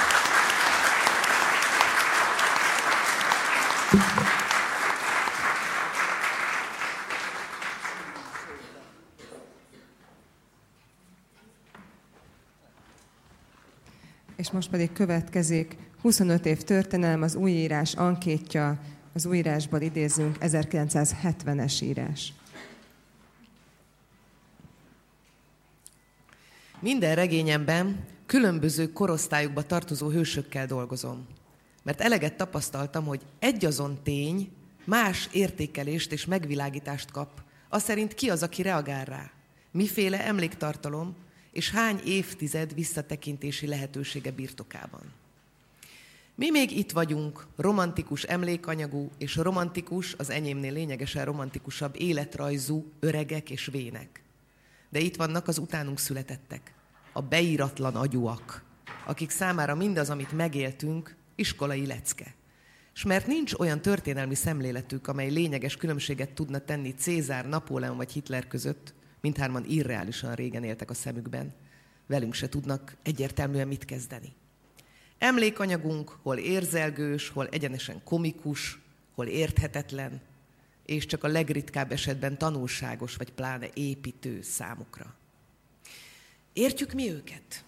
És 14.37 14.51
most 14.51 14.71
pedig 14.71 14.93
következik 14.93 15.77
25 16.01 16.47
év 16.47 16.63
történelem, 16.63 17.23
az 17.23 17.35
újírás 17.35 17.95
ankétja, 17.95 18.81
az 19.13 19.27
újírásból 19.27 19.81
idézünk 19.81 20.37
1970-es 20.41 21.83
írás. 21.83 22.33
Minden 26.81 27.15
regényemben 27.15 28.05
különböző 28.27 28.93
korosztályokba 28.93 29.63
tartozó 29.63 30.09
hősökkel 30.09 30.67
dolgozom. 30.67 31.27
Mert 31.83 32.01
eleget 32.01 32.37
tapasztaltam, 32.37 33.05
hogy 33.05 33.21
egy 33.39 33.65
azon 33.65 34.03
tény 34.03 34.53
más 34.85 35.29
értékelést 35.33 36.13
és 36.13 36.25
megvilágítást 36.25 37.11
kap, 37.11 37.43
az 37.69 37.83
szerint 37.83 38.15
ki 38.15 38.31
az, 38.31 38.43
aki 38.43 38.63
reagál 38.63 39.05
rá. 39.05 39.31
Miféle 39.71 40.27
emléktartalom, 40.27 41.17
és 41.53 41.71
hány 41.71 42.01
évtized 42.05 42.75
visszatekintési 42.75 43.67
lehetősége 43.67 44.31
birtokában. 44.31 45.13
Mi 46.35 46.51
még 46.51 46.77
itt 46.77 46.91
vagyunk, 46.91 47.47
romantikus 47.57 48.23
emlékanyagú 48.23 49.11
és 49.19 49.37
romantikus, 49.37 50.15
az 50.19 50.31
enyémnél 50.31 50.73
lényegesen 50.73 51.25
romantikusabb 51.25 51.95
életrajzú 51.99 52.93
öregek 53.01 53.51
és 53.51 53.67
vének. 53.67 54.23
De 54.89 54.99
itt 54.99 55.17
vannak 55.17 55.49
az 55.49 55.59
utánunk 55.59 55.99
születettek, 55.99 56.75
a 57.13 57.23
beíratlan 57.23 57.97
agyúak, 57.97 58.65
akik 59.07 59.31
számára 59.31 59.75
mindaz, 59.75 60.11
amit 60.11 60.33
megéltünk, 60.33 61.17
iskolai 61.35 61.87
lecke. 61.87 62.35
És 62.95 63.05
mert 63.05 63.27
nincs 63.27 63.55
olyan 63.55 63.83
történelmi 63.83 64.35
szemléletük, 64.35 65.09
amely 65.09 65.31
lényeges 65.31 65.77
különbséget 65.77 66.31
tudna 66.31 66.59
tenni 66.59 66.95
Cézár, 66.95 67.49
Napóleon 67.49 67.97
vagy 67.97 68.13
Hitler 68.13 68.47
között, 68.47 68.95
mindhárman 69.21 69.65
irreálisan 69.65 70.35
régen 70.35 70.65
éltek 70.65 70.91
a 70.91 70.95
szemükben, 70.95 71.53
velünk 72.07 72.35
se 72.35 72.49
tudnak 72.49 72.97
egyértelműen 73.03 73.69
mit 73.69 73.85
kezdeni. 73.85 74.33
Emlékanyagunk 75.19 76.19
hol 76.23 76.37
érzelgős, 76.37 77.29
hol 77.29 77.49
egyenesen 77.49 78.03
komikus, 78.05 78.79
hol 79.15 79.27
érthetetlen, 79.27 80.21
és 80.87 81.07
csak 81.07 81.25
a 81.25 81.29
legritkább 81.29 81.93
esetben 81.93 82.39
tanulságos, 82.39 83.17
vagy 83.17 83.33
pláne 83.33 83.69
építő 83.75 84.43
számukra. 84.43 85.15
Értjük 86.53 86.93
mi 86.93 87.11
őket? 87.11 87.65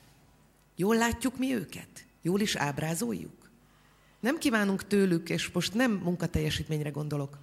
Jól 0.77 0.97
látjuk 0.97 1.39
mi 1.39 1.55
őket? 1.55 2.07
Jól 2.23 2.41
is 2.41 2.57
ábrázoljuk? 2.57 3.44
Nem 4.25 4.39
kívánunk 4.39 4.87
tőlük, 4.87 5.31
és 5.31 5.51
most 5.51 5.75
nem 5.75 5.93
munkateljesítményre 5.93 6.91
gondolok, 6.91 7.39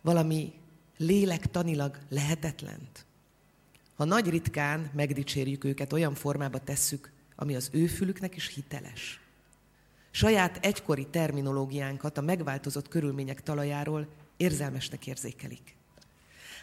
valami 0.00 0.52
lélektanilag 0.96 1.98
lehetetlent. 2.08 3.04
Ha 3.94 4.04
nagy 4.04 4.28
ritkán 4.28 4.90
megdicsérjük 4.94 5.64
őket, 5.64 5.92
olyan 5.92 6.14
formába 6.14 6.58
tesszük, 6.58 7.10
ami 7.36 7.54
az 7.54 7.68
ő 7.72 7.86
fülüknek 7.86 8.36
is 8.36 8.54
hiteles. 8.54 9.20
Saját 10.10 10.64
egykori 10.64 11.06
terminológiánkat 11.06 12.18
a 12.18 12.20
megváltozott 12.20 12.88
körülmények 12.88 13.42
talajáról 13.42 14.08
érzelmesnek 14.36 15.06
érzékelik. 15.06 15.76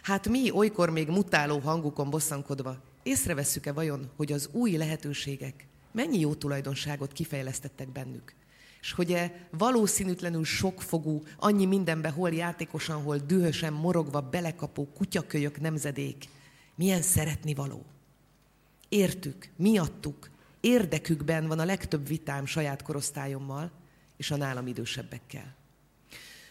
Hát 0.02 0.28
mi, 0.28 0.50
olykor 0.50 0.90
még 0.90 1.08
mutáló 1.08 1.58
hangukon 1.58 2.10
bosszankodva, 2.10 2.82
észrevesszük-e 3.02 3.72
vajon, 3.72 4.10
hogy 4.16 4.32
az 4.32 4.48
új 4.52 4.76
lehetőségek 4.76 5.66
mennyi 5.92 6.18
jó 6.18 6.34
tulajdonságot 6.34 7.12
kifejlesztettek 7.12 7.88
bennük? 7.88 8.40
És 8.82 8.92
hogy-e 8.92 9.48
valószínűtlenül 9.50 10.44
sokfogú, 10.44 11.22
annyi 11.36 11.66
mindenbe 11.66 12.08
hol 12.08 12.30
játékosan, 12.30 13.02
hol 13.02 13.18
dühösen 13.18 13.72
morogva 13.72 14.20
belekapó 14.20 14.88
kutyakölyök 14.94 15.60
nemzedék 15.60 16.28
milyen 16.74 17.02
szeretni 17.02 17.54
való. 17.54 17.84
Értük, 18.88 19.48
miattuk, 19.56 20.30
érdekükben 20.60 21.46
van 21.46 21.58
a 21.58 21.64
legtöbb 21.64 22.06
vitám 22.06 22.46
saját 22.46 22.82
korosztályommal 22.82 23.70
és 24.16 24.30
a 24.30 24.36
nálam 24.36 24.66
idősebbekkel. 24.66 25.54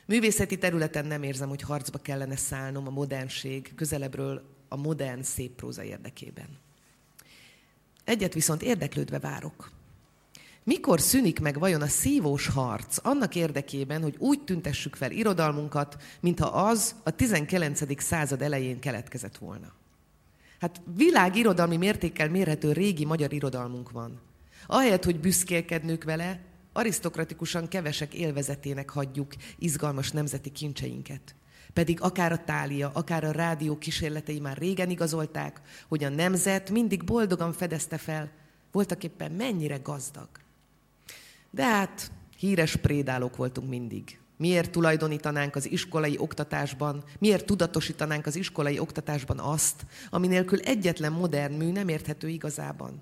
Művészeti 0.05 0.57
területen 0.57 1.05
nem 1.05 1.23
érzem, 1.23 1.49
hogy 1.49 1.61
harcba 1.61 1.97
kellene 1.97 2.35
szállnom 2.35 2.87
a 2.87 2.91
modernség 2.91 3.75
közelebbről 3.75 4.43
a 4.67 4.75
modern 4.75 5.21
szép 5.21 5.51
próza 5.55 5.83
érdekében. 5.83 6.59
Egyet 8.03 8.33
viszont 8.33 8.61
érdeklődve 8.61 9.19
várok. 9.19 9.71
Mikor 10.63 10.99
szűnik 10.99 11.39
meg 11.39 11.59
vajon 11.59 11.81
a 11.81 11.87
szívós 11.87 12.47
harc 12.47 12.97
annak 13.05 13.35
érdekében, 13.35 14.01
hogy 14.01 14.15
úgy 14.17 14.43
tüntessük 14.43 14.95
fel 14.95 15.11
irodalmunkat, 15.11 15.97
mintha 16.19 16.47
az 16.47 16.95
a 17.03 17.09
19. 17.09 18.01
század 18.01 18.41
elején 18.41 18.79
keletkezett 18.79 19.37
volna? 19.37 19.73
Hát 20.59 20.81
világirodalmi 20.95 21.77
mértékkel 21.77 22.29
mérhető 22.29 22.71
régi 22.71 23.05
magyar 23.05 23.33
irodalmunk 23.33 23.91
van. 23.91 24.19
Ahelyett, 24.67 25.03
hogy 25.03 25.19
büszkélkednünk 25.19 26.03
vele, 26.03 26.39
arisztokratikusan 26.73 27.67
kevesek 27.67 28.13
élvezetének 28.13 28.89
hagyjuk 28.89 29.33
izgalmas 29.57 30.11
nemzeti 30.11 30.51
kincseinket. 30.51 31.35
Pedig 31.73 32.01
akár 32.01 32.31
a 32.31 32.43
tália, 32.43 32.91
akár 32.93 33.23
a 33.23 33.31
rádió 33.31 33.77
kísérletei 33.77 34.39
már 34.39 34.57
régen 34.57 34.89
igazolták, 34.89 35.61
hogy 35.87 36.03
a 36.03 36.09
nemzet 36.09 36.69
mindig 36.69 37.03
boldogan 37.03 37.53
fedezte 37.53 37.97
fel, 37.97 38.31
voltak 38.71 39.03
éppen 39.03 39.31
mennyire 39.31 39.77
gazdag. 39.77 40.29
De 41.51 41.63
hát 41.63 42.11
híres 42.37 42.75
prédálók 42.75 43.35
voltunk 43.35 43.69
mindig. 43.69 44.19
Miért 44.37 44.71
tulajdonítanánk 44.71 45.55
az 45.55 45.71
iskolai 45.71 46.17
oktatásban, 46.17 47.03
miért 47.19 47.45
tudatosítanánk 47.45 48.25
az 48.25 48.35
iskolai 48.35 48.79
oktatásban 48.79 49.39
azt, 49.39 49.85
ami 50.09 50.27
nélkül 50.27 50.59
egyetlen 50.59 51.11
modern 51.11 51.53
mű 51.53 51.71
nem 51.71 51.87
érthető 51.87 52.29
igazában? 52.29 53.01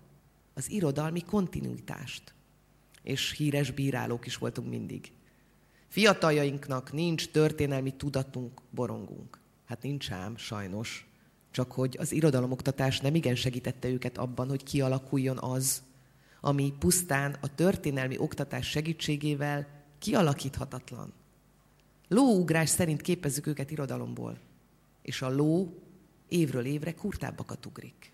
Az 0.54 0.72
irodalmi 0.72 1.22
kontinuitást. 1.22 2.34
És 3.04 3.32
híres 3.32 3.72
bírálók 3.72 4.26
is 4.26 4.38
voltunk 4.38 4.70
mindig. 4.70 5.12
Fiataljainknak 5.88 6.94
nincs 6.94 7.30
történelmi 7.30 7.92
tudatunk, 7.92 8.62
borongunk. 8.70 9.40
Hát 9.66 9.82
nincs 9.82 10.12
ám, 10.12 10.38
sajnos. 10.38 11.08
Csak 11.52 11.72
hogy 11.72 11.96
az 12.00 12.12
irodalomoktatás 12.12 13.00
nem 13.00 13.16
igen 13.16 13.36
segítette 13.36 13.88
őket 13.88 14.18
abban, 14.18 14.50
hogy 14.50 14.64
kialakuljon 14.64 15.38
az, 15.38 15.82
ami 16.42 16.74
pusztán 16.80 17.38
a 17.42 17.56
történelmi 17.56 18.18
oktatás 18.18 18.70
segítségével 18.70 19.68
kialakíthatatlan. 20.00 21.14
Lóugrás 22.08 22.70
szerint 22.70 23.02
képezzük 23.02 23.48
őket 23.48 23.72
irodalomból, 23.72 24.38
és 25.02 25.22
a 25.22 25.30
ló 25.30 25.74
évről 26.28 26.66
évre 26.66 26.94
kurtábbakat 26.94 27.66
ugrik. 27.66 28.12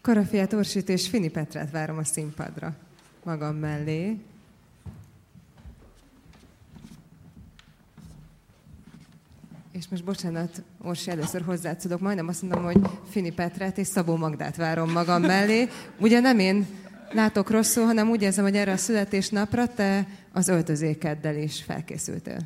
Karafiát 0.00 0.52
Orsit 0.52 0.88
és 0.88 1.08
Fini 1.08 1.28
Petrát 1.28 1.70
várom 1.70 1.98
a 1.98 2.04
színpadra 2.04 2.76
magam 3.24 3.56
mellé. 3.56 4.20
És 9.78 9.88
most 9.90 10.04
bocsánat, 10.04 10.62
Orsi, 10.82 11.10
először 11.10 11.42
hozzátszudok, 11.42 12.00
majdnem 12.00 12.28
azt 12.28 12.42
mondom, 12.42 12.64
hogy 12.64 12.80
Fini 13.10 13.30
Petrát 13.30 13.78
és 13.78 13.86
Szabó 13.86 14.16
Magdát 14.16 14.56
várom 14.56 14.90
magam 14.90 15.22
mellé. 15.22 15.68
Ugye 15.98 16.20
nem 16.20 16.38
én 16.38 16.66
látok 17.12 17.50
rosszul, 17.50 17.84
hanem 17.84 18.08
úgy 18.08 18.22
érzem, 18.22 18.44
hogy 18.44 18.56
erre 18.56 18.72
a 18.72 18.76
születésnapra 18.76 19.66
te 19.66 20.06
az 20.32 20.48
öltözékeddel 20.48 21.36
is 21.36 21.62
felkészültél. 21.62 22.38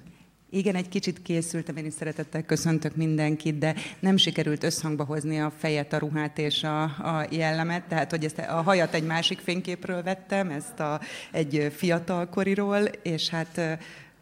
Igen, 0.51 0.75
egy 0.75 0.89
kicsit 0.89 1.23
készültem, 1.23 1.77
én 1.77 1.85
is 1.85 1.93
szeretettel 1.93 2.43
köszöntök 2.43 2.97
mindenkit, 2.97 3.59
de 3.59 3.75
nem 4.01 4.17
sikerült 4.17 4.65
összhangba 4.65 5.05
hozni 5.05 5.41
a 5.41 5.53
fejet, 5.59 5.93
a 5.93 5.99
ruhát 5.99 6.39
és 6.39 6.63
a, 6.63 6.83
a 6.83 7.27
jellemet, 7.31 7.83
tehát 7.89 8.11
hogy 8.11 8.25
ezt 8.25 8.39
a 8.39 8.63
hajat 8.63 8.95
egy 8.95 9.07
másik 9.07 9.39
fényképről 9.39 10.03
vettem, 10.03 10.51
ezt 10.51 10.81
a, 10.81 11.01
egy 11.33 11.73
fiatalkoriról, 11.77 12.83
és 13.03 13.29
hát 13.29 13.79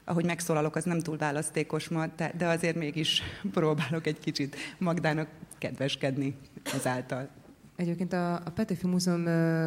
ahogy 0.08 0.24
megszólalok, 0.24 0.76
az 0.76 0.84
nem 0.84 1.00
túl 1.00 1.16
választékos 1.16 1.88
ma, 1.88 2.06
de 2.16 2.46
azért 2.46 2.76
mégis 2.76 3.22
próbálok 3.52 4.06
egy 4.06 4.18
kicsit 4.18 4.56
Magdának 4.78 5.28
kedveskedni 5.58 6.36
ezáltal. 6.74 7.28
Egyébként 7.76 8.12
a, 8.12 8.34
a 8.34 8.50
Petőfi 8.54 8.86
Múzeum 8.86 9.24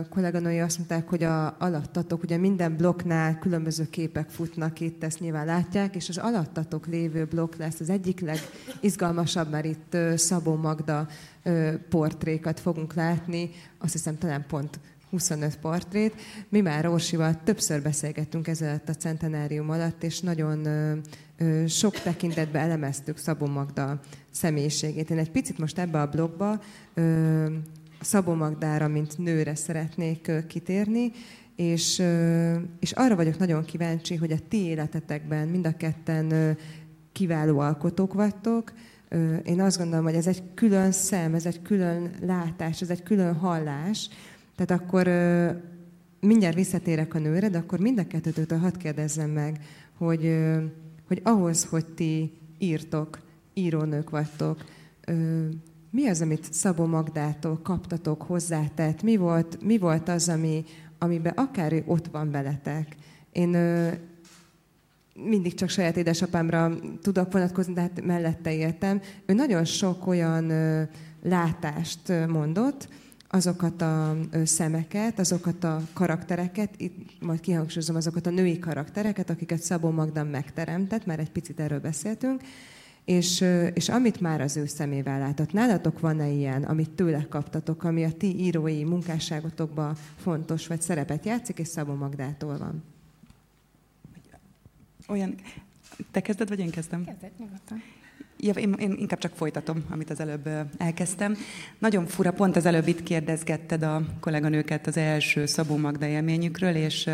kolléganői 0.10 0.60
azt 0.60 0.78
mondták, 0.78 1.10
hogy 1.10 1.24
a 1.24 1.56
alattatok, 1.60 2.24
ugye 2.24 2.38
minden 2.38 2.76
blokknál 2.78 3.40
különböző 3.40 3.90
képek 3.90 4.30
futnak 4.30 4.80
itt, 4.80 5.04
ezt 5.04 5.20
nyilván 5.20 5.46
látják, 5.46 5.96
és 5.96 6.10
az 6.10 6.18
alattatok 6.18 6.88
lévő 6.88 7.26
blokk 7.26 7.56
lesz 7.56 7.80
az 7.80 7.90
egyik 7.90 8.20
legizgalmasabb, 8.20 9.50
mert 9.50 9.66
itt 9.66 9.98
Szabó 10.16 10.56
Magda 10.56 11.08
portrékat 11.90 12.60
fogunk 12.60 12.94
látni, 12.94 13.50
azt 13.78 13.92
hiszem 13.92 14.18
talán 14.18 14.46
pont 14.48 14.80
25 15.12 15.58
portrét. 15.58 16.14
Mi 16.50 16.62
már 16.62 16.88
Orsival 16.88 17.44
többször 17.44 17.82
beszélgettünk 17.82 18.48
ezzel 18.48 18.82
a 18.88 18.92
centenárium 18.92 19.70
alatt, 19.70 20.04
és 20.04 20.20
nagyon 20.20 20.68
sok 21.68 21.94
tekintetben 21.94 22.62
elemeztük 22.62 23.18
Szabó 23.18 23.46
Magda 23.46 24.00
személyiségét. 24.32 25.10
Én 25.10 25.18
egy 25.18 25.32
picit 25.32 25.58
most 25.58 25.80
ebbe 25.80 26.02
a 26.02 26.10
blogba 26.10 26.62
Szabó 28.02 28.34
Magdára, 28.34 28.88
mint 28.88 29.18
nőre 29.18 29.56
szeretnék 29.56 30.32
kitérni, 30.48 31.12
és, 31.56 32.04
és 32.80 32.92
arra 32.92 33.16
vagyok 33.16 33.38
nagyon 33.38 33.66
kíváncsi, 33.66 34.16
hogy 34.16 34.32
a 34.32 34.48
ti 34.50 34.58
életetekben 34.58 35.48
mind 35.48 35.66
a 35.66 35.78
ketten 35.78 36.58
kiváló 37.12 37.60
alkotók 37.60 38.14
vagytok. 38.14 38.74
Én 39.44 39.62
azt 39.62 39.78
gondolom, 39.78 40.06
hogy 40.06 40.16
ez 40.16 40.28
egy 40.28 40.44
külön 40.54 40.92
szem, 40.92 41.34
ez 41.34 41.46
egy 41.46 41.62
külön 41.62 42.12
látás, 42.22 42.82
ez 42.82 42.90
egy 42.90 43.04
külön 43.04 43.34
hallás. 43.34 44.10
Tehát 44.66 44.84
akkor 44.84 45.08
mindjárt 46.20 46.56
visszatérek 46.56 47.14
a 47.14 47.20
nőre, 47.20 47.50
de 47.50 47.58
akkor 47.58 47.80
mind 47.80 48.00
a 48.00 48.08
kettőtől 48.08 48.60
hadd 48.60 48.78
kérdezzem 48.78 49.30
meg, 49.30 49.60
hogy, 49.98 50.38
hogy 51.08 51.20
ahhoz, 51.24 51.66
hogy 51.66 51.86
ti 51.86 52.32
írtok, 52.58 53.20
írónők 53.54 54.10
vagytok, 54.10 54.66
mi 55.90 56.08
az, 56.08 56.22
amit 56.22 56.54
Szabó 56.54 56.86
Magdától 56.86 57.60
kaptatok, 57.64 58.22
hozzátett? 58.22 59.04
Mi 59.04 59.16
volt, 59.16 59.64
mi 59.64 59.78
volt 59.78 60.10
az, 60.10 60.30
ami, 60.30 60.64
amiben 60.98 61.34
akár 61.36 61.74
ő 61.74 61.84
ott 61.86 62.08
van 62.08 62.32
veletek? 62.32 62.96
Én 63.32 63.54
ö, 63.54 63.90
mindig 65.14 65.54
csak 65.54 65.70
saját 65.70 65.98
édesapámra 65.98 66.74
tudok 67.02 67.32
vonatkozni, 67.32 67.74
de 67.74 67.82
hát 67.82 68.06
mellette 68.06 68.54
értem. 68.54 69.02
Ő 69.26 69.34
nagyon 69.34 69.66
sok 69.66 70.08
olyan 70.08 70.50
ö, 70.50 70.82
látást 71.24 72.28
mondott, 72.28 72.88
azokat 73.34 73.82
a 73.82 74.18
szemeket, 74.44 75.20
azokat 75.20 75.64
a 75.64 75.82
karaktereket, 75.94 76.70
itt 76.78 77.22
majd 77.22 77.40
kihangsúlyozom 77.40 77.96
azokat 77.96 78.28
a 78.28 78.30
női 78.30 78.60
karaktereket, 78.60 79.30
akiket 79.30 79.62
Szabó 79.62 79.90
Magda 79.90 80.24
megteremtett, 80.24 81.06
már 81.06 81.20
egy 81.20 81.32
picit 81.32 81.60
erről 81.60 81.80
beszéltünk, 81.80 82.42
és, 83.06 83.46
és 83.74 83.90
amit 83.90 84.20
már 84.20 84.42
az 84.42 84.58
ő 84.58 84.66
szemével 84.66 85.20
látott, 85.20 85.54
nálatok 85.54 86.00
van-e 86.00 86.30
ilyen, 86.30 86.64
amit 86.64 86.90
tőle 86.90 87.28
kaptatok, 87.30 87.84
ami 87.84 88.04
a 88.04 88.12
ti 88.12 88.40
írói 88.40 88.84
munkásságotokban 88.84 89.96
fontos, 90.18 90.68
vagy 90.68 90.82
szerepet 90.82 91.26
játszik, 91.26 91.60
és 91.60 91.68
Szabó 91.68 91.94
Magdától 91.94 92.58
van? 92.58 92.84
Olyan, 95.08 95.36
te 96.12 96.22
kezded, 96.22 96.50
vagy 96.50 96.60
én 96.60 96.70
kezdem? 96.70 97.04
Kezded, 97.06 97.32
nyugodtan. 97.38 97.84
Ja, 98.44 98.54
én, 98.54 98.74
én 98.80 98.96
inkább 99.00 99.20
csak 99.20 99.36
folytatom, 99.36 99.84
amit 99.90 100.10
az 100.10 100.20
előbb 100.20 100.50
elkezdtem. 100.78 101.36
Nagyon 101.80 102.06
fura, 102.06 102.32
pont 102.32 102.56
az 102.56 102.66
előbb 102.66 102.88
itt 102.88 103.04
kérdezgetted 103.04 103.84
a 103.84 104.02
kolléganőket 104.20 104.88
az 104.88 104.98
első 104.98 105.46
Szabó 105.46 105.78
Magda 105.78 106.06
élményükről, 106.06 106.76
és 106.76 107.10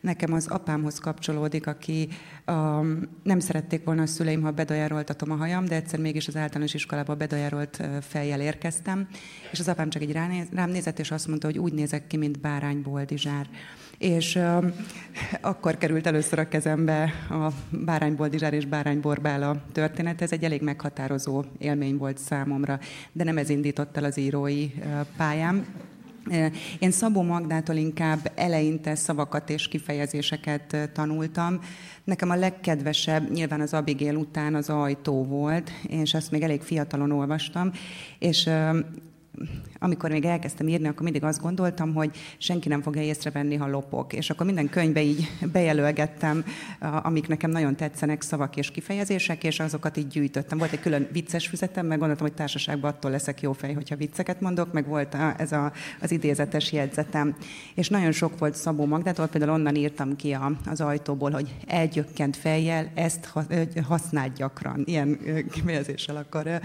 nekem 0.00 0.32
az 0.32 0.46
apámhoz 0.46 0.98
kapcsolódik, 0.98 1.66
aki 1.66 2.08
um, 2.46 3.00
nem 3.22 3.40
szerették 3.40 3.84
volna 3.84 4.02
a 4.02 4.06
szüleim, 4.06 4.42
ha 4.42 4.50
bedajároltatom 4.50 5.30
a 5.30 5.36
hajam, 5.36 5.64
de 5.64 5.74
egyszer 5.74 6.00
mégis 6.00 6.28
az 6.28 6.36
általános 6.36 6.74
iskolába 6.74 7.14
bedajárolt 7.14 7.82
fejjel 8.00 8.40
érkeztem, 8.40 9.08
és 9.52 9.60
az 9.60 9.68
apám 9.68 9.90
csak 9.90 10.02
így 10.02 10.12
rám 10.52 10.70
nézett, 10.70 10.98
és 10.98 11.10
azt 11.10 11.28
mondta, 11.28 11.46
hogy 11.46 11.58
úgy 11.58 11.72
nézek 11.72 12.06
ki, 12.06 12.16
mint 12.16 12.40
bárány 12.40 12.82
boldizsár 12.82 13.46
és 13.98 14.38
akkor 15.40 15.78
került 15.78 16.06
először 16.06 16.38
a 16.38 16.48
kezembe 16.48 17.12
a 17.30 17.48
Bárány 17.70 18.14
Boldizsár 18.16 18.52
és 18.52 18.66
Bárány 18.66 19.00
Borbála 19.00 19.62
történet. 19.72 20.22
Ez 20.22 20.32
egy 20.32 20.44
elég 20.44 20.62
meghatározó 20.62 21.44
élmény 21.58 21.96
volt 21.96 22.18
számomra, 22.18 22.78
de 23.12 23.24
nem 23.24 23.38
ez 23.38 23.48
indított 23.48 23.96
el 23.96 24.04
az 24.04 24.18
írói 24.18 24.70
pályám. 25.16 25.66
Én 26.78 26.90
Szabó 26.90 27.22
Magdától 27.22 27.76
inkább 27.76 28.32
eleinte 28.34 28.94
szavakat 28.94 29.50
és 29.50 29.68
kifejezéseket 29.68 30.90
tanultam. 30.92 31.60
Nekem 32.04 32.30
a 32.30 32.34
legkedvesebb 32.34 33.30
nyilván 33.30 33.60
az 33.60 33.74
Abigail 33.74 34.16
után 34.16 34.54
az 34.54 34.70
ajtó 34.70 35.24
volt, 35.24 35.70
és 35.88 36.14
ezt 36.14 36.30
még 36.30 36.42
elég 36.42 36.60
fiatalon 36.60 37.10
olvastam, 37.10 37.70
és 38.18 38.50
amikor 39.84 40.10
még 40.10 40.24
elkezdtem 40.24 40.68
írni, 40.68 40.88
akkor 40.88 41.02
mindig 41.02 41.24
azt 41.24 41.40
gondoltam, 41.40 41.94
hogy 41.94 42.10
senki 42.38 42.68
nem 42.68 42.82
fogja 42.82 43.02
észrevenni, 43.02 43.54
ha 43.54 43.68
lopok. 43.68 44.12
És 44.12 44.30
akkor 44.30 44.46
minden 44.46 44.68
könyvbe 44.68 45.02
így 45.02 45.30
bejelölgettem, 45.52 46.44
amik 47.02 47.28
nekem 47.28 47.50
nagyon 47.50 47.76
tetszenek, 47.76 48.22
szavak 48.22 48.56
és 48.56 48.70
kifejezések, 48.70 49.44
és 49.44 49.60
azokat 49.60 49.96
így 49.96 50.06
gyűjtöttem. 50.06 50.58
Volt 50.58 50.72
egy 50.72 50.80
külön 50.80 51.08
vicces 51.12 51.46
füzetem, 51.46 51.86
meg 51.86 51.98
gondoltam, 51.98 52.26
hogy 52.26 52.36
társaságban 52.36 52.90
attól 52.90 53.10
leszek 53.10 53.40
jó 53.40 53.52
fej, 53.52 53.72
hogyha 53.72 53.96
vicceket 53.96 54.40
mondok, 54.40 54.72
meg 54.72 54.86
volt 54.86 55.16
ez 55.36 55.52
a, 55.52 55.72
az 56.00 56.10
idézetes 56.10 56.72
jegyzetem. 56.72 57.36
És 57.74 57.88
nagyon 57.88 58.12
sok 58.12 58.38
volt 58.38 58.54
Szabó 58.54 58.86
Magdától, 58.86 59.26
például 59.26 59.52
onnan 59.52 59.74
írtam 59.74 60.16
ki 60.16 60.32
a, 60.32 60.52
az 60.66 60.80
ajtóból, 60.80 61.30
hogy 61.30 61.54
elgyökkent 61.66 62.36
fejjel, 62.36 62.90
ezt 62.94 63.32
használd 63.86 64.32
gyakran. 64.36 64.82
Ilyen 64.86 65.18
kifejezéssel 65.52 66.16
akkor 66.16 66.60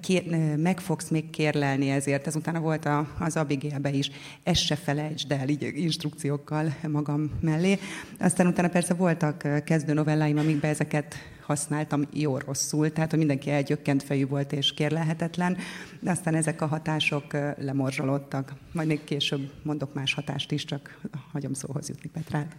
kér, 0.00 0.56
meg 0.56 0.80
fogsz 0.80 1.08
még 1.08 1.30
kérlelni 1.30 1.90
ezért. 1.90 2.26
Ezután 2.26 2.47
utána 2.48 2.64
volt 2.64 2.84
a, 2.84 3.06
az 3.18 3.36
Abigailbe 3.36 3.90
is, 3.90 4.10
ezt 4.42 4.60
se 4.60 4.76
felejtsd 4.76 5.32
el, 5.32 5.48
így 5.48 5.72
instrukciókkal 5.74 6.74
magam 6.88 7.30
mellé. 7.40 7.78
Aztán 8.18 8.46
utána 8.46 8.68
persze 8.68 8.94
voltak 8.94 9.64
kezdő 9.64 9.92
novelláim, 9.92 10.38
amikbe 10.38 10.68
ezeket 10.68 11.14
használtam 11.42 12.02
jó 12.12 12.38
rosszul, 12.38 12.92
tehát 12.92 13.10
hogy 13.10 13.18
mindenki 13.18 13.50
elgyökkent 13.50 14.02
fejű 14.02 14.26
volt 14.26 14.52
és 14.52 14.74
kérlelhetetlen, 14.74 15.56
de 16.00 16.10
aztán 16.10 16.34
ezek 16.34 16.62
a 16.62 16.66
hatások 16.66 17.24
lemorzsolódtak. 17.58 18.52
Majd 18.72 18.88
még 18.88 19.04
később 19.04 19.52
mondok 19.62 19.94
más 19.94 20.14
hatást 20.14 20.52
is, 20.52 20.64
csak 20.64 21.00
hagyom 21.32 21.52
szóhoz 21.52 21.88
jutni 21.88 22.10
Petrát. 22.10 22.56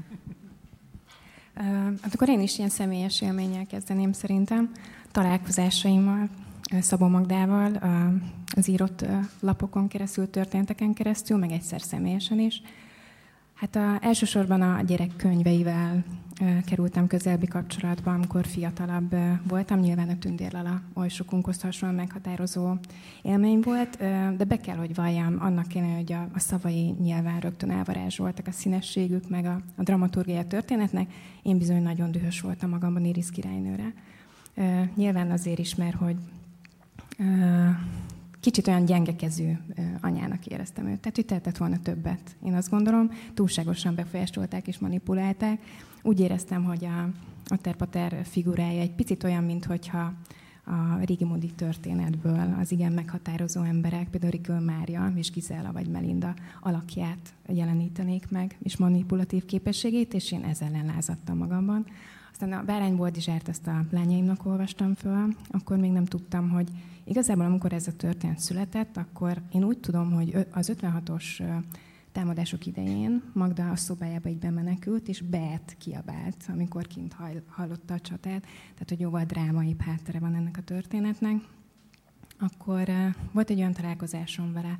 Hát 2.02 2.14
akkor 2.14 2.30
én 2.30 2.42
is 2.42 2.58
ilyen 2.58 2.70
személyes 2.70 3.22
élménnyel 3.22 3.66
kezdeném 3.66 4.12
szerintem. 4.12 4.72
Találkozásaimmal, 5.12 6.30
Szabó 6.80 7.08
Magdával, 7.08 7.80
az 8.56 8.68
írott 8.68 9.06
lapokon 9.40 9.88
keresztül, 9.88 10.30
történteken 10.30 10.94
keresztül, 10.94 11.38
meg 11.38 11.52
egyszer 11.52 11.82
személyesen 11.82 12.40
is. 12.40 12.62
Hát 13.54 13.76
a, 13.76 13.98
elsősorban 14.02 14.62
a 14.62 14.82
gyerek 14.82 15.16
könyveivel 15.16 16.04
kerültem 16.66 17.08
közelbi 17.08 17.48
kapcsolatba, 17.48 18.14
amikor 18.14 18.46
fiatalabb 18.46 19.16
voltam. 19.48 19.80
Nyilván 19.80 20.10
a 20.10 20.18
Tündérlala 20.18 20.82
oly 20.94 21.10
sokunkhoz 21.10 21.62
hasonlóan 21.62 22.02
meghatározó 22.02 22.74
élmény 23.22 23.60
volt, 23.60 23.98
de 24.38 24.44
be 24.48 24.58
kell, 24.58 24.76
hogy 24.76 24.96
valljam, 24.96 25.36
annak 25.40 25.68
kéne, 25.68 25.96
hogy 25.96 26.14
a, 26.14 26.28
a 26.34 26.40
szavai 26.40 26.96
nyilván 27.02 27.40
rögtön 27.40 27.72
elvarázsoltak 27.72 28.48
a 28.48 28.52
színességük, 28.52 29.30
meg 29.30 29.46
a, 29.46 29.62
a 29.76 29.84
dramaturgia 29.84 30.48
történetnek. 30.48 31.14
Én 31.44 31.58
bizony 31.58 31.82
nagyon 31.82 32.12
dühös 32.12 32.42
voltam 32.42 32.70
magamban 32.70 33.06
Iris 33.06 33.32
királynőre. 33.32 33.94
Nyilván 34.96 35.32
azért 35.32 35.60
is, 35.60 35.76
mert 35.76 35.96
hogy 35.96 36.16
kicsit 38.40 38.68
olyan 38.68 38.86
gyengekezű 38.86 39.52
anyának 40.02 40.46
éreztem 40.46 40.86
őt. 40.86 41.00
Tehát, 41.00 41.16
hogy 41.16 41.26
tehetett 41.26 41.58
volna 41.58 41.80
többet. 41.80 42.36
Én 42.44 42.54
azt 42.54 42.70
gondolom, 42.70 43.12
túlságosan 43.34 43.96
befolyásolták 43.96 44.68
és 44.68 44.80
manipulálták. 44.80 45.62
Úgy 46.02 46.20
éreztem, 46.20 46.64
hogy 46.64 46.86
a, 46.86 47.02
a 47.46 47.58
Terpater 47.62 48.22
figurája 48.24 48.82
egy 48.82 48.94
picit 48.94 49.24
olyan, 49.24 49.44
mintha 49.44 50.14
a 50.64 51.04
régi 51.06 51.24
módi 51.24 51.52
történetből 51.52 52.56
az 52.60 52.72
igen 52.72 52.92
meghatározó 52.92 53.62
emberek, 53.62 54.08
például 54.10 54.32
Rikő 54.32 54.60
Mária 54.60 55.12
és 55.16 55.32
Gizella 55.32 55.72
vagy 55.72 55.88
Melinda 55.88 56.34
alakját 56.62 57.34
jelenítenék 57.48 58.30
meg, 58.30 58.58
és 58.64 58.78
manipulatív 58.78 59.46
képességét, 59.46 60.14
és 60.14 60.32
én 60.32 60.44
ezzel 60.44 60.68
ellen 60.68 60.86
lázadtam 60.86 61.38
magamban. 61.38 61.86
Aztán 62.42 62.60
a 62.60 62.64
Bárány 62.64 62.96
Boldizsárt 62.96 63.50
ezt 63.50 63.68
a 63.68 63.86
lányaimnak 63.92 64.46
olvastam 64.46 64.96
föl, 64.96 65.36
akkor 65.48 65.78
még 65.78 65.92
nem 65.92 66.06
tudtam, 66.06 66.50
hogy 66.50 66.70
igazából 67.04 67.46
amikor 67.46 67.74
ez 67.74 67.88
a 67.88 67.96
történet 67.96 68.40
született, 68.40 68.98
akkor 68.98 69.42
én 69.52 69.64
úgy 69.64 69.78
tudom, 69.78 70.12
hogy 70.12 70.48
az 70.52 70.72
56-os 70.82 71.44
támadások 72.12 72.66
idején 72.66 73.24
Magda 73.34 73.70
a 73.70 73.76
szobájába 73.76 74.30
így 74.30 74.38
bemenekült, 74.38 75.08
és 75.08 75.22
Bert 75.22 75.76
kiabált, 75.78 76.46
amikor 76.48 76.88
kint 76.88 77.16
hallotta 77.48 77.94
a 77.94 78.00
csatát, 78.00 78.42
tehát 78.42 78.90
hogy 78.90 79.00
jóval 79.00 79.24
drámai 79.24 79.76
háttere 79.80 80.20
van 80.20 80.36
ennek 80.36 80.58
a 80.58 80.64
történetnek. 80.64 81.42
Akkor 82.40 82.90
volt 83.32 83.50
egy 83.50 83.60
olyan 83.60 83.74
találkozásom 83.74 84.54
vele, 84.54 84.80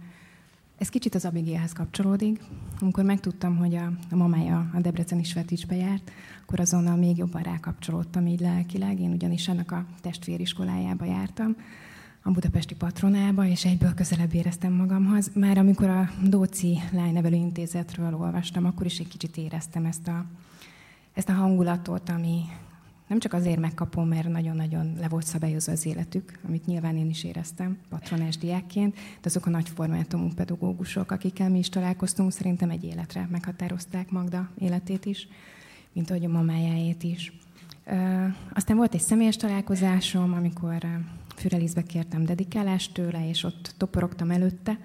ez 0.80 0.90
kicsit 0.90 1.16
az 1.16 1.26
Abigailhez 1.26 1.74
kapcsolódik. 1.74 2.42
Amikor 2.80 3.04
megtudtam, 3.04 3.58
hogy 3.58 3.76
a, 3.76 3.92
a 4.12 4.16
mamája 4.16 4.70
a 4.74 4.80
Debreceni 4.80 5.24
Sveticsbe 5.24 5.76
járt, 5.76 6.12
akkor 6.42 6.60
azonnal 6.60 6.96
még 6.96 7.18
jobban 7.18 7.42
rákapcsolódtam 7.42 8.28
így 8.28 8.40
lelkileg. 8.40 9.00
Én 9.00 9.12
ugyanis 9.12 9.48
ennek 9.48 9.72
a 9.72 9.86
testvériskolájába 10.02 11.06
jártam, 11.06 11.56
a 12.22 12.32
budapesti 12.32 12.76
patronába, 12.76 13.46
és 13.46 13.66
egyből 13.66 13.94
közelebb 13.94 14.34
éreztem 14.34 14.74
magamhoz. 14.74 15.32
Már 15.34 15.58
amikor 15.58 15.90
a 15.90 16.10
Dóci 16.24 16.80
Lánynevelő 16.92 17.36
Intézetről 17.36 18.16
olvastam, 18.16 18.66
akkor 18.66 18.86
is 18.86 19.00
egy 19.00 19.08
kicsit 19.08 19.38
éreztem 19.38 19.86
ezt 19.86 20.08
a, 20.08 20.26
ezt 21.14 21.30
a 21.30 21.34
hangulatot, 21.34 22.10
ami 22.10 22.42
nem 23.10 23.20
csak 23.20 23.34
azért 23.34 23.60
megkapom, 23.60 24.08
mert 24.08 24.28
nagyon-nagyon 24.28 24.94
le 25.00 25.08
volt 25.08 25.26
szabályozva 25.26 25.72
az 25.72 25.86
életük, 25.86 26.40
amit 26.48 26.66
nyilván 26.66 26.98
én 26.98 27.10
is 27.10 27.24
éreztem 27.24 27.78
patronás 27.90 28.38
diákként, 28.38 28.94
de 28.96 29.22
azok 29.24 29.46
a 29.46 29.50
nagy 29.50 29.70
formátumú 29.70 30.34
pedagógusok, 30.36 31.12
akikkel 31.12 31.50
mi 31.50 31.58
is 31.58 31.70
találkoztunk, 31.70 32.32
szerintem 32.32 32.70
egy 32.70 32.84
életre 32.84 33.28
meghatározták 33.32 34.12
Magda 34.12 34.50
életét 34.60 35.06
is, 35.06 35.28
mint 35.94 36.10
ahogy 36.10 36.26
a 36.26 36.30
mamájáét 36.30 37.04
is. 37.04 37.34
Aztán 38.54 38.78
volt 38.78 38.94
egy 38.94 39.02
személyes 39.02 39.36
találkozásom, 39.36 40.34
amikor 40.34 40.86
Fürelizbe 41.36 41.84
kértem 41.84 42.26
dedikálást 42.26 42.94
tőle, 42.94 43.30
és 43.30 43.44
ott 43.44 43.74
toporogtam 43.78 44.32
előtte. 44.32 44.80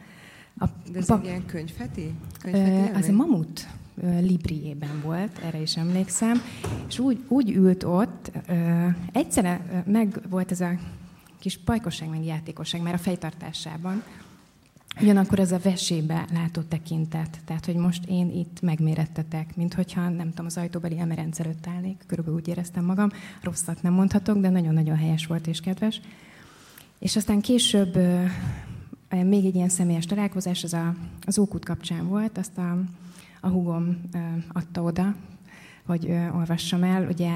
A, 0.58 0.66
De 0.92 0.98
ez 0.98 1.10
egy 1.10 1.24
ilyen 1.24 1.46
könyvheti? 1.46 2.14
könyvheti 2.38 2.96
az 2.96 3.08
a 3.08 3.12
Mamut 3.12 3.68
Libriében 4.20 5.00
volt, 5.02 5.38
erre 5.44 5.60
is 5.60 5.76
emlékszem, 5.76 6.42
és 6.88 6.98
úgy, 6.98 7.24
úgy 7.28 7.50
ült 7.50 7.82
ott, 7.82 8.30
egyszerre 9.12 9.84
meg 9.86 10.20
volt 10.28 10.50
ez 10.50 10.60
a 10.60 10.70
kis 11.38 11.58
pajkosság, 11.64 12.08
meg 12.08 12.24
játékosság 12.24 12.82
már 12.82 12.94
a 12.94 12.98
fejtartásában, 12.98 14.02
Ugyanakkor 15.00 15.38
ez 15.38 15.52
a 15.52 15.58
vesébe 15.62 16.26
látott 16.32 16.68
tekintet, 16.68 17.38
tehát 17.44 17.64
hogy 17.64 17.74
most 17.74 18.04
én 18.08 18.30
itt 18.30 18.60
megmérettetek, 18.60 19.56
mint 19.56 19.74
hogyha 19.74 20.08
nem 20.08 20.28
tudom, 20.28 20.46
az 20.46 20.56
ajtóbeli 20.56 20.98
emerenc 20.98 21.40
előtt 21.40 21.66
állnék, 21.66 22.02
körülbelül 22.06 22.40
úgy 22.40 22.48
éreztem 22.48 22.84
magam, 22.84 23.10
rosszat 23.42 23.82
nem 23.82 23.92
mondhatok, 23.92 24.38
de 24.38 24.48
nagyon-nagyon 24.48 24.96
helyes 24.96 25.26
volt 25.26 25.46
és 25.46 25.60
kedves. 25.60 26.00
És 26.98 27.16
aztán 27.16 27.40
később 27.40 27.96
még 29.08 29.44
egy 29.44 29.54
ilyen 29.54 29.68
személyes 29.68 30.06
találkozás, 30.06 30.64
az 30.64 30.72
a, 30.72 30.94
az 31.26 31.38
Ókút 31.38 31.64
kapcsán 31.64 32.08
volt, 32.08 32.38
azt 32.38 32.58
a, 32.58 32.78
a 33.44 33.48
hugom 33.48 34.00
adta 34.52 34.82
oda, 34.82 35.14
hogy 35.86 36.10
olvassam 36.34 36.82
el. 36.82 37.06
Ugye 37.08 37.30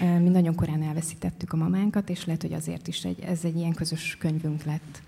mi 0.00 0.28
nagyon 0.28 0.54
korán 0.54 0.82
elveszítettük 0.82 1.52
a 1.52 1.56
mamánkat, 1.56 2.10
és 2.10 2.24
lehet, 2.24 2.42
hogy 2.42 2.52
azért 2.52 2.88
is 2.88 3.04
egy, 3.04 3.20
ez 3.20 3.44
egy 3.44 3.56
ilyen 3.56 3.72
közös 3.72 4.16
könyvünk 4.20 4.62
lett. 4.62 5.02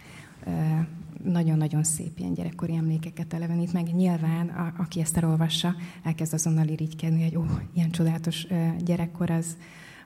Nagyon-nagyon 1.24 1.82
szép 1.82 2.18
ilyen 2.18 2.34
gyerekkori 2.34 2.74
emlékeket 2.74 3.32
elevenít 3.32 3.72
meg. 3.72 3.94
Nyilván, 3.94 4.48
a, 4.48 4.72
aki 4.78 5.00
ezt 5.00 5.16
elolvassa, 5.16 5.74
elkezd 6.02 6.34
azonnal 6.34 6.66
irigykedni, 6.66 7.22
hogy 7.22 7.36
ó, 7.36 7.44
ilyen 7.72 7.90
csodálatos 7.90 8.46
gyerekkor, 8.84 9.30
az, 9.30 9.56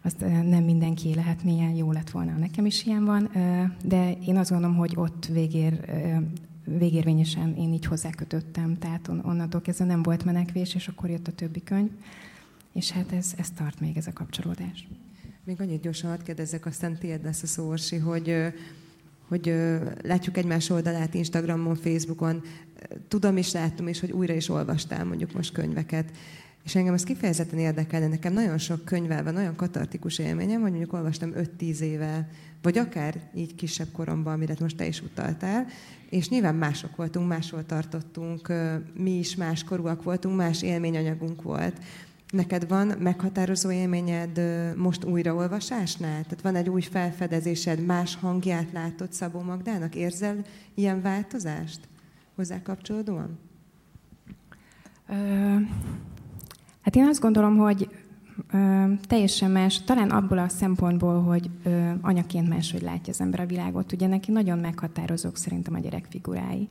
azt 0.02 0.20
nem 0.20 0.64
mindenki 0.64 1.14
lehet, 1.14 1.44
milyen 1.44 1.74
jó 1.74 1.92
lett 1.92 2.10
volna, 2.10 2.36
nekem 2.36 2.66
is 2.66 2.86
ilyen 2.86 3.04
van, 3.04 3.30
de 3.84 4.12
én 4.12 4.36
azt 4.36 4.50
gondolom, 4.50 4.76
hogy 4.76 4.92
ott 4.96 5.26
végér, 5.26 5.80
végérvényesen 6.78 7.56
én 7.56 7.72
így 7.72 7.84
hozzákötöttem, 7.84 8.78
tehát 8.78 9.08
on, 9.08 9.20
onnantól 9.24 9.60
kezdve 9.60 9.84
nem 9.84 10.02
volt 10.02 10.24
menekvés, 10.24 10.74
és 10.74 10.88
akkor 10.88 11.10
jött 11.10 11.28
a 11.28 11.32
többi 11.32 11.62
könyv, 11.62 11.90
és 12.72 12.90
hát 12.90 13.12
ez, 13.12 13.32
ez 13.36 13.50
tart 13.50 13.80
még 13.80 13.96
ez 13.96 14.06
a 14.06 14.12
kapcsolódás. 14.12 14.88
Még 15.44 15.60
annyit 15.60 15.82
gyorsan 15.82 16.10
hadd 16.10 16.22
kérdezzek, 16.24 16.66
aztán 16.66 16.98
tiéd 16.98 17.24
lesz 17.24 17.42
a 17.42 17.46
szó, 17.46 17.68
Orsi, 17.68 17.96
hogy 17.96 18.52
hogy 19.30 19.54
látjuk 20.02 20.36
egymás 20.36 20.70
oldalát 20.70 21.14
Instagramon, 21.14 21.76
Facebookon, 21.76 22.42
tudom 23.08 23.36
is, 23.36 23.52
láttam 23.52 23.88
is, 23.88 24.00
hogy 24.00 24.10
újra 24.10 24.34
is 24.34 24.48
olvastál 24.48 25.04
mondjuk 25.04 25.32
most 25.32 25.52
könyveket. 25.52 26.10
És 26.64 26.74
engem 26.74 26.94
ez 26.94 27.04
kifejezetten 27.04 27.58
érdekel, 27.58 28.00
de 28.00 28.06
nekem 28.06 28.32
nagyon 28.32 28.58
sok 28.58 28.84
könyvvel 28.84 29.24
van 29.24 29.36
olyan 29.36 29.56
katartikus 29.56 30.18
élményem, 30.18 30.60
hogy 30.60 30.70
mondjuk 30.70 30.92
olvastam 30.92 31.32
5-10 31.58 31.78
éve, 31.78 32.28
vagy 32.62 32.78
akár 32.78 33.20
így 33.34 33.54
kisebb 33.54 33.88
koromban, 33.92 34.32
amire 34.32 34.54
most 34.60 34.76
te 34.76 34.86
is 34.86 35.02
utaltál, 35.02 35.66
és 36.10 36.28
nyilván 36.28 36.54
mások 36.54 36.96
voltunk, 36.96 37.28
máshol 37.28 37.66
tartottunk, 37.66 38.52
mi 38.94 39.18
is 39.18 39.36
más 39.36 39.64
korúak 39.64 40.02
voltunk, 40.02 40.36
más 40.36 40.62
élményanyagunk 40.62 41.42
volt. 41.42 41.78
Neked 42.30 42.68
van 42.68 42.86
meghatározó 42.98 43.70
élményed 43.70 44.40
most 44.76 45.04
újraolvasásnál? 45.04 46.22
Tehát 46.22 46.42
van 46.42 46.56
egy 46.56 46.68
új 46.68 46.80
felfedezésed, 46.80 47.84
más 47.84 48.16
hangját 48.16 48.72
látod 48.72 49.12
Szabó 49.12 49.40
Magdának? 49.40 49.94
Érzel 49.94 50.44
ilyen 50.74 51.02
változást 51.02 51.80
hozzá 52.34 52.62
kapcsolódóan? 52.62 53.38
Hát 56.80 56.96
én 56.96 57.06
azt 57.06 57.20
gondolom, 57.20 57.56
hogy 57.56 57.88
ö, 58.52 58.84
teljesen 59.06 59.50
más, 59.50 59.84
talán 59.84 60.10
abból 60.10 60.38
a 60.38 60.48
szempontból, 60.48 61.22
hogy 61.22 61.50
ö, 61.62 61.90
anyaként 62.00 62.48
máshogy 62.48 62.82
látja 62.82 63.12
az 63.12 63.20
ember 63.20 63.40
a 63.40 63.46
világot. 63.46 63.92
Ugye 63.92 64.06
neki 64.06 64.30
nagyon 64.30 64.58
meghatározók 64.58 65.36
szerintem 65.36 65.74
a 65.74 65.78
gyerek 65.78 66.06
figurái. 66.10 66.68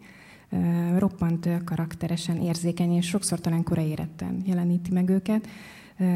Ö, 0.50 0.58
roppant 0.98 1.50
karakteresen, 1.64 2.42
érzékeny, 2.42 2.92
és 2.92 3.08
sokszor 3.08 3.40
talán 3.40 3.64
korai 3.64 3.88
éretten 3.88 4.42
jeleníti 4.46 4.92
meg 4.92 5.10
őket 5.10 5.48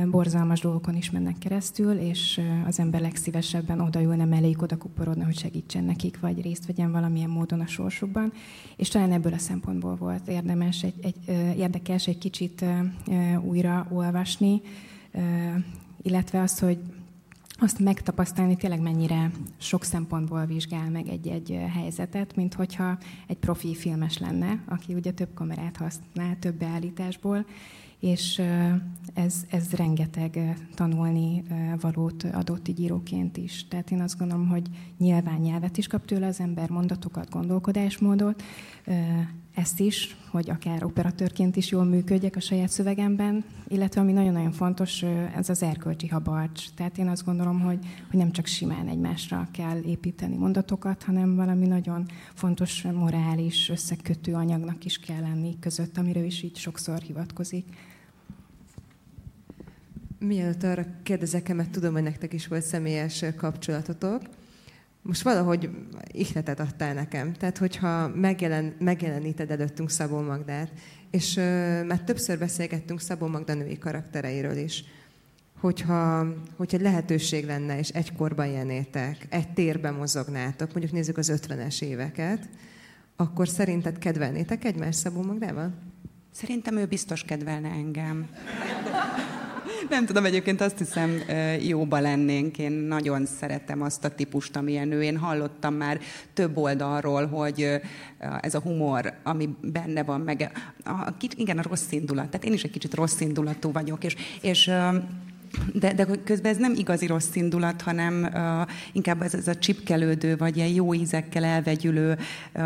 borzalmas 0.09 0.59
dolgokon 0.59 0.95
is 0.95 1.11
mennek 1.11 1.37
keresztül, 1.37 1.91
és 1.91 2.41
az 2.67 2.79
ember 2.79 3.01
legszívesebben 3.01 3.79
odaülne 3.79 4.25
melléjük, 4.25 4.61
oda 4.61 4.77
kuporodna, 4.77 5.25
hogy 5.25 5.37
segítsen 5.37 5.83
nekik, 5.83 6.19
vagy 6.19 6.41
részt 6.41 6.65
vegyen 6.65 6.91
valamilyen 6.91 7.29
módon 7.29 7.59
a 7.59 7.67
sorsukban. 7.67 8.33
És 8.75 8.87
talán 8.87 9.11
ebből 9.11 9.33
a 9.33 9.37
szempontból 9.37 9.95
volt 9.95 10.27
érdemes, 10.27 10.83
egy, 10.83 10.93
egy, 11.01 11.29
érdekes 11.57 12.07
egy 12.07 12.17
kicsit 12.17 12.65
újra 13.41 13.87
olvasni, 13.91 14.61
illetve 16.01 16.41
az, 16.41 16.59
hogy 16.59 16.79
azt 17.59 17.79
megtapasztalni 17.79 18.55
tényleg 18.55 18.81
mennyire 18.81 19.31
sok 19.57 19.83
szempontból 19.83 20.45
vizsgál 20.45 20.89
meg 20.89 21.07
egy-egy 21.07 21.59
helyzetet, 21.73 22.35
mint 22.35 22.53
hogyha 22.53 22.97
egy 23.27 23.37
profi 23.37 23.75
filmes 23.75 24.17
lenne, 24.17 24.63
aki 24.65 24.93
ugye 24.93 25.11
több 25.11 25.33
kamerát 25.33 25.77
használ, 25.77 26.39
több 26.39 26.55
beállításból, 26.55 27.45
és 27.99 28.41
ez, 29.13 29.45
ez 29.49 29.71
rengeteg 29.71 30.57
tanulni 30.75 31.43
valót 31.79 32.23
adott 32.23 32.67
így 32.67 32.79
íróként 32.79 33.37
is. 33.37 33.67
Tehát 33.67 33.91
én 33.91 34.01
azt 34.01 34.17
gondolom, 34.17 34.47
hogy 34.47 34.67
nyilván 34.97 35.39
nyelvet 35.39 35.77
is 35.77 35.87
kap 35.87 36.05
tőle 36.05 36.27
az 36.27 36.39
ember, 36.39 36.69
mondatokat, 36.69 37.29
gondolkodásmódot, 37.29 38.43
ezt 39.53 39.79
is, 39.79 40.17
hogy 40.29 40.49
akár 40.49 40.83
operatőrként 40.83 41.55
is 41.55 41.71
jól 41.71 41.83
működjek 41.83 42.35
a 42.35 42.39
saját 42.39 42.69
szövegemben, 42.69 43.43
illetve 43.67 44.01
ami 44.01 44.11
nagyon-nagyon 44.11 44.51
fontos, 44.51 45.03
ez 45.35 45.49
az 45.49 45.63
erkölcsi 45.63 46.07
habarcs. 46.07 46.71
Tehát 46.75 46.97
én 46.97 47.07
azt 47.07 47.25
gondolom, 47.25 47.59
hogy, 47.59 47.79
hogy 48.09 48.19
nem 48.19 48.31
csak 48.31 48.45
simán 48.45 48.87
egymásra 48.87 49.47
kell 49.51 49.81
építeni 49.85 50.35
mondatokat, 50.35 51.03
hanem 51.03 51.35
valami 51.35 51.67
nagyon 51.67 52.05
fontos 52.33 52.81
morális 52.81 53.69
összekötő 53.69 54.33
anyagnak 54.33 54.85
is 54.85 54.97
kell 54.97 55.21
lenni 55.21 55.59
között, 55.59 55.97
amiről 55.97 56.23
is 56.23 56.41
így 56.41 56.57
sokszor 56.57 56.99
hivatkozik. 56.99 57.65
Mielőtt 60.19 60.63
arra 60.63 60.85
kérdezek, 61.03 61.55
mert 61.55 61.69
tudom, 61.69 61.93
hogy 61.93 62.03
nektek 62.03 62.33
is 62.33 62.47
volt 62.47 62.63
személyes 62.63 63.25
kapcsolatotok, 63.37 64.21
most 65.03 65.21
valahogy 65.21 65.69
ihletet 66.11 66.59
adtál 66.59 66.93
nekem. 66.93 67.33
Tehát, 67.33 67.57
hogyha 67.57 68.07
megjelen, 68.07 68.75
megjeleníted 68.79 69.51
előttünk 69.51 69.89
Szabó 69.89 70.21
Magdát, 70.21 70.71
és 71.11 71.33
mert 71.87 72.03
többször 72.03 72.39
beszélgettünk 72.39 73.01
Szabó 73.01 73.27
Magda 73.27 73.53
női 73.53 73.77
karaktereiről 73.77 74.57
is, 74.57 74.83
hogyha, 75.59 76.27
hogyha 76.55 76.81
lehetőség 76.81 77.45
lenne, 77.45 77.77
és 77.79 77.89
egy 77.89 78.15
korban 78.15 78.47
jenétek, 78.47 79.27
egy 79.29 79.53
térben 79.53 79.93
mozognátok, 79.93 80.71
mondjuk 80.71 80.91
nézzük 80.91 81.17
az 81.17 81.31
50-es 81.47 81.81
éveket, 81.81 82.49
akkor 83.15 83.47
szerinted 83.47 83.97
kedvelnétek 83.97 84.65
egymást 84.65 84.97
Szabó 84.97 85.21
Magdával? 85.21 85.73
Szerintem 86.31 86.77
ő 86.77 86.85
biztos 86.85 87.23
kedvelne 87.23 87.69
engem. 87.69 88.29
Nem 89.89 90.05
tudom, 90.05 90.25
egyébként 90.25 90.61
azt 90.61 90.77
hiszem, 90.77 91.21
jóba 91.61 91.99
lennénk. 91.99 92.57
Én 92.57 92.71
nagyon 92.71 93.25
szeretem 93.25 93.81
azt 93.81 94.03
a 94.05 94.09
típust, 94.09 94.55
amilyen 94.55 94.91
ő. 94.91 95.03
Én 95.03 95.17
hallottam 95.17 95.73
már 95.73 95.99
több 96.33 96.57
oldalról, 96.57 97.27
hogy 97.27 97.81
ez 98.41 98.55
a 98.55 98.59
humor, 98.59 99.13
ami 99.23 99.49
benne 99.61 100.03
van, 100.03 100.21
meg 100.21 100.51
a, 100.83 100.89
a, 100.89 101.15
igen, 101.35 101.57
a 101.57 101.61
rossz 101.61 101.91
indulat. 101.91 102.29
Tehát 102.29 102.45
én 102.45 102.53
is 102.53 102.63
egy 102.63 102.71
kicsit 102.71 102.93
rossz 102.93 103.19
indulatú 103.19 103.71
vagyok, 103.71 104.03
és, 104.03 104.15
és 104.41 104.71
de, 105.73 105.93
de 105.93 106.05
közben 106.23 106.51
ez 106.51 106.57
nem 106.57 106.73
igazi 106.75 107.05
rossz 107.05 107.35
indulat, 107.35 107.81
hanem 107.81 108.29
uh, 108.33 108.69
inkább 108.91 109.21
ez, 109.21 109.33
ez 109.33 109.47
a 109.47 109.55
csipkelődő, 109.55 110.37
vagy 110.37 110.57
ilyen 110.57 110.69
jó 110.69 110.93
ízekkel 110.93 111.43
elvegyülő 111.43 112.17
uh, 112.53 112.63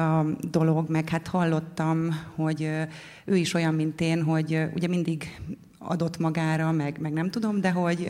dolog, 0.51 0.89
meg 0.89 1.09
hát 1.09 1.28
hallottam, 1.28 2.22
hogy 2.36 2.61
uh, 2.61 2.82
ő 3.26 3.36
is 3.36 3.53
olyan, 3.53 3.74
mint 3.74 4.01
én, 4.01 4.24
hogy 4.24 4.53
uh, 4.53 4.72
ugye 4.76 4.88
mindig 4.88 5.39
adott 5.88 6.18
magára, 6.18 6.72
meg, 6.72 6.98
meg 7.00 7.12
nem 7.12 7.30
tudom, 7.30 7.62
de 7.62 7.72
hogy 7.72 8.08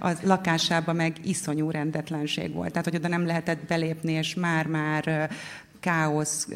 a 0.00 0.12
lakásában 0.22 0.96
meg 0.96 1.16
iszonyú 1.24 1.70
rendetlenség 1.70 2.52
volt. 2.52 2.70
Tehát, 2.70 2.84
hogy 2.88 2.96
oda 2.96 3.08
nem 3.08 3.26
lehetett 3.26 3.66
belépni, 3.66 4.12
és 4.12 4.34
már-már 4.34 5.30
káosz, 5.80 6.48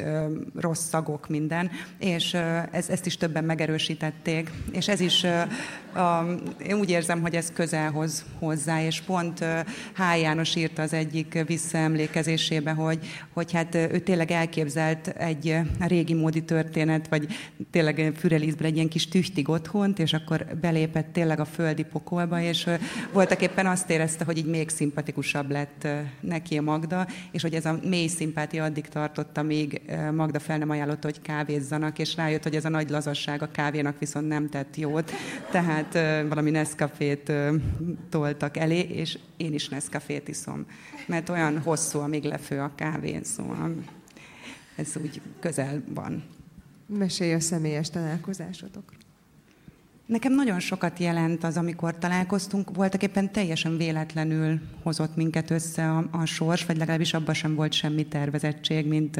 rossz 0.55 0.87
szagok, 0.87 1.27
minden, 1.29 1.71
és 1.97 2.33
ez, 2.71 2.89
ezt 2.89 3.05
is 3.05 3.17
többen 3.17 3.43
megerősítették, 3.43 4.51
és 4.71 4.87
ez 4.87 4.99
is, 4.99 5.25
én 6.67 6.73
úgy 6.79 6.89
érzem, 6.89 7.21
hogy 7.21 7.35
ez 7.35 7.51
közelhoz 7.53 8.25
hozzá, 8.39 8.81
és 8.81 9.01
pont 9.01 9.45
H. 9.95 10.19
János 10.21 10.55
írta 10.55 10.81
az 10.81 10.93
egyik 10.93 11.43
visszaemlékezésébe, 11.47 12.71
hogy, 12.71 12.99
hogy 13.33 13.51
hát 13.51 13.75
ő 13.75 13.99
tényleg 13.99 14.31
elképzelt 14.31 15.07
egy 15.07 15.57
régi 15.79 16.13
módi 16.13 16.43
történet, 16.43 17.07
vagy 17.07 17.27
tényleg 17.71 18.13
fürelízből 18.17 18.67
egy 18.67 18.75
ilyen 18.75 18.87
kis 18.87 19.07
tüchtig 19.07 19.49
otthont, 19.49 19.99
és 19.99 20.13
akkor 20.13 20.45
belépett 20.61 21.13
tényleg 21.13 21.39
a 21.39 21.45
földi 21.45 21.83
pokolba, 21.83 22.41
és 22.41 22.69
voltak 23.11 23.41
éppen 23.41 23.65
azt 23.65 23.89
érezte, 23.89 24.25
hogy 24.25 24.37
így 24.37 24.45
még 24.45 24.69
szimpatikusabb 24.69 25.51
lett 25.51 25.87
neki 26.19 26.57
a 26.57 26.61
Magda, 26.61 27.07
és 27.31 27.41
hogy 27.41 27.53
ez 27.53 27.65
a 27.65 27.79
mély 27.83 28.07
szimpátia 28.07 28.63
addig 28.63 28.87
tartott, 28.87 29.12
tartotta, 29.13 29.41
még 29.41 29.81
Magda 30.11 30.39
fel 30.39 30.57
nem 30.57 30.69
ajánlotta, 30.69 31.07
hogy 31.07 31.21
kávézzanak, 31.21 31.99
és 31.99 32.15
rájött, 32.15 32.43
hogy 32.43 32.55
ez 32.55 32.65
a 32.65 32.69
nagy 32.69 32.89
lazasság 32.89 33.41
a 33.41 33.51
kávénak 33.51 33.99
viszont 33.99 34.27
nem 34.27 34.49
tett 34.49 34.75
jót. 34.75 35.11
Tehát 35.51 35.93
valami 36.27 36.49
Nescafét 36.49 37.31
toltak 38.09 38.57
elé, 38.57 38.79
és 38.79 39.19
én 39.37 39.53
is 39.53 39.69
Nescafét 39.69 40.27
iszom, 40.27 40.65
mert 41.05 41.29
olyan 41.29 41.59
hosszú, 41.59 41.99
amíg 41.99 42.23
lefő 42.23 42.59
a 42.59 42.71
kávén, 42.75 43.23
szóval 43.23 43.75
ez 44.75 44.97
úgy 45.03 45.21
közel 45.39 45.83
van. 45.93 46.23
Mesélj 46.85 47.33
a 47.33 47.39
személyes 47.39 47.89
találkozásodokról. 47.89 49.01
Nekem 50.05 50.33
nagyon 50.33 50.59
sokat 50.59 50.99
jelent 50.99 51.43
az, 51.43 51.57
amikor 51.57 51.97
találkoztunk, 51.97 52.75
voltak 52.75 53.03
éppen 53.03 53.31
teljesen 53.31 53.77
véletlenül 53.77 54.59
hozott 54.81 55.15
minket 55.15 55.51
össze 55.51 55.89
a, 55.89 56.07
a 56.11 56.25
sors, 56.25 56.65
vagy 56.65 56.77
legalábbis 56.77 57.13
abban 57.13 57.33
sem 57.33 57.55
volt 57.55 57.73
semmi 57.73 58.05
tervezettség, 58.05 58.87
mint 58.87 59.19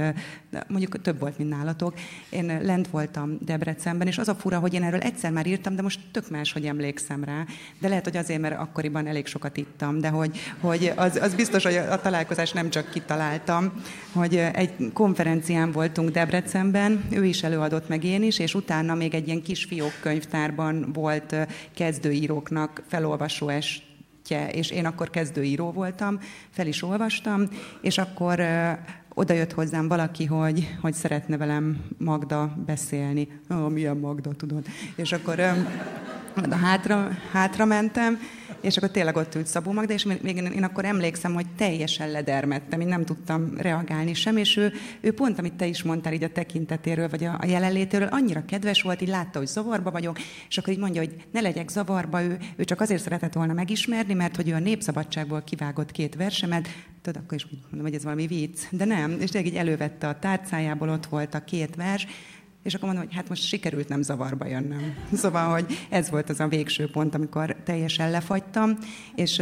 mondjuk 0.68 1.02
több 1.02 1.20
volt, 1.20 1.38
mint 1.38 1.50
nálatok. 1.50 1.94
Én 2.30 2.60
lent 2.62 2.88
voltam 2.88 3.38
Debrecenben, 3.42 4.08
és 4.08 4.18
az 4.18 4.28
a 4.28 4.36
fura, 4.36 4.60
hogy 4.60 4.74
én 4.74 4.84
erről 4.84 5.00
egyszer 5.00 5.32
már 5.32 5.48
írtam, 5.48 5.76
de 5.76 5.82
most 5.82 6.00
tök 6.12 6.30
más, 6.30 6.52
hogy 6.52 6.66
emlékszem 6.66 7.24
rá. 7.24 7.46
De 7.80 7.88
lehet, 7.88 8.04
hogy 8.04 8.18
azért, 8.18 8.42
mert 8.42 8.60
akkoriban 8.60 9.08
elég 9.08 9.26
sokat 9.26 9.58
ittam, 9.58 10.00
de 10.00 10.10
hogy, 10.10 10.40
hogy 10.60 10.92
az, 10.96 11.16
az 11.16 11.34
biztos, 11.34 11.64
hogy 11.64 11.76
a 11.76 12.02
találkozás 12.02 12.52
nem 12.52 12.70
csak 12.70 12.90
kitaláltam, 12.90 13.74
hogy 14.12 14.36
egy 14.36 14.92
konferencián 14.94 15.72
voltunk 15.72 16.10
Debrecenben, 16.10 17.04
ő 17.10 17.26
is 17.26 17.44
előadott, 17.44 17.88
meg 17.88 18.04
én 18.04 18.24
is, 18.24 18.40
és 18.40 18.56
utána 18.56 18.96
még 18.96 19.14
egy 19.14 19.28
ilyen 19.28 19.42
kis 19.42 19.64
fiók 19.64 19.94
könyvtárban 20.02 20.73
volt 20.94 21.36
kezdőíróknak 21.74 22.84
felolvasó 22.88 23.50
estje, 23.50 24.50
és 24.52 24.72
én 24.72 24.86
akkor 24.86 25.10
kezdőíró 25.10 25.72
voltam, 25.72 26.20
fel 26.50 26.68
is 26.68 26.84
olvastam, 26.84 27.50
és 27.82 27.98
akkor 27.98 28.44
oda 29.14 29.34
jött 29.34 29.54
hozzám 29.54 29.88
valaki, 29.88 30.26
hogy, 30.26 30.76
hogy 30.82 30.94
szeretne 30.94 31.38
velem 31.38 31.86
Magda 31.98 32.58
beszélni. 32.66 33.28
Ó, 33.52 33.56
oh, 33.56 33.70
milyen 33.70 33.98
Magda, 33.98 34.32
tudod. 34.32 34.66
És 34.96 35.12
akkor 35.12 35.40
hátra, 36.62 37.10
hátra 37.32 37.66
mentem, 37.66 38.20
és 38.64 38.78
akkor 38.78 38.90
tényleg 38.90 39.16
ott 39.16 39.36
ült 39.36 39.48
Szabó 39.48 39.72
Magda, 39.72 39.94
és 39.94 40.04
még 40.04 40.36
én, 40.38 40.46
én 40.46 40.64
akkor 40.64 40.86
emlékszem, 40.86 41.34
hogy 41.34 41.46
teljesen 41.58 42.12
ledermettem, 42.12 42.82
én 42.82 42.88
nem 42.88 43.06
tudtam 43.06 43.58
reagálni 43.58 44.14
sem, 44.14 44.38
és 44.38 44.58
ő, 44.58 44.74
ő 45.02 45.14
pont, 45.14 45.40
amit 45.40 45.54
te 45.54 45.66
is 45.66 45.84
mondtál 45.84 46.14
így 46.14 46.24
a 46.24 46.32
tekintetéről, 46.32 47.10
vagy 47.10 47.24
a, 47.24 47.38
a 47.42 47.46
jelenlétéről, 47.46 48.08
annyira 48.08 48.46
kedves 48.46 48.82
volt, 48.82 49.02
így 49.02 49.08
látta, 49.08 49.38
hogy 49.40 49.48
zavarba 49.48 49.92
vagyok, 49.92 50.18
és 50.50 50.58
akkor 50.58 50.74
így 50.74 50.80
mondja, 50.80 51.02
hogy 51.02 51.16
ne 51.32 51.42
legyek 51.42 51.70
zavarba, 51.70 52.22
ő, 52.22 52.38
ő 52.56 52.64
csak 52.64 52.82
azért 52.82 53.02
szeretett 53.02 53.34
volna 53.34 53.54
megismerni, 53.54 54.14
mert 54.14 54.36
hogy 54.36 54.50
ő 54.50 54.54
a 54.54 54.60
Népszabadságból 54.60 55.42
kivágott 55.42 55.92
két 55.92 56.16
versemet, 56.16 56.68
tudod, 57.02 57.22
akkor 57.26 57.38
is 57.38 57.48
mondom, 57.70 57.82
hogy 57.82 57.96
ez 57.96 58.04
valami 58.04 58.28
vicc, 58.28 58.60
de 58.70 58.86
nem, 58.86 59.18
és 59.20 59.30
tényleg 59.30 59.52
így 59.52 59.58
elővette 59.58 60.08
a 60.08 60.20
tárcájából, 60.20 60.90
ott 60.90 61.06
volt 61.06 61.34
a 61.34 61.44
két 61.44 61.76
vers, 61.76 62.08
és 62.64 62.74
akkor 62.74 62.88
mondom, 62.88 63.06
hogy 63.06 63.16
hát 63.16 63.30
most 63.30 63.44
sikerült 63.44 63.90
nem 63.90 64.02
zavarba 64.02 64.46
jönnöm. 64.46 64.96
Szóval, 65.24 65.52
hogy 65.52 65.88
ez 65.90 66.10
volt 66.10 66.30
az 66.30 66.40
a 66.40 66.48
végső 66.48 66.90
pont, 66.92 67.16
amikor 67.16 67.56
teljesen 67.64 68.12
lefagytam, 68.12 68.78
és 69.16 69.42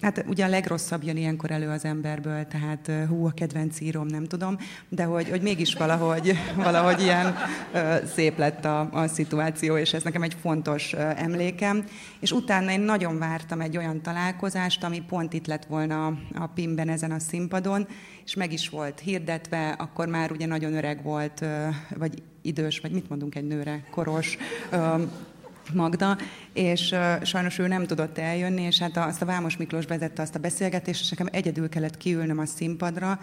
hát 0.00 0.24
ugye 0.26 0.44
a 0.44 0.48
legrosszabb 0.48 1.02
jön 1.02 1.16
ilyenkor 1.16 1.50
elő 1.50 1.68
az 1.68 1.84
emberből, 1.84 2.46
tehát 2.46 2.90
hú, 3.08 3.26
a 3.26 3.30
kedvenc 3.30 3.80
írom, 3.80 4.06
nem 4.06 4.24
tudom, 4.24 4.58
de 4.88 5.04
hogy, 5.04 5.28
hogy 5.28 5.42
mégis 5.42 5.74
valahogy, 5.74 6.32
valahogy 6.56 7.00
ilyen 7.00 7.36
szép 8.14 8.38
lett 8.38 8.64
a, 8.64 8.88
a 8.92 9.06
szituáció, 9.06 9.76
és 9.76 9.92
ez 9.92 10.02
nekem 10.02 10.22
egy 10.22 10.36
fontos 10.40 10.92
emlékem. 10.92 11.84
És 12.20 12.32
utána 12.32 12.70
én 12.70 12.80
nagyon 12.80 13.18
vártam 13.18 13.60
egy 13.60 13.76
olyan 13.76 14.02
találkozást, 14.02 14.84
ami 14.84 15.02
pont 15.08 15.32
itt 15.32 15.46
lett 15.46 15.64
volna 15.64 16.06
a, 16.34 16.46
PIM-ben 16.54 16.88
ezen 16.88 17.10
a 17.10 17.18
színpadon, 17.18 17.86
és 18.24 18.34
meg 18.34 18.52
is 18.52 18.68
volt 18.68 19.00
hirdetve, 19.00 19.68
akkor 19.68 20.08
már 20.08 20.32
ugye 20.32 20.46
nagyon 20.46 20.74
öreg 20.74 21.02
volt, 21.02 21.44
vagy 21.96 22.22
idős, 22.42 22.78
vagy 22.78 22.90
mit 22.90 23.08
mondunk 23.08 23.34
egy 23.34 23.46
nőre, 23.46 23.84
koros, 23.90 24.36
Magda, 25.72 26.18
és 26.52 26.94
sajnos 27.22 27.58
ő 27.58 27.66
nem 27.66 27.86
tudott 27.86 28.18
eljönni, 28.18 28.62
és 28.62 28.78
hát 28.78 28.96
azt 28.96 29.22
a 29.22 29.24
Vámos 29.24 29.56
Miklós 29.56 29.84
vezette 29.84 30.22
azt 30.22 30.34
a 30.34 30.38
beszélgetést, 30.38 31.00
és 31.00 31.10
nekem 31.10 31.28
egyedül 31.30 31.68
kellett 31.68 31.96
kiülnöm 31.96 32.38
a 32.38 32.46
színpadra, 32.46 33.18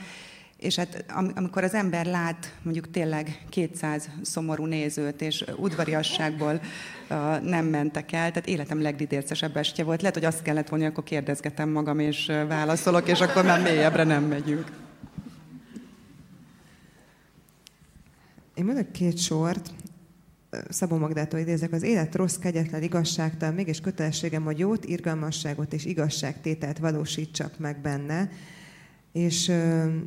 és 0.58 0.76
hát 0.76 1.06
am- 1.16 1.32
amikor 1.36 1.64
az 1.64 1.74
ember 1.74 2.06
lát 2.06 2.54
mondjuk 2.62 2.92
tényleg 2.92 3.46
200 3.50 4.10
szomorú 4.22 4.66
nézőt, 4.66 5.22
és 5.22 5.46
udvariasságból 5.58 6.62
uh, 7.10 7.40
nem 7.42 7.66
mentek 7.66 8.12
el, 8.12 8.30
tehát 8.30 8.48
életem 8.48 8.82
legdidércesebb 8.82 9.58
estje 9.58 9.84
volt. 9.84 10.02
Lehet, 10.02 10.16
hogy 10.16 10.26
azt 10.26 10.42
kellett 10.42 10.70
volna, 10.70 10.86
akkor 10.86 11.04
kérdezgetem 11.04 11.70
magam, 11.70 12.00
és 12.00 12.32
válaszolok, 12.48 13.08
és 13.08 13.22
akkor 13.22 13.44
már 13.44 13.62
mélyebbre 13.62 14.04
nem 14.04 14.24
megyünk. 14.24 14.72
Én 18.56 18.66
mondok 18.66 18.92
két 18.92 19.18
sort. 19.18 19.74
Szabó 20.70 20.98
Magdától 20.98 21.40
idézek, 21.40 21.72
az 21.72 21.84
élet 21.84 22.16
rossz, 22.16 22.36
kegyetlen, 22.36 22.84
igazságtal, 22.84 23.52
mégis 23.52 23.82
kötelességem, 23.82 24.44
hogy 24.44 24.60
jót, 24.60 24.86
irgalmasságot 24.86 25.74
és 25.74 25.86
igazságtételt 25.86 26.78
valósítsak 26.78 27.60
meg 27.60 27.82
benne. 27.82 28.30
És 29.12 29.46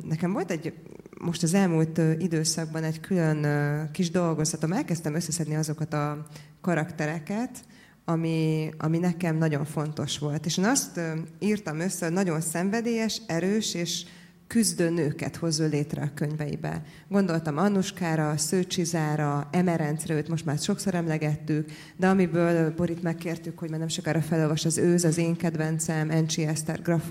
nekem 0.07 0.31
volt 0.31 0.51
egy, 0.51 0.73
most 1.21 1.43
az 1.43 1.53
elmúlt 1.53 2.01
időszakban 2.17 2.83
egy 2.83 2.99
külön 2.99 3.45
kis 3.91 4.11
dolgozatom, 4.11 4.71
elkezdtem 4.71 5.15
összeszedni 5.15 5.55
azokat 5.55 5.93
a 5.93 6.25
karaktereket, 6.61 7.63
ami, 8.05 8.69
ami 8.77 8.97
nekem 8.97 9.37
nagyon 9.37 9.65
fontos 9.65 10.17
volt. 10.17 10.45
És 10.45 10.57
én 10.57 10.65
azt 10.65 10.99
írtam 11.39 11.79
össze, 11.79 12.05
hogy 12.05 12.13
nagyon 12.13 12.41
szenvedélyes, 12.41 13.21
erős 13.27 13.73
és 13.73 14.05
küzdő 14.49 14.89
nőket 14.89 15.35
hozza 15.35 15.65
létre 15.65 16.01
a 16.01 16.11
könyveibe. 16.13 16.81
Gondoltam 17.07 17.57
Annuskára, 17.57 18.37
Szőcsizára, 18.37 19.47
Emerencre, 19.51 20.13
őt 20.13 20.27
most 20.27 20.45
már 20.45 20.57
sokszor 20.57 20.95
emlegettük, 20.95 21.71
de 21.97 22.07
amiből 22.07 22.73
Borit 22.75 23.01
megkértük, 23.01 23.59
hogy 23.59 23.69
már 23.69 23.79
nem 23.79 23.87
sokára 23.87 24.21
felolvas 24.21 24.65
az 24.65 24.77
őz, 24.77 25.03
az 25.03 25.17
én 25.17 25.35
kedvencem, 25.35 26.09
Encsi 26.09 26.45
Eszter, 26.45 26.81
Graf 26.81 27.09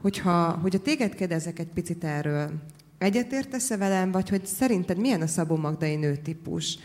hogyha, 0.00 0.58
hogyha 0.62 0.78
téged 0.78 1.14
kérdezek 1.14 1.58
egy 1.58 1.70
picit 1.74 2.04
erről, 2.04 2.50
egyetértesz-e 2.98 3.76
velem, 3.76 4.10
vagy 4.10 4.28
hogy 4.28 4.46
szerinted 4.46 4.98
milyen 4.98 5.20
a 5.20 5.26
Szabó 5.26 5.56
Magdai 5.56 5.96
nőtípus? 5.96 6.78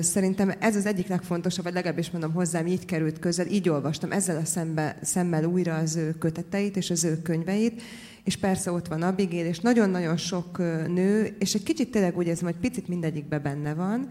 Szerintem 0.00 0.52
ez 0.58 0.76
az 0.76 0.86
egyik 0.86 1.06
legfontosabb, 1.06 1.64
vagy 1.64 1.74
legalábbis 1.74 2.10
mondom 2.10 2.32
hozzám, 2.32 2.66
így 2.66 2.84
került 2.84 3.18
közel, 3.18 3.46
így 3.46 3.68
olvastam 3.68 4.12
ezzel 4.12 4.36
a 4.36 4.44
szembe, 4.44 4.98
szemmel 5.02 5.44
újra 5.44 5.74
az 5.74 5.96
ő 5.96 6.14
köteteit 6.18 6.76
és 6.76 6.90
az 6.90 7.04
ő 7.04 7.22
könyveit, 7.22 7.82
és 8.24 8.36
persze 8.36 8.72
ott 8.72 8.86
van 8.86 9.02
Abigail, 9.02 9.46
és 9.46 9.58
nagyon-nagyon 9.58 10.16
sok 10.16 10.58
nő, 10.88 11.36
és 11.38 11.54
egy 11.54 11.62
kicsit 11.62 11.90
tényleg 11.90 12.16
úgy 12.16 12.26
érzem, 12.26 12.46
hogy 12.46 12.60
picit 12.60 12.88
mindegyikbe 12.88 13.38
benne 13.38 13.74
van, 13.74 14.08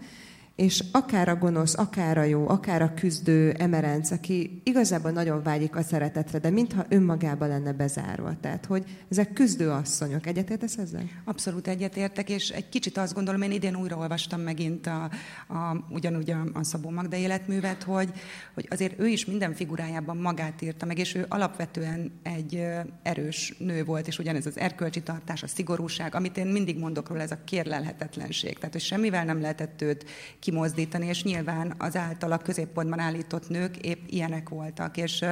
és 0.60 0.84
akár 0.92 1.28
a 1.28 1.36
gonosz, 1.36 1.78
akár 1.78 2.18
a 2.18 2.22
jó, 2.22 2.48
akár 2.48 2.82
a 2.82 2.94
küzdő 2.94 3.52
emerenc, 3.52 4.10
aki 4.10 4.60
igazából 4.64 5.10
nagyon 5.10 5.42
vágyik 5.42 5.76
a 5.76 5.82
szeretetre, 5.82 6.38
de 6.38 6.50
mintha 6.50 6.84
önmagában 6.88 7.48
lenne 7.48 7.72
bezárva. 7.72 8.36
Tehát, 8.40 8.66
hogy 8.66 8.84
ezek 9.10 9.32
küzdő 9.32 9.70
asszonyok. 9.70 10.26
Egyetértesz 10.26 10.76
ezzel? 10.76 11.02
Abszolút 11.24 11.68
egyetértek, 11.68 12.30
és 12.30 12.48
egy 12.48 12.68
kicsit 12.68 12.96
azt 12.96 13.14
gondolom, 13.14 13.42
én 13.42 13.50
idén 13.50 13.76
újra 13.76 13.96
olvastam 13.96 14.40
megint 14.40 14.86
a, 14.86 15.10
a, 15.48 15.84
ugyanúgy 15.90 16.30
a, 16.30 16.44
a 16.52 16.64
Szabó 16.64 16.90
Magda 16.90 17.16
életművet, 17.16 17.82
hogy, 17.82 18.12
hogy 18.54 18.66
azért 18.70 19.00
ő 19.00 19.06
is 19.06 19.24
minden 19.24 19.54
figurájában 19.54 20.16
magát 20.16 20.62
írta 20.62 20.86
meg, 20.86 20.98
és 20.98 21.14
ő 21.14 21.26
alapvetően 21.28 22.12
egy 22.22 22.66
erős 23.02 23.54
nő 23.58 23.84
volt, 23.84 24.06
és 24.06 24.18
ugyanez 24.18 24.46
az 24.46 24.58
erkölcsi 24.58 25.02
tartás, 25.02 25.42
a 25.42 25.46
szigorúság, 25.46 26.14
amit 26.14 26.36
én 26.36 26.46
mindig 26.46 26.78
mondok 26.78 27.08
róla, 27.08 27.22
ez 27.22 27.30
a 27.30 27.44
kérlelhetetlenség. 27.44 28.58
Tehát, 28.58 28.72
hogy 28.72 28.82
semmivel 28.82 29.24
nem 29.24 29.40
lehetett 29.40 29.82
őt 29.82 30.04
kimozdítani, 30.50 31.06
és 31.06 31.22
nyilván 31.22 31.74
az 31.78 31.96
által 31.96 32.32
a 32.32 32.38
középpontban 32.38 32.98
állított 32.98 33.48
nők 33.48 33.76
épp 33.76 34.00
ilyenek 34.06 34.48
voltak. 34.48 34.96
És 34.96 35.24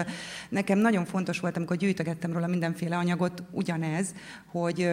nekem 0.48 0.78
nagyon 0.78 1.04
fontos 1.04 1.40
volt, 1.40 1.56
amikor 1.56 1.76
gyűjtögettem 1.76 2.32
róla 2.32 2.46
mindenféle 2.46 2.96
anyagot, 2.96 3.42
ugyanez, 3.50 4.14
hogy 4.46 4.90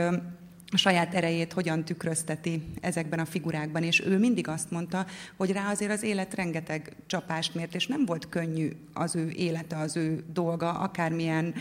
a 0.71 0.77
saját 0.77 1.13
erejét 1.13 1.53
hogyan 1.53 1.85
tükrözteti 1.85 2.63
ezekben 2.81 3.19
a 3.19 3.25
figurákban, 3.25 3.83
és 3.83 4.01
ő 4.05 4.17
mindig 4.17 4.47
azt 4.47 4.71
mondta, 4.71 5.05
hogy 5.37 5.51
rá 5.51 5.69
azért 5.71 5.91
az 5.91 6.03
élet 6.03 6.33
rengeteg 6.33 6.95
csapást 7.05 7.55
mért, 7.55 7.75
és 7.75 7.87
nem 7.87 8.05
volt 8.05 8.29
könnyű 8.29 8.71
az 8.93 9.15
ő 9.15 9.29
élete, 9.29 9.77
az 9.77 9.95
ő 9.95 10.23
dolga, 10.33 10.71
akármilyen 10.71 11.53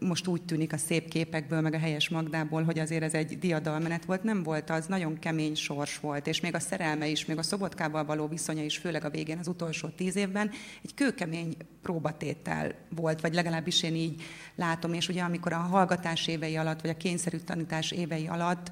most 0.00 0.26
úgy 0.26 0.42
tűnik 0.42 0.72
a 0.72 0.76
szép 0.76 1.08
képekből, 1.08 1.60
meg 1.60 1.74
a 1.74 1.78
helyes 1.78 2.08
Magdából, 2.08 2.62
hogy 2.62 2.78
azért 2.78 3.02
ez 3.02 3.14
egy 3.14 3.38
diadalmenet 3.38 4.04
volt, 4.04 4.22
nem 4.22 4.42
volt 4.42 4.70
az, 4.70 4.86
nagyon 4.86 5.18
kemény 5.18 5.54
sors 5.54 5.98
volt, 5.98 6.26
és 6.26 6.40
még 6.40 6.54
a 6.54 6.60
szerelme 6.60 7.06
is, 7.06 7.24
még 7.24 7.38
a 7.38 7.42
szobotkával 7.42 8.04
való 8.04 8.26
viszonya 8.26 8.64
is, 8.64 8.76
főleg 8.76 9.04
a 9.04 9.10
végén 9.10 9.38
az 9.38 9.48
utolsó 9.48 9.88
tíz 9.88 10.16
évben, 10.16 10.50
egy 10.82 10.94
kőkemény 10.94 11.56
próbatétel 11.82 12.74
volt, 12.88 13.20
vagy 13.20 13.34
legalábbis 13.34 13.82
én 13.82 13.94
így 13.94 14.22
látom, 14.54 14.92
és 14.92 15.08
ugye 15.08 15.22
amikor 15.22 15.52
a 15.52 15.56
hallgatás 15.56 16.26
évei 16.26 16.56
alatt, 16.56 16.80
vagy 16.80 16.90
a 16.90 16.96
kényszerű 16.96 17.36
tanítás 17.36 17.90
évei 18.02 18.28
alatt 18.28 18.70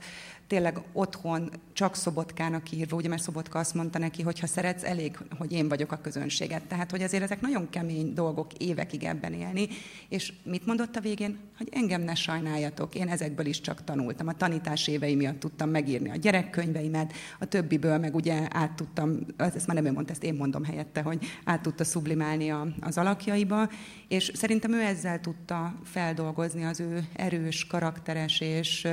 tényleg 0.50 0.80
otthon 0.92 1.50
csak 1.72 1.94
Szobotkának 1.94 2.70
írva, 2.70 2.96
ugye 2.96 3.08
mert 3.08 3.22
Szobotka 3.22 3.58
azt 3.58 3.74
mondta 3.74 3.98
neki, 3.98 4.22
hogy 4.22 4.40
ha 4.40 4.46
szeretsz, 4.46 4.84
elég, 4.84 5.18
hogy 5.38 5.52
én 5.52 5.68
vagyok 5.68 5.92
a 5.92 5.96
közönséget. 5.96 6.62
Tehát, 6.62 6.90
hogy 6.90 7.02
azért 7.02 7.22
ezek 7.22 7.40
nagyon 7.40 7.70
kemény 7.70 8.14
dolgok 8.14 8.52
évekig 8.52 9.04
ebben 9.04 9.32
élni. 9.32 9.68
És 10.08 10.32
mit 10.44 10.66
mondott 10.66 10.96
a 10.96 11.00
végén? 11.00 11.38
Hogy 11.58 11.68
engem 11.72 12.02
ne 12.02 12.14
sajnáljatok, 12.14 12.94
én 12.94 13.08
ezekből 13.08 13.46
is 13.46 13.60
csak 13.60 13.84
tanultam. 13.84 14.28
A 14.28 14.36
tanítás 14.36 14.88
évei 14.88 15.14
miatt 15.14 15.38
tudtam 15.38 15.68
megírni 15.68 16.10
a 16.10 16.16
gyerekkönyveimet, 16.16 17.12
a 17.38 17.44
többiből 17.44 17.98
meg 17.98 18.14
ugye 18.14 18.48
át 18.50 18.72
tudtam, 18.72 19.18
ezt 19.36 19.66
már 19.66 19.76
nem 19.76 19.86
ő 19.86 19.92
mondta, 19.92 20.12
ezt 20.12 20.24
én 20.24 20.34
mondom 20.34 20.64
helyette, 20.64 21.02
hogy 21.02 21.26
át 21.44 21.62
tudta 21.62 21.84
sublimálni 21.84 22.50
a, 22.50 22.66
az 22.80 22.98
alakjaiba, 22.98 23.68
és 24.08 24.30
szerintem 24.34 24.72
ő 24.72 24.80
ezzel 24.80 25.20
tudta 25.20 25.74
feldolgozni 25.84 26.64
az 26.64 26.80
ő 26.80 27.04
erős, 27.16 27.66
karakteres 27.66 28.40
és 28.40 28.88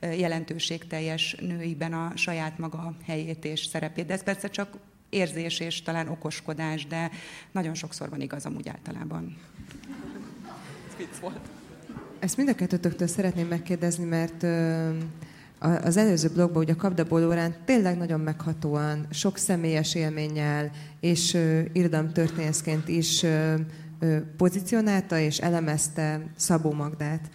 jelentőségteljes 0.00 1.00
nőiben 1.40 1.92
a 1.92 2.12
saját 2.16 2.58
maga 2.58 2.96
helyét 3.04 3.44
és 3.44 3.64
szerepét. 3.64 4.06
De 4.06 4.12
ez 4.12 4.22
persze 4.22 4.48
csak 4.48 4.76
érzés 5.10 5.60
és 5.60 5.82
talán 5.82 6.08
okoskodás, 6.08 6.86
de 6.86 7.10
nagyon 7.52 7.74
sokszor 7.74 8.08
van 8.08 8.20
igaz 8.20 8.46
amúgy 8.46 8.68
általában. 8.68 9.36
Ez 10.88 10.96
vicc 10.96 11.16
volt. 11.20 11.48
Ezt 12.18 12.36
mind 12.36 12.48
a 12.48 12.54
kettőtöktől 12.54 13.08
szeretném 13.08 13.46
megkérdezni, 13.46 14.04
mert 14.04 14.42
az 15.58 15.96
előző 15.96 16.28
blogban, 16.28 16.62
ugye 16.62 16.72
a 16.72 16.76
Kapdabol 16.76 17.26
órán 17.26 17.54
tényleg 17.64 17.96
nagyon 17.96 18.20
meghatóan, 18.20 19.06
sok 19.10 19.38
személyes 19.38 19.94
élménnyel 19.94 20.70
és 21.00 21.38
irodalomtörténészként 21.72 22.88
is 22.88 23.24
pozícionálta 24.36 25.18
és 25.18 25.38
elemezte 25.38 26.26
Szabó 26.36 26.72
Magdát. 26.72 27.30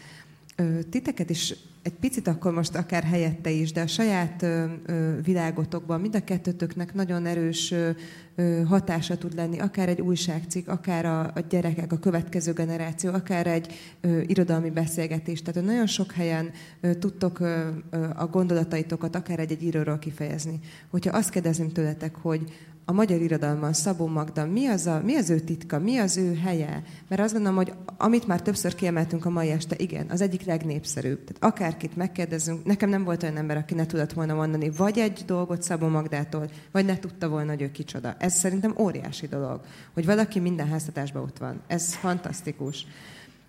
Titeket 0.89 1.29
is 1.29 1.53
egy 1.87 1.93
picit 1.93 2.27
akkor 2.27 2.53
most 2.53 2.75
akár 2.75 3.03
helyette 3.03 3.49
is, 3.49 3.71
de 3.71 3.81
a 3.81 3.87
saját 3.87 4.41
ö, 4.41 4.65
ö, 4.85 5.21
világotokban 5.21 6.01
mind 6.01 6.15
a 6.15 6.23
kettőtöknek 6.23 6.93
nagyon 6.93 7.25
erős 7.25 7.71
ö, 7.71 7.89
ö, 8.35 8.61
hatása 8.63 9.17
tud 9.17 9.35
lenni, 9.35 9.59
akár 9.59 9.89
egy 9.89 10.01
újságcikk, 10.01 10.67
akár 10.67 11.05
a, 11.05 11.19
a 11.19 11.39
gyerekek, 11.49 11.91
a 11.91 11.97
következő 11.97 12.53
generáció, 12.53 13.13
akár 13.13 13.47
egy 13.47 13.73
ö, 14.01 14.21
irodalmi 14.25 14.69
beszélgetés. 14.69 15.41
Tehát 15.41 15.63
nagyon 15.63 15.87
sok 15.87 16.11
helyen 16.11 16.51
ö, 16.81 16.93
tudtok 16.93 17.39
ö, 17.39 17.67
ö, 17.89 18.05
a 18.15 18.27
gondolataitokat 18.27 19.15
akár 19.15 19.39
egy-egy 19.39 19.63
íróról 19.63 19.99
kifejezni. 19.99 20.59
Hogyha 20.89 21.17
azt 21.17 21.29
kérdezem 21.29 21.71
tőletek, 21.71 22.15
hogy 22.15 22.41
a 22.89 22.93
magyar 22.93 23.21
irodalomban 23.21 23.73
Szabó 23.73 24.07
Magda, 24.07 24.45
mi 24.45 24.65
az, 24.65 24.85
a, 24.85 25.01
mi 25.03 25.15
az 25.15 25.29
ő 25.29 25.39
titka, 25.39 25.79
mi 25.79 25.97
az 25.97 26.17
ő 26.17 26.35
helye? 26.35 26.83
Mert 27.07 27.21
azt 27.21 27.33
gondolom, 27.33 27.57
hogy 27.57 27.73
amit 27.97 28.27
már 28.27 28.41
többször 28.41 28.75
kiemeltünk 28.75 29.25
a 29.25 29.29
mai 29.29 29.49
este, 29.49 29.75
igen, 29.77 30.09
az 30.09 30.21
egyik 30.21 30.45
legnépszerűbb. 30.45 31.23
Tehát 31.23 31.55
akárkit 31.55 31.95
megkérdezünk, 31.95 32.65
nekem 32.65 32.89
nem 32.89 33.03
volt 33.03 33.23
olyan 33.23 33.37
ember, 33.37 33.57
aki 33.57 33.73
ne 33.73 33.85
tudott 33.85 34.13
volna 34.13 34.33
mondani 34.33 34.69
vagy 34.69 34.97
egy 34.97 35.23
dolgot 35.25 35.61
Szabó 35.61 35.87
Magdától, 35.87 36.49
vagy 36.71 36.85
ne 36.85 36.99
tudta 36.99 37.29
volna, 37.29 37.49
hogy 37.51 37.61
ő 37.61 37.71
kicsoda. 37.71 38.15
Ez 38.19 38.33
szerintem 38.33 38.75
óriási 38.77 39.27
dolog, 39.27 39.61
hogy 39.93 40.05
valaki 40.05 40.39
minden 40.39 40.67
háztatásban 40.67 41.23
ott 41.23 41.37
van. 41.37 41.61
Ez 41.67 41.93
fantasztikus. 41.93 42.85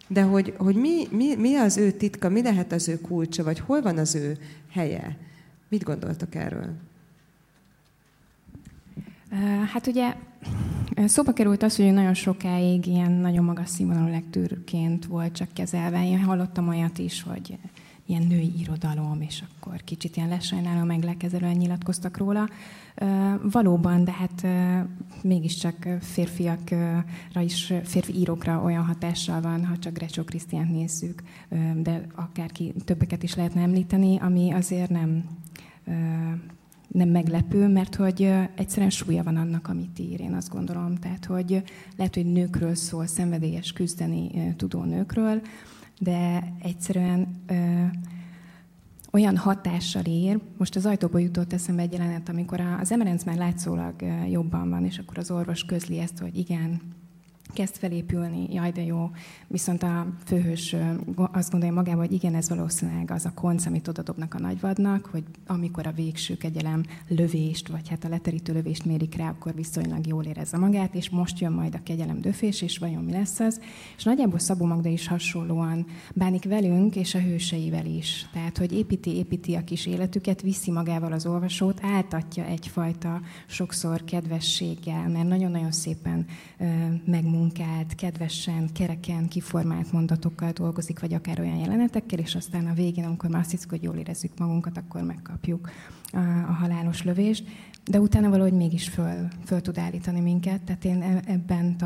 De 0.09 0.23
hogy, 0.23 0.55
hogy 0.57 0.77
mi, 0.77 1.07
mi, 1.11 1.35
mi 1.37 1.55
az 1.55 1.77
ő 1.77 1.91
titka, 1.91 2.29
mi 2.29 2.43
lehet 2.43 2.73
az 2.73 2.89
ő 2.89 3.01
kulcsa, 3.01 3.43
vagy 3.43 3.61
hol 3.61 3.83
van 3.83 3.99
az 3.99 4.15
ő 4.15 4.39
helye? 4.71 5.17
Mit 5.69 5.83
gondoltok 5.83 6.35
erről? 6.35 6.88
Hát 9.73 9.87
ugye 9.87 10.15
szóba 11.07 11.33
került 11.33 11.63
az, 11.63 11.77
hogy 11.77 11.93
nagyon 11.93 12.15
sokáig 12.15 12.87
ilyen 12.87 13.13
nagyon 13.13 13.45
magas 13.45 13.69
színvonalú 13.69 14.11
lektűrként 14.11 15.07
volt 15.07 15.33
csak 15.33 15.49
kezelve. 15.53 16.07
Én 16.07 16.23
hallottam 16.23 16.69
olyat 16.69 16.99
is, 16.99 17.23
hogy 17.23 17.59
ilyen 18.07 18.23
női 18.23 18.53
irodalom, 18.61 19.21
és 19.21 19.43
akkor 19.51 19.85
kicsit 19.85 20.17
ilyen 20.17 20.29
lesajnáló, 20.29 20.85
meg 20.85 21.03
lekezelően 21.03 21.57
nyilatkoztak 21.57 22.17
róla. 22.17 22.49
Valóban, 23.43 24.05
de 24.05 24.13
hát 24.13 24.47
mégiscsak 25.23 25.89
férfiakra 26.01 27.41
is, 27.41 27.73
férfi 27.85 28.15
írókra 28.15 28.63
olyan 28.63 28.85
hatással 28.85 29.41
van, 29.41 29.67
ha 29.67 29.79
csak 29.79 29.93
Grecsó 29.93 30.23
Krisztiánt 30.23 30.73
nézzük, 30.73 31.23
de 31.77 32.07
akárki 32.15 32.75
többeket 32.85 33.23
is 33.23 33.35
lehetne 33.35 33.61
említeni, 33.61 34.19
ami 34.19 34.53
azért 34.53 34.91
nem 34.91 35.25
nem 36.89 37.09
meglepő, 37.09 37.69
mert 37.69 37.95
hogy 37.95 38.23
egyszerűen 38.55 38.91
súlya 38.91 39.23
van 39.23 39.37
annak, 39.37 39.69
amit 39.69 39.99
ír, 39.99 40.21
én 40.21 40.35
azt 40.35 40.51
gondolom. 40.51 40.95
Tehát, 40.95 41.25
hogy 41.25 41.63
lehet, 41.97 42.15
hogy 42.15 42.33
nőkről 42.33 42.75
szól, 42.75 43.07
szenvedélyes 43.07 43.73
küzdeni 43.73 44.55
tudó 44.57 44.83
nőkről, 44.83 45.41
de 45.99 46.53
egyszerűen 46.63 47.43
ö, 47.47 47.85
olyan 49.13 49.37
hatással 49.37 50.05
ír, 50.05 50.41
most 50.57 50.77
az 50.77 50.87
ajtóból 50.87 51.21
jutott 51.21 51.53
eszembe 51.53 51.83
egy 51.83 51.93
jelenet, 51.93 52.29
amikor 52.29 52.61
az 52.61 52.93
emerenc 52.93 53.25
már 53.25 53.37
látszólag 53.37 53.95
jobban 54.31 54.71
van, 54.71 54.85
és 54.85 54.99
akkor 54.99 55.19
az 55.19 55.31
orvos 55.31 55.65
közli 55.65 55.99
ezt, 55.99 56.19
hogy 56.19 56.37
igen, 56.37 56.81
kezd 57.59 57.77
felépülni, 57.77 58.47
jaj 58.53 58.71
de 58.71 58.85
jó, 58.85 59.11
viszont 59.47 59.83
a 59.83 60.07
főhős 60.25 60.77
azt 61.15 61.51
gondolja 61.51 61.75
magába, 61.75 62.01
hogy 62.01 62.13
igen, 62.13 62.35
ez 62.35 62.49
valószínűleg 62.49 63.11
az 63.11 63.25
a 63.25 63.33
konc, 63.35 63.67
amit 63.67 63.89
oda 63.89 64.03
dobnak 64.03 64.35
a 64.35 64.39
nagyvadnak, 64.39 65.07
hogy 65.07 65.25
amikor 65.47 65.87
a 65.87 65.93
végső 65.93 66.37
kegyelem 66.37 66.83
lövést, 67.09 67.69
vagy 67.69 67.89
hát 67.89 68.05
a 68.05 68.09
leterítő 68.09 68.53
lövést 68.53 68.85
mérik 68.85 69.15
rá, 69.15 69.29
akkor 69.29 69.55
viszonylag 69.55 70.07
jól 70.07 70.25
érezze 70.25 70.57
magát, 70.57 70.95
és 70.95 71.11
most 71.11 71.39
jön 71.39 71.53
majd 71.53 71.75
a 71.75 71.83
kegyelem 71.83 72.21
döfés, 72.21 72.63
és 72.63 72.79
vajon 72.79 73.05
mi 73.05 73.13
lesz 73.13 73.41
az. 73.41 73.61
És 73.97 74.05
nagyjából 74.05 74.39
Szabó 74.39 74.65
Magda 74.65 74.89
is 74.89 75.07
hasonlóan 75.07 75.87
bánik 76.15 76.45
velünk, 76.45 76.97
és 76.97 77.15
a 77.15 77.21
hőseivel 77.21 77.87
is. 77.87 78.29
Tehát, 78.33 78.59
hogy 78.59 78.73
építi, 78.73 79.17
építi 79.17 79.55
a 79.55 79.65
kis 79.65 79.87
életüket, 79.87 80.43
viszi 80.43 80.71
magával 80.71 81.13
az 81.13 81.27
olvasót, 81.27 81.81
áltatja 81.83 82.45
egyfajta 82.45 83.21
sokszor 83.47 84.05
kedvességgel, 84.05 85.09
mert 85.09 85.29
nagyon-nagyon 85.29 85.73
szépen 85.73 86.27
megmunkált, 87.49 87.95
kedvesen, 87.95 88.69
kereken, 88.73 89.29
kiformált 89.29 89.93
mondatokkal 89.93 90.53
dolgozik, 90.53 91.01
vagy 91.01 91.15
akár 91.15 91.41
olyan 91.41 91.57
jelenetekkel, 91.57 92.19
és 92.19 92.35
aztán 92.35 92.67
a 92.67 92.75
végén, 92.75 93.05
amikor 93.05 93.31
már 93.31 93.41
azt 93.41 93.51
hiszük, 93.51 93.71
hogy 93.71 93.83
jól 93.83 93.97
érezzük 93.97 94.39
magunkat, 94.39 94.77
akkor 94.77 95.03
megkapjuk 95.03 95.71
a, 96.13 96.19
a 96.19 96.53
halálos 96.53 97.03
lövést. 97.03 97.47
De 97.85 98.01
utána 98.01 98.31
valahogy 98.31 98.53
mégis 98.53 98.89
föl, 98.89 99.29
föl 99.45 99.61
tud 99.61 99.79
állítani 99.79 100.21
minket, 100.21 100.63
tehát 100.63 100.85
én 100.85 101.03
e, 101.03 101.23
ebben, 101.27 101.77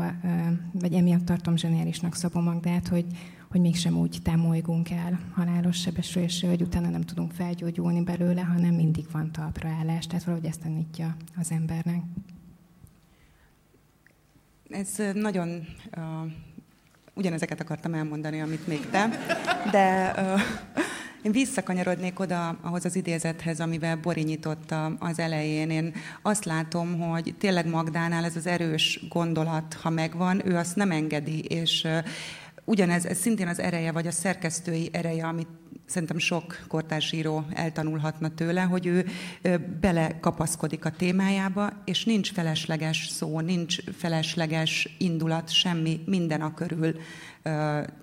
vagy 0.71 0.93
emiatt 0.93 1.25
tartom 1.25 1.57
zseniálisnak 1.57 2.15
Szabó 2.15 2.39
Magdát, 2.39 2.87
hogy, 2.87 3.05
hogy 3.51 3.61
mégsem 3.61 3.97
úgy 3.97 4.19
támolygunk 4.23 4.89
el 4.89 5.19
halálos 5.33 5.77
sebesülésre, 5.77 6.47
hogy 6.47 6.61
utána 6.61 6.89
nem 6.89 7.01
tudunk 7.01 7.31
felgyógyulni 7.31 8.03
belőle, 8.03 8.41
hanem 8.41 8.73
mindig 8.75 9.05
van 9.11 9.31
talpraállás, 9.31 10.07
tehát 10.07 10.23
valahogy 10.23 10.47
ezt 10.47 10.61
tanítja 10.61 11.15
az 11.35 11.51
embernek. 11.51 12.01
Ez 14.73 15.13
nagyon 15.13 15.67
uh, 15.97 16.03
ugyanezeket 17.13 17.59
akartam 17.59 17.93
elmondani, 17.93 18.41
amit 18.41 18.67
még 18.67 18.89
te, 18.89 19.09
de 19.71 20.13
uh, 20.17 20.41
én 21.21 21.31
visszakanyarodnék 21.31 22.19
oda 22.19 22.57
ahhoz 22.61 22.85
az 22.85 22.95
idézethez, 22.95 23.59
amivel 23.59 23.95
Bori 23.95 24.21
nyitotta 24.21 24.85
az 24.85 25.19
elején. 25.19 25.69
Én 25.69 25.93
azt 26.21 26.45
látom, 26.45 26.99
hogy 26.99 27.35
tényleg 27.39 27.67
Magdánál 27.67 28.23
ez 28.23 28.35
az 28.35 28.47
erős 28.47 29.05
gondolat, 29.09 29.73
ha 29.73 29.89
megvan, 29.89 30.47
ő 30.47 30.55
azt 30.55 30.75
nem 30.75 30.91
engedi, 30.91 31.39
és 31.39 31.87
ugyanez 32.65 33.05
ez 33.05 33.17
szintén 33.17 33.47
az 33.47 33.59
ereje, 33.59 33.91
vagy 33.91 34.07
a 34.07 34.11
szerkesztői 34.11 34.89
ereje, 34.91 35.25
amit 35.25 35.47
szerintem 35.85 36.17
sok 36.17 36.59
kortársíró 36.67 37.45
eltanulhatna 37.53 38.29
tőle, 38.29 38.61
hogy 38.61 38.85
ő 38.85 39.05
belekapaszkodik 39.81 40.85
a 40.85 40.89
témájába, 40.89 41.69
és 41.85 42.05
nincs 42.05 42.31
felesleges 42.31 43.07
szó, 43.07 43.39
nincs 43.39 43.77
felesleges 43.97 44.95
indulat, 44.97 45.51
semmi, 45.51 45.99
minden 46.05 46.41
a 46.41 46.53
körül 46.53 46.95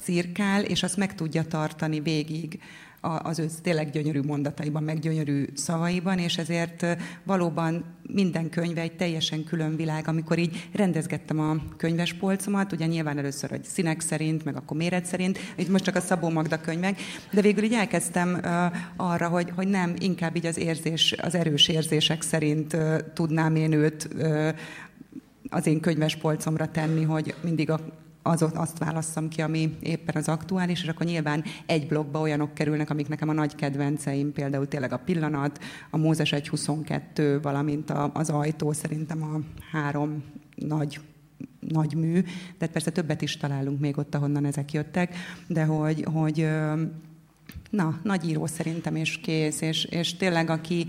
cirkál, 0.00 0.62
és 0.62 0.82
azt 0.82 0.96
meg 0.96 1.14
tudja 1.14 1.44
tartani 1.44 2.00
végig 2.00 2.60
az 3.00 3.38
ő 3.38 3.46
tényleg 3.62 3.90
gyönyörű 3.90 4.20
mondataiban, 4.20 4.82
meg 4.82 4.98
gyönyörű 4.98 5.44
szavaiban, 5.54 6.18
és 6.18 6.38
ezért 6.38 6.86
valóban 7.24 7.84
minden 8.02 8.50
könyve 8.50 8.80
egy 8.80 8.96
teljesen 8.96 9.44
külön 9.44 9.76
világ. 9.76 10.08
Amikor 10.08 10.38
így 10.38 10.68
rendezgettem 10.72 11.40
a 11.40 11.56
könyvespolcomat, 11.76 12.72
ugye 12.72 12.86
nyilván 12.86 13.18
először 13.18 13.50
hogy 13.50 13.64
színek 13.64 14.00
szerint, 14.00 14.44
meg 14.44 14.56
akkor 14.56 14.76
méret 14.76 15.04
szerint, 15.04 15.38
itt 15.56 15.68
most 15.68 15.84
csak 15.84 15.96
a 15.96 16.00
Szabó 16.00 16.28
Magda 16.28 16.60
könyvek, 16.60 17.00
de 17.32 17.40
végül 17.40 17.64
így 17.64 17.72
elkezdtem 17.72 18.40
arra, 18.96 19.28
hogy, 19.28 19.50
hogy 19.54 19.68
nem, 19.68 19.94
inkább 19.98 20.36
így 20.36 20.46
az 20.46 20.58
érzés, 20.58 21.14
az 21.22 21.34
erős 21.34 21.68
érzések 21.68 22.22
szerint 22.22 22.76
tudnám 23.14 23.56
én 23.56 23.72
őt 23.72 24.08
az 25.48 25.66
én 25.66 25.80
könyvespolcomra 25.80 26.70
tenni, 26.70 27.02
hogy 27.02 27.34
mindig 27.42 27.70
a 27.70 27.80
az, 28.22 28.46
azt 28.54 28.78
válasszam 28.78 29.28
ki, 29.28 29.42
ami 29.42 29.76
éppen 29.80 30.14
az 30.16 30.28
aktuális, 30.28 30.82
és 30.82 30.88
akkor 30.88 31.06
nyilván 31.06 31.44
egy 31.66 31.86
blogba 31.86 32.20
olyanok 32.20 32.54
kerülnek, 32.54 32.90
amik 32.90 33.08
nekem 33.08 33.28
a 33.28 33.32
nagy 33.32 33.54
kedvenceim, 33.54 34.32
például 34.32 34.68
tényleg 34.68 34.92
a 34.92 34.98
pillanat, 34.98 35.58
a 35.90 35.96
Mózes 35.96 36.30
1.22, 36.30 37.38
valamint 37.42 37.90
a, 37.90 38.10
az 38.14 38.30
ajtó, 38.30 38.72
szerintem 38.72 39.22
a 39.22 39.40
három 39.72 40.24
nagy 40.54 41.00
nagy 41.60 41.94
mű, 41.94 42.24
de 42.58 42.66
persze 42.66 42.90
többet 42.90 43.22
is 43.22 43.36
találunk 43.36 43.80
még 43.80 43.98
ott, 43.98 44.14
ahonnan 44.14 44.44
ezek 44.44 44.72
jöttek, 44.72 45.14
de 45.46 45.64
hogy, 45.64 46.04
hogy 46.12 46.48
na, 47.70 48.00
nagy 48.02 48.28
író 48.28 48.46
szerintem, 48.46 48.96
és 48.96 49.18
kész, 49.18 49.60
és, 49.60 49.84
és 49.84 50.16
tényleg 50.16 50.50
aki 50.50 50.86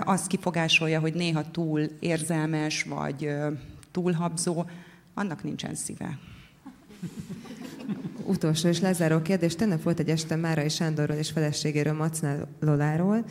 azt 0.00 0.26
kifogásolja, 0.26 1.00
hogy 1.00 1.14
néha 1.14 1.50
túl 1.50 1.80
érzelmes, 2.00 2.82
vagy 2.82 3.30
túlhabzó, 3.90 4.64
annak 5.14 5.42
nincsen 5.42 5.74
szíve. 5.74 6.18
Utolsó 8.26 8.68
és 8.68 8.80
lezáró 8.80 9.22
kérdés. 9.22 9.54
Tegnap 9.54 9.82
volt 9.82 9.98
egy 9.98 10.08
este 10.08 10.36
Márai 10.36 10.68
Sándorról 10.68 11.16
és 11.16 11.30
feleségéről, 11.30 11.92
Macnál 11.92 12.48
Loláról. 12.60 13.24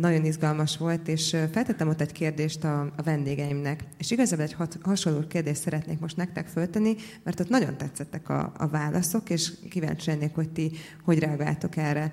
Nagyon 0.00 0.24
izgalmas 0.24 0.76
volt, 0.76 1.08
és 1.08 1.36
feltettem 1.52 1.88
ott 1.88 2.00
egy 2.00 2.12
kérdést 2.12 2.64
a, 2.64 2.80
a 2.96 3.02
vendégeimnek. 3.02 3.84
És 3.98 4.10
igazából 4.10 4.44
egy 4.44 4.52
hat, 4.52 4.78
hasonló 4.82 5.26
kérdést 5.26 5.60
szeretnék 5.60 5.98
most 5.98 6.16
nektek 6.16 6.46
föltenni, 6.46 6.96
mert 7.22 7.40
ott 7.40 7.48
nagyon 7.48 7.76
tetszettek 7.76 8.28
a, 8.28 8.52
a 8.58 8.68
válaszok, 8.68 9.30
és 9.30 9.52
kíváncsi 9.70 10.10
lennék, 10.10 10.34
hogy 10.34 10.50
ti 10.50 10.72
hogy 11.04 11.18
reagáltok 11.18 11.76
erre. 11.76 12.10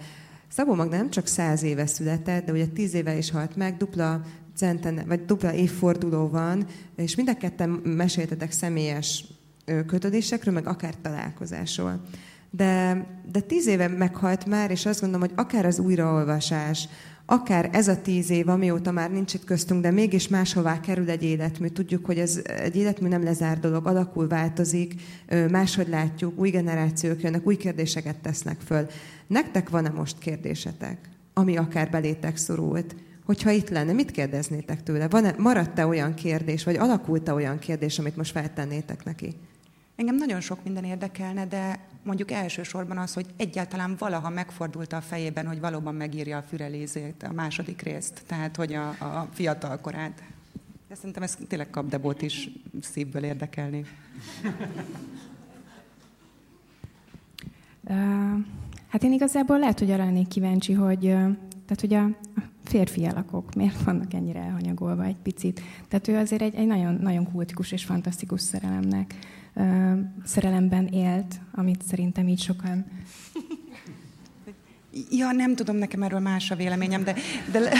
Szabó 0.47 0.73
Magda 0.73 0.95
nem 0.95 1.09
csak 1.09 1.27
száz 1.27 1.63
éve 1.63 1.85
született, 1.85 2.45
de 2.45 2.51
ugye 2.51 2.65
tíz 2.65 2.93
éve 2.93 3.17
is 3.17 3.31
halt 3.31 3.55
meg, 3.55 3.77
dupla 3.77 4.21
centen, 4.55 5.03
vagy 5.07 5.25
dupla 5.25 5.53
évforduló 5.53 6.29
van, 6.29 6.65
és 6.95 7.15
mind 7.15 7.29
a 7.29 7.37
ketten 7.37 7.69
meséltetek 7.69 8.51
személyes 8.51 9.25
kötődésekről, 9.65 10.53
meg 10.53 10.67
akár 10.67 10.93
találkozásról. 11.01 12.01
De, 12.49 13.05
de 13.31 13.39
tíz 13.39 13.67
éve 13.67 13.87
meghalt 13.87 14.45
már, 14.45 14.71
és 14.71 14.85
azt 14.85 15.01
gondolom, 15.01 15.27
hogy 15.27 15.37
akár 15.45 15.65
az 15.65 15.79
újraolvasás, 15.79 16.87
akár 17.25 17.69
ez 17.71 17.87
a 17.87 18.01
tíz 18.01 18.29
év, 18.29 18.49
amióta 18.49 18.91
már 18.91 19.11
nincs 19.11 19.33
itt 19.33 19.43
köztünk, 19.43 19.81
de 19.81 19.91
mégis 19.91 20.27
máshová 20.27 20.79
kerül 20.79 21.09
egy 21.09 21.23
életmű. 21.23 21.67
Tudjuk, 21.67 22.05
hogy 22.05 22.17
ez 22.17 22.41
egy 22.45 22.75
életmű 22.75 23.07
nem 23.07 23.23
lezár 23.23 23.59
dolog, 23.59 23.87
alakul, 23.87 24.27
változik, 24.27 24.93
máshogy 25.49 25.87
látjuk, 25.87 26.39
új 26.39 26.49
generációk 26.49 27.21
jönnek, 27.21 27.47
új 27.47 27.55
kérdéseket 27.55 28.17
tesznek 28.17 28.59
föl. 28.59 28.87
Nektek 29.27 29.69
van-e 29.69 29.89
most 29.89 30.19
kérdésetek, 30.19 30.97
ami 31.33 31.57
akár 31.57 31.89
belétek 31.89 32.37
szorult? 32.37 32.95
Hogyha 33.25 33.49
itt 33.49 33.69
lenne, 33.69 33.93
mit 33.93 34.11
kérdeznétek 34.11 34.83
tőle? 34.83 35.07
Van-e, 35.07 35.35
maradt-e 35.37 35.85
olyan 35.87 36.13
kérdés, 36.13 36.63
vagy 36.63 36.75
alakult-e 36.75 37.33
olyan 37.33 37.59
kérdés, 37.59 37.99
amit 37.99 38.15
most 38.15 38.31
feltennétek 38.31 39.03
neki? 39.03 39.35
Engem 40.01 40.15
nagyon 40.15 40.41
sok 40.41 40.63
minden 40.63 40.83
érdekelne, 40.83 41.45
de 41.45 41.79
mondjuk 42.03 42.31
elsősorban 42.31 42.97
az, 42.97 43.13
hogy 43.13 43.25
egyáltalán 43.37 43.95
valaha 43.97 44.29
megfordult 44.29 44.93
a 44.93 45.01
fejében, 45.01 45.47
hogy 45.47 45.59
valóban 45.59 45.95
megírja 45.95 46.37
a 46.37 46.41
fürelézét, 46.41 47.23
a 47.23 47.31
második 47.31 47.81
részt, 47.81 48.23
tehát 48.27 48.55
hogy 48.55 48.73
a, 48.73 48.89
a 48.89 49.29
fiatal 49.33 49.77
korát. 49.77 50.23
De 50.87 50.95
szerintem 50.95 51.23
ez 51.23 51.37
tényleg 51.47 51.69
kapdebót 51.69 52.21
is 52.21 52.49
szívből 52.79 53.23
érdekelni. 53.23 53.85
Hát 58.87 59.03
én 59.03 59.11
igazából 59.11 59.59
lehet, 59.59 59.79
hogy 59.79 59.91
arra 59.91 60.03
lennék 60.03 60.27
kíváncsi, 60.27 60.73
hogy, 60.73 60.99
tehát, 61.65 61.79
hogy 61.79 61.93
a 61.93 62.09
férfi 62.63 63.05
alakok 63.05 63.53
miért 63.53 63.83
vannak 63.83 64.13
ennyire 64.13 64.39
elhanyagolva 64.39 65.03
egy 65.03 65.19
picit. 65.23 65.61
Tehát 65.87 66.07
ő 66.07 66.17
azért 66.17 66.41
egy, 66.41 66.55
egy 66.55 66.67
nagyon, 66.67 66.93
nagyon 66.93 67.31
kultikus 67.31 67.71
és 67.71 67.85
fantasztikus 67.85 68.41
szerelemnek 68.41 69.15
szerelemben 70.23 70.87
élt, 70.87 71.39
amit 71.51 71.81
szerintem 71.81 72.27
így 72.27 72.41
sokan... 72.41 72.85
Ja, 75.09 75.31
nem 75.31 75.55
tudom, 75.55 75.75
nekem 75.75 76.03
erről 76.03 76.19
más 76.19 76.51
a 76.51 76.55
véleményem, 76.55 77.03
de... 77.03 77.15
de... 77.51 77.71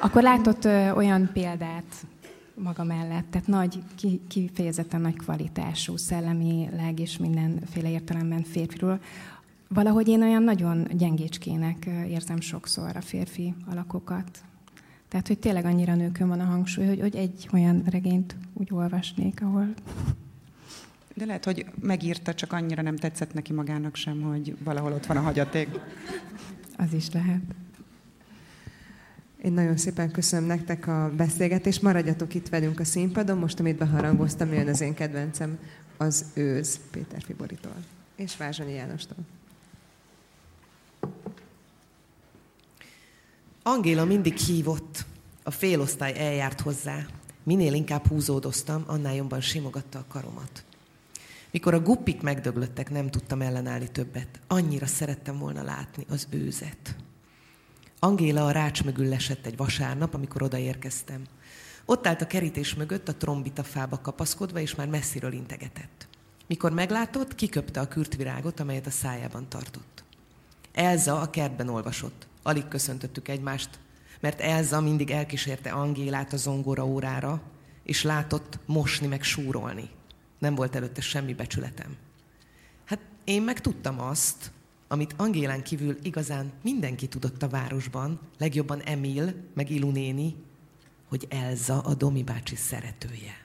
Akkor 0.00 0.22
látott 0.22 0.64
ö, 0.64 0.90
olyan 0.90 1.30
példát 1.32 2.06
maga 2.54 2.84
mellett, 2.84 3.30
tehát 3.30 3.46
nagy, 3.46 3.82
ki, 3.96 4.20
kifejezetten 4.28 5.00
nagy 5.00 5.16
kvalitású, 5.16 5.96
szellemileg 5.96 7.00
és 7.00 7.18
mindenféle 7.18 7.90
értelemben 7.90 8.42
férfiról. 8.42 9.00
Valahogy 9.68 10.08
én 10.08 10.22
olyan 10.22 10.42
nagyon 10.42 10.86
gyengécskének 10.96 11.88
érzem 12.08 12.40
sokszor 12.40 12.96
a 12.96 13.00
férfi 13.00 13.54
alakokat. 13.70 14.42
Tehát, 15.08 15.26
hogy 15.26 15.38
tényleg 15.38 15.64
annyira 15.64 15.94
nőkön 15.94 16.28
van 16.28 16.40
a 16.40 16.44
hangsúly, 16.44 16.86
hogy, 16.86 17.00
hogy 17.00 17.16
egy 17.16 17.48
olyan 17.52 17.82
regényt 17.90 18.36
úgy 18.54 18.68
olvasnék, 18.72 19.42
ahol 19.42 19.74
de 21.14 21.24
lehet, 21.24 21.44
hogy 21.44 21.66
megírta, 21.80 22.34
csak 22.34 22.52
annyira 22.52 22.82
nem 22.82 22.96
tetszett 22.96 23.34
neki 23.34 23.52
magának 23.52 23.96
sem, 23.96 24.20
hogy 24.20 24.56
valahol 24.64 24.92
ott 24.92 25.06
van 25.06 25.16
a 25.16 25.20
hagyaték. 25.20 25.68
Az 26.76 26.92
is 26.92 27.10
lehet. 27.10 27.40
Én 29.42 29.52
nagyon 29.52 29.76
szépen 29.76 30.10
köszönöm 30.10 30.46
nektek 30.46 30.86
a 30.86 31.12
beszélgetést. 31.16 31.82
Maradjatok 31.82 32.34
itt 32.34 32.48
velünk 32.48 32.80
a 32.80 32.84
színpadon. 32.84 33.38
Most, 33.38 33.60
amit 33.60 33.76
beharangoztam, 33.76 34.52
jön 34.52 34.68
az 34.68 34.80
én 34.80 34.94
kedvencem, 34.94 35.58
az 35.96 36.24
őz 36.34 36.80
Péter 36.90 37.22
Fiboritól 37.22 37.74
és 38.16 38.36
Vázsonyi 38.36 38.72
Jánostól. 38.72 39.16
Angéla 43.62 44.04
mindig 44.04 44.36
hívott, 44.36 45.04
a 45.42 45.50
félosztály 45.50 46.18
eljárt 46.18 46.60
hozzá. 46.60 47.06
Minél 47.42 47.72
inkább 47.74 48.06
húzódoztam, 48.06 48.84
annál 48.86 49.14
jobban 49.14 49.40
simogatta 49.40 49.98
a 49.98 50.04
karomat. 50.08 50.64
Mikor 51.50 51.74
a 51.74 51.80
guppik 51.80 52.22
megdöglöttek, 52.22 52.90
nem 52.90 53.10
tudtam 53.10 53.40
ellenállni 53.40 53.88
többet. 53.88 54.40
Annyira 54.46 54.86
szerettem 54.86 55.38
volna 55.38 55.62
látni 55.62 56.06
az 56.08 56.26
őzet. 56.30 56.96
Angéla 57.98 58.46
a 58.46 58.50
rács 58.50 58.84
mögül 58.84 59.08
lesett 59.08 59.46
egy 59.46 59.56
vasárnap, 59.56 60.14
amikor 60.14 60.42
odaérkeztem. 60.42 61.22
Ott 61.84 62.06
állt 62.06 62.22
a 62.22 62.26
kerítés 62.26 62.74
mögött, 62.74 63.08
a 63.08 63.14
trombita 63.14 63.62
fába 63.62 64.00
kapaszkodva, 64.00 64.60
és 64.60 64.74
már 64.74 64.88
messziről 64.88 65.32
integetett. 65.32 66.08
Mikor 66.46 66.72
meglátott, 66.72 67.34
kiköpte 67.34 67.80
a 67.80 67.88
kürtvirágot, 67.88 68.60
amelyet 68.60 68.86
a 68.86 68.90
szájában 68.90 69.48
tartott. 69.48 70.04
Elza 70.72 71.20
a 71.20 71.30
kertben 71.30 71.68
olvasott. 71.68 72.26
Alig 72.42 72.68
köszöntöttük 72.68 73.28
egymást, 73.28 73.78
mert 74.20 74.40
Elza 74.40 74.80
mindig 74.80 75.10
elkísérte 75.10 75.70
Angélát 75.70 76.32
a 76.32 76.36
zongora 76.36 76.86
órára, 76.86 77.42
és 77.82 78.02
látott 78.02 78.58
mosni 78.66 79.06
meg 79.06 79.22
súrolni. 79.22 79.90
Nem 80.40 80.54
volt 80.54 80.74
előtte 80.74 81.00
semmi 81.00 81.34
becsületem. 81.34 81.96
Hát 82.84 83.00
én 83.24 83.42
meg 83.42 83.60
tudtam 83.60 84.00
azt, 84.00 84.50
amit 84.88 85.14
Angélán 85.16 85.62
kívül 85.62 85.96
igazán 86.02 86.52
mindenki 86.62 87.08
tudott 87.08 87.42
a 87.42 87.48
városban, 87.48 88.20
legjobban 88.38 88.80
Emil, 88.80 89.34
meg 89.54 89.70
Ilu 89.70 89.90
néni, 89.90 90.36
hogy 91.08 91.26
Elza 91.28 91.80
a 91.80 91.94
Domi 91.94 92.22
bácsi 92.22 92.56
szeretője. 92.56 93.44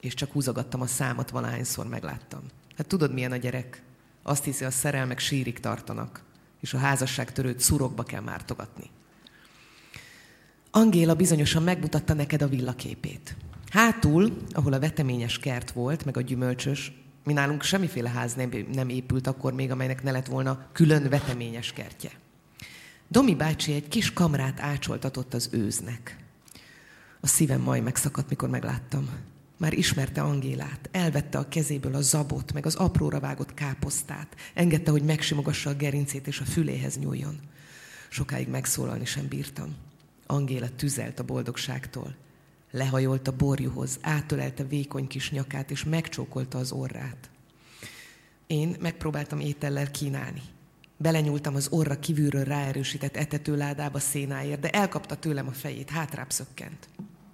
És 0.00 0.14
csak 0.14 0.32
húzogattam 0.32 0.80
a 0.80 0.86
számot, 0.86 1.30
valahányszor 1.30 1.86
megláttam. 1.86 2.40
Hát 2.76 2.86
tudod, 2.86 3.12
milyen 3.12 3.32
a 3.32 3.36
gyerek? 3.36 3.82
Azt 4.22 4.44
hiszi, 4.44 4.64
a 4.64 4.70
szerelmek 4.70 5.18
sírig 5.18 5.60
tartanak, 5.60 6.22
és 6.60 6.74
a 6.74 6.78
házasság 6.78 7.32
törőt 7.32 7.60
szurokba 7.60 8.02
kell 8.02 8.20
mártogatni. 8.20 8.90
Angéla 10.70 11.14
bizonyosan 11.14 11.62
megmutatta 11.62 12.14
neked 12.14 12.42
a 12.42 12.48
villaképét. 12.48 13.36
Hátul, 13.70 14.36
ahol 14.50 14.72
a 14.72 14.78
veteményes 14.78 15.38
kert 15.38 15.70
volt, 15.70 16.04
meg 16.04 16.16
a 16.16 16.20
gyümölcsös, 16.20 16.92
mi 17.24 17.32
nálunk 17.32 17.62
semmiféle 17.62 18.08
ház 18.08 18.34
nem, 18.34 18.50
nem 18.72 18.88
épült 18.88 19.26
akkor 19.26 19.52
még, 19.52 19.70
amelynek 19.70 20.02
ne 20.02 20.10
lett 20.10 20.26
volna 20.26 20.66
külön 20.72 21.08
veteményes 21.08 21.72
kertje. 21.72 22.10
Domi 23.08 23.34
bácsi 23.34 23.72
egy 23.72 23.88
kis 23.88 24.12
kamrát 24.12 24.60
ácsoltatott 24.60 25.34
az 25.34 25.48
őznek. 25.52 26.16
A 27.20 27.26
szívem 27.26 27.60
majd 27.60 27.82
megszakadt, 27.82 28.28
mikor 28.28 28.48
megláttam. 28.48 29.08
Már 29.56 29.72
ismerte 29.72 30.20
Angélát, 30.20 30.88
elvette 30.92 31.38
a 31.38 31.48
kezéből 31.48 31.94
a 31.94 32.00
zabot, 32.00 32.52
meg 32.52 32.66
az 32.66 32.74
apróra 32.74 33.20
vágott 33.20 33.54
káposztát, 33.54 34.36
engedte, 34.54 34.90
hogy 34.90 35.02
megsimogassa 35.02 35.70
a 35.70 35.74
gerincét 35.74 36.26
és 36.26 36.40
a 36.40 36.44
füléhez 36.44 36.98
nyúljon. 36.98 37.38
Sokáig 38.08 38.48
megszólalni 38.48 39.04
sem 39.04 39.28
bírtam. 39.28 39.74
Angéla 40.26 40.68
tüzelt 40.76 41.18
a 41.18 41.24
boldogságtól. 41.24 42.14
Lehajolt 42.70 43.28
a 43.28 43.36
borjuhoz, 43.36 43.98
átölelte 44.00 44.64
vékony 44.64 45.06
kis 45.06 45.30
nyakát, 45.30 45.70
és 45.70 45.84
megcsókolta 45.84 46.58
az 46.58 46.72
orrát. 46.72 47.30
Én 48.46 48.76
megpróbáltam 48.80 49.40
étellel 49.40 49.90
kínálni. 49.90 50.42
Belenyúltam 50.96 51.54
az 51.54 51.68
orra 51.70 51.98
kívülről 51.98 52.44
ráerősített 52.44 53.16
etetőládába 53.16 53.98
szénáért, 53.98 54.60
de 54.60 54.70
elkapta 54.70 55.14
tőlem 55.14 55.46
a 55.46 55.52
fejét, 55.52 55.90
hátrább 55.90 56.30
szökkent. 56.30 56.88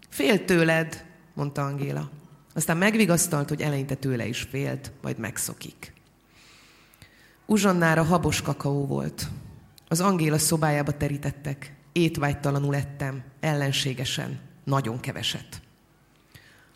Fél 0.09 0.45
tőled, 0.45 1.05
mondta 1.35 1.65
Angéla. 1.65 2.11
Aztán 2.55 2.77
megvigasztalt, 2.77 3.49
hogy 3.49 3.61
eleinte 3.61 3.95
tőle 3.95 4.27
is 4.27 4.41
félt, 4.43 4.93
majd 5.03 5.19
megszokik. 5.19 5.93
Uzsonnára 7.47 8.03
habos 8.03 8.43
kakaó 8.43 8.87
volt. 8.87 9.29
Az 9.89 10.01
Angéla 10.01 10.39
szobájába 10.39 10.97
terítettek. 10.97 11.75
Étvágytalanul 11.93 12.77
ettem, 12.77 13.23
ellenségesen, 13.41 14.41
nagyon 14.65 15.01
keveset. 15.01 15.63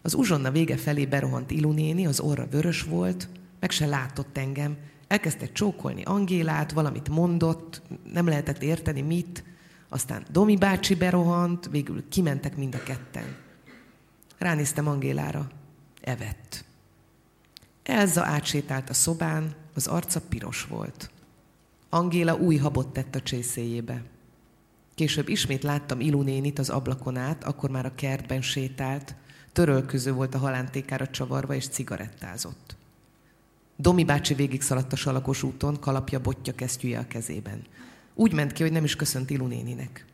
Az 0.02 0.14
uzsonna 0.14 0.50
vége 0.50 0.76
felé 0.76 1.06
berohant 1.06 1.50
Ilunéni, 1.50 2.06
az 2.06 2.20
orra 2.20 2.46
vörös 2.46 2.82
volt, 2.82 3.28
meg 3.60 3.70
se 3.70 3.86
látott 3.86 4.38
engem. 4.38 4.76
Elkezdte 5.06 5.52
csókolni 5.52 6.02
Angélát, 6.02 6.72
valamit 6.72 7.08
mondott, 7.08 7.82
nem 8.12 8.26
lehetett 8.26 8.62
érteni 8.62 9.00
mit. 9.00 9.44
Aztán 9.88 10.26
Domi 10.30 10.56
bácsi 10.56 10.94
berohant, 10.94 11.68
végül 11.70 12.08
kimentek 12.08 12.56
mind 12.56 12.74
a 12.74 12.82
ketten. 12.82 13.36
Ránéztem 14.38 14.88
Angélára. 14.88 15.48
Evett. 16.00 16.64
Elza 17.82 18.24
átsétált 18.24 18.90
a 18.90 18.94
szobán, 18.94 19.54
az 19.74 19.86
arca 19.86 20.20
piros 20.20 20.64
volt. 20.64 21.10
Angéla 21.88 22.34
új 22.34 22.56
habot 22.56 22.88
tett 22.88 23.14
a 23.14 23.22
csészéjébe. 23.22 24.02
Később 24.98 25.28
ismét 25.28 25.62
láttam 25.62 26.00
Ilunénit 26.00 26.58
az 26.58 26.68
ablakon 26.68 27.16
át, 27.16 27.44
akkor 27.44 27.70
már 27.70 27.86
a 27.86 27.94
kertben 27.94 28.42
sétált, 28.42 29.14
törölköző 29.52 30.12
volt 30.12 30.34
a 30.34 30.38
halántékára 30.38 31.08
csavarva, 31.08 31.54
és 31.54 31.68
cigarettázott. 31.68 32.76
Domi 33.76 34.04
bácsi 34.04 34.34
végig 34.34 34.62
szaladt 34.62 34.92
a 34.92 34.96
salakos 34.96 35.42
úton, 35.42 35.80
kalapja, 35.80 36.20
botja, 36.20 36.54
kesztyűje 36.54 36.98
a 36.98 37.06
kezében. 37.08 37.62
Úgy 38.14 38.32
ment 38.32 38.52
ki, 38.52 38.62
hogy 38.62 38.72
nem 38.72 38.84
is 38.84 38.96
köszönt 38.96 39.30
Ilunéninek. 39.30 40.04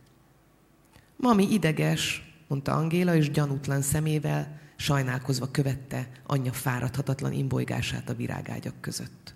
Mami 1.17 1.53
ideges, 1.53 2.35
mondta 2.49 2.73
Angéla, 2.73 3.15
és 3.15 3.31
gyanútlan 3.31 3.83
szemével, 3.83 4.61
sajnálkozva 4.77 5.51
követte 5.51 6.09
anyja 6.27 6.53
fáradhatatlan 6.53 7.33
imbolygását 7.33 8.09
a 8.11 8.15
virágágyak 8.15 8.81
között. 8.81 9.35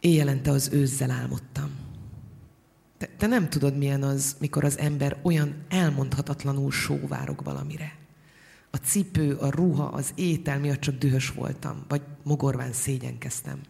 Éjjelente 0.00 0.50
az 0.50 0.68
őzzel 0.72 1.10
álmodtam. 1.10 1.89
Te, 3.00 3.08
te 3.16 3.26
nem 3.26 3.48
tudod, 3.48 3.76
milyen 3.76 4.02
az, 4.02 4.36
mikor 4.40 4.64
az 4.64 4.78
ember 4.78 5.20
olyan 5.22 5.54
elmondhatatlanul 5.68 6.70
sóvárog 6.70 7.44
valamire. 7.44 7.96
A 8.70 8.76
cipő, 8.76 9.34
a 9.34 9.50
ruha, 9.50 9.84
az 9.84 10.12
étel 10.14 10.58
miatt 10.58 10.80
csak 10.80 10.98
dühös 10.98 11.30
voltam, 11.30 11.84
vagy 11.88 12.02
mogorván 12.22 12.72
szégyenkeztem. 12.72 13.60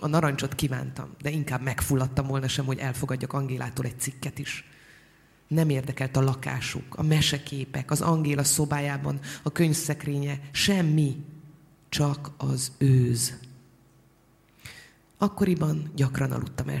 A 0.00 0.06
narancsot 0.06 0.54
kívántam, 0.54 1.08
de 1.22 1.30
inkább 1.30 1.62
megfulladtam 1.62 2.26
volna 2.26 2.48
sem, 2.48 2.64
hogy 2.64 2.78
elfogadjak 2.78 3.32
Angélától 3.32 3.84
egy 3.84 4.00
cikket 4.00 4.38
is. 4.38 4.64
Nem 5.48 5.68
érdekelt 5.68 6.16
a 6.16 6.22
lakásuk, 6.22 6.94
a 6.94 7.02
meseképek, 7.02 7.90
az 7.90 8.00
Angéla 8.00 8.44
szobájában, 8.44 9.20
a 9.42 9.52
könyvszekrénye, 9.52 10.40
semmi, 10.50 11.24
csak 11.88 12.30
az 12.36 12.72
őz. 12.78 13.38
Akkoriban 15.18 15.90
gyakran 15.94 16.32
aludtam 16.32 16.68
el 16.68 16.80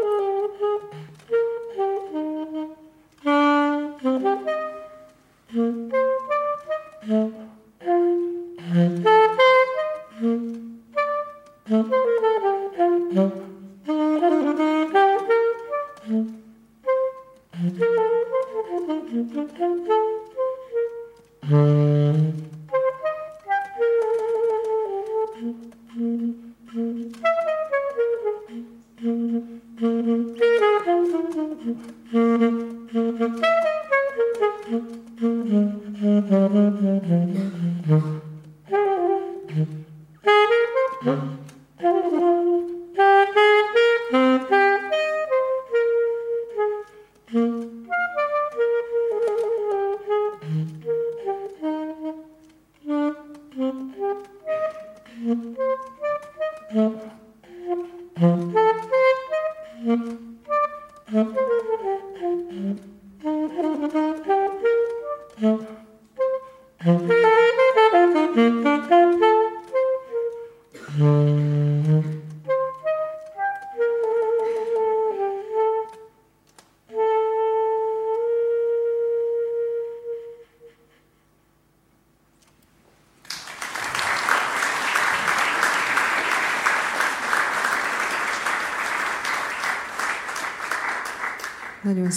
Mm-hmm. 4.03 4.71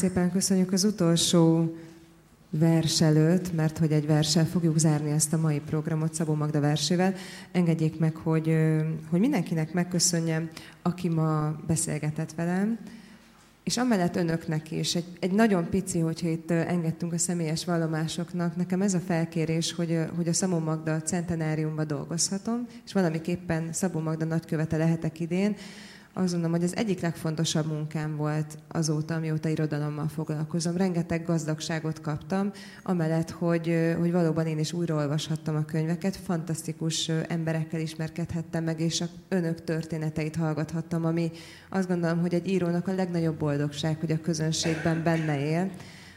Szépen 0.05 0.31
köszönjük 0.31 0.73
az 0.73 0.85
utolsó 0.85 1.77
vers 2.51 3.01
előtt, 3.01 3.53
mert 3.53 3.79
hogy 3.79 3.93
egy 3.93 4.07
verssel 4.07 4.47
fogjuk 4.47 4.79
zárni 4.79 5.11
ezt 5.11 5.33
a 5.33 5.37
mai 5.39 5.61
programot 5.61 6.15
Szabó 6.15 6.35
Magda 6.35 6.61
versével. 6.61 7.15
Engedjék 7.53 7.99
meg, 7.99 8.17
hogy, 8.17 8.57
hogy 9.11 9.21
mindenkinek 9.21 9.73
megköszönjem, 9.73 10.51
aki 10.83 11.09
ma 11.09 11.57
beszélgetett 11.67 12.35
velem, 12.35 12.79
és 13.63 13.77
amellett 13.77 14.17
önöknek 14.17 14.71
is, 14.71 14.95
egy, 14.95 15.07
egy 15.21 15.33
nagyon 15.33 15.69
pici, 15.69 15.99
hogyha 15.99 16.29
itt 16.29 16.51
engedtünk 16.51 17.13
a 17.13 17.19
személyes 17.19 17.65
vallomásoknak, 17.65 18.57
nekem 18.57 18.83
ez 18.83 18.95
a 18.95 19.01
felkérés, 19.01 19.73
hogy, 19.73 19.99
hogy 20.17 20.29
a 20.29 20.33
Szabó 20.33 20.59
Magda 20.59 21.03
centenáriumban 21.03 21.87
dolgozhatom, 21.87 22.67
és 22.85 22.93
valamiképpen 22.93 23.73
Szabó 23.73 24.01
Magda 24.01 24.25
nagykövete 24.25 24.77
lehetek 24.77 25.21
idén, 25.21 25.57
azt 26.17 26.33
gondolom, 26.33 26.57
hogy 26.57 26.65
az 26.65 26.77
egyik 26.77 27.01
legfontosabb 27.01 27.67
munkám 27.67 28.17
volt 28.17 28.59
azóta, 28.69 29.15
amióta 29.15 29.49
irodalommal 29.49 30.09
foglalkozom. 30.09 30.77
Rengeteg 30.77 31.25
gazdagságot 31.25 32.01
kaptam, 32.01 32.53
amellett, 32.83 33.31
hogy, 33.31 33.95
hogy 33.99 34.13
valóban 34.13 34.47
én 34.47 34.59
is 34.59 34.73
újraolvashattam 34.73 35.57
a 35.57 35.65
könyveket, 35.65 36.17
fantasztikus 36.17 37.09
emberekkel 37.09 37.81
ismerkedhettem 37.81 38.65
meg, 38.65 38.81
és 38.81 39.01
a 39.01 39.07
önök 39.29 39.65
történeteit 39.65 40.37
hallgathattam, 40.37 41.05
ami 41.05 41.31
azt 41.69 41.89
gondolom, 41.89 42.21
hogy 42.21 42.35
egy 42.35 42.49
írónak 42.49 42.89
a 42.89 42.95
legnagyobb 42.95 43.39
boldogság, 43.39 43.97
hogy 44.01 44.11
a 44.11 44.21
közönségben 44.21 45.03
benne 45.03 45.39
él. 45.39 45.71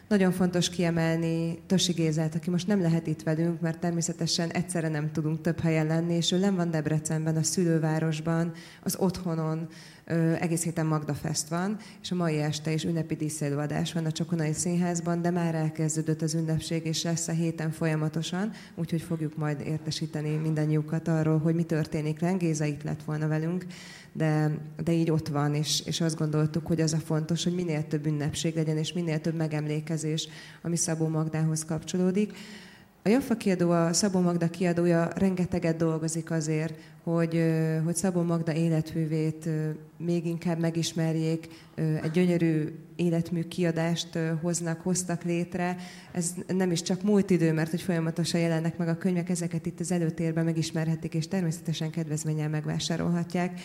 Nagyon 0.08 0.32
fontos 0.32 0.70
kiemelni 0.70 1.60
Tosi 1.66 1.92
Gézát, 1.92 2.36
aki 2.36 2.50
most 2.50 2.68
nem 2.68 2.82
lehet 2.82 3.08
itt 3.08 3.24
velünk, 3.24 3.60
mert 3.62 3.80
természetesen 3.80 4.50
egyszerre 4.50 4.88
nem 4.88 5.12
tudunk 5.12 5.42
több 5.42 5.60
helyen 5.60 5.88
lenni, 5.88 6.14
és 6.14 6.32
ő 6.32 6.38
nem 6.38 6.56
van 6.56 6.72
Debrecenben, 6.72 7.36
a 7.36 7.44
szülővárosban, 7.44 8.52
az 8.84 8.96
otthonon, 8.96 9.68
egész 10.40 10.64
héten 10.64 10.86
Magda 10.86 11.14
Fest 11.14 11.48
van, 11.48 11.78
és 12.02 12.12
a 12.12 12.16
mai 12.16 12.38
este 12.38 12.72
is 12.74 12.84
ünnepi 12.84 13.16
díszelőadás 13.16 13.94
van 13.94 14.06
a 14.06 14.12
Csokonai 14.12 14.54
Színházban, 14.54 15.22
de 15.22 15.30
már 15.30 15.56
elkezdődött 15.56 16.22
az 16.22 16.34
ünnepség, 16.34 16.86
és 16.86 17.04
lesz 17.04 17.28
a 17.28 17.32
héten 17.32 17.72
folyamatosan, 17.72 18.52
úgyhogy 18.76 19.02
fogjuk 19.02 19.38
majd 19.38 19.60
értesíteni 19.60 20.36
mindannyiukat 20.36 21.08
arról, 21.08 21.38
hogy 21.38 21.56
mi 21.56 21.64
történik. 21.64 22.20
Rengéza 22.20 22.66
itt 22.66 22.84
lett 22.84 23.04
volna 23.04 23.28
velünk, 23.28 23.66
de, 24.14 24.58
de 24.84 24.92
így 24.92 25.12
ott 25.12 25.28
van, 25.28 25.56
és, 25.56 25.82
és 25.86 26.02
azt 26.02 26.18
gondoltuk, 26.18 26.68
hogy 26.68 26.82
az 26.82 26.94
a 26.94 26.98
fontos, 26.98 27.44
hogy 27.44 27.56
minél 27.56 27.88
több 27.88 28.06
ünnepség 28.06 28.56
legyen, 28.56 28.78
és 28.78 28.94
minél 28.94 29.22
több 29.22 29.36
megemlékezés, 29.36 30.28
ami 30.62 30.76
Szabó 30.76 31.08
Magdához 31.08 31.66
kapcsolódik. 31.66 32.34
A 33.08 33.10
Jaffa 33.10 33.36
kiadó, 33.36 33.72
a 33.72 33.94
Szabó 33.94 34.20
Magda 34.20 34.50
kiadója 34.50 35.10
rengeteget 35.16 35.78
dolgozik 35.78 36.32
azért, 36.32 36.74
hogy, 37.04 37.44
hogy 37.84 37.96
Szabó 37.96 38.22
Magda 38.22 38.54
életművét 38.54 39.50
még 39.98 40.26
inkább 40.26 40.60
megismerjék, 40.60 41.48
egy 41.76 42.12
gyönyörű 42.12 42.76
életmű 42.96 43.44
kiadást 43.44 44.20
hoznak, 44.42 44.82
hoztak 44.82 45.24
létre. 45.24 45.78
Ez 46.12 46.34
nem 46.48 46.72
is 46.72 46.82
csak 46.82 47.02
múlt 47.02 47.30
idő, 47.30 47.54
mert 47.54 47.70
hogy 47.70 47.82
folyamatosan 47.82 48.40
jelennek 48.40 48.78
meg 48.78 48.88
a 48.88 48.98
könyvek, 48.98 49.30
ezeket 49.30 49.66
itt 49.66 49.80
az 49.80 49.92
előtérben 49.92 50.46
megismerhetik, 50.46 51.14
és 51.14 51.28
természetesen 51.28 51.90
kedvezménnyel 51.90 52.50
megvásárolhatják. 52.50 53.60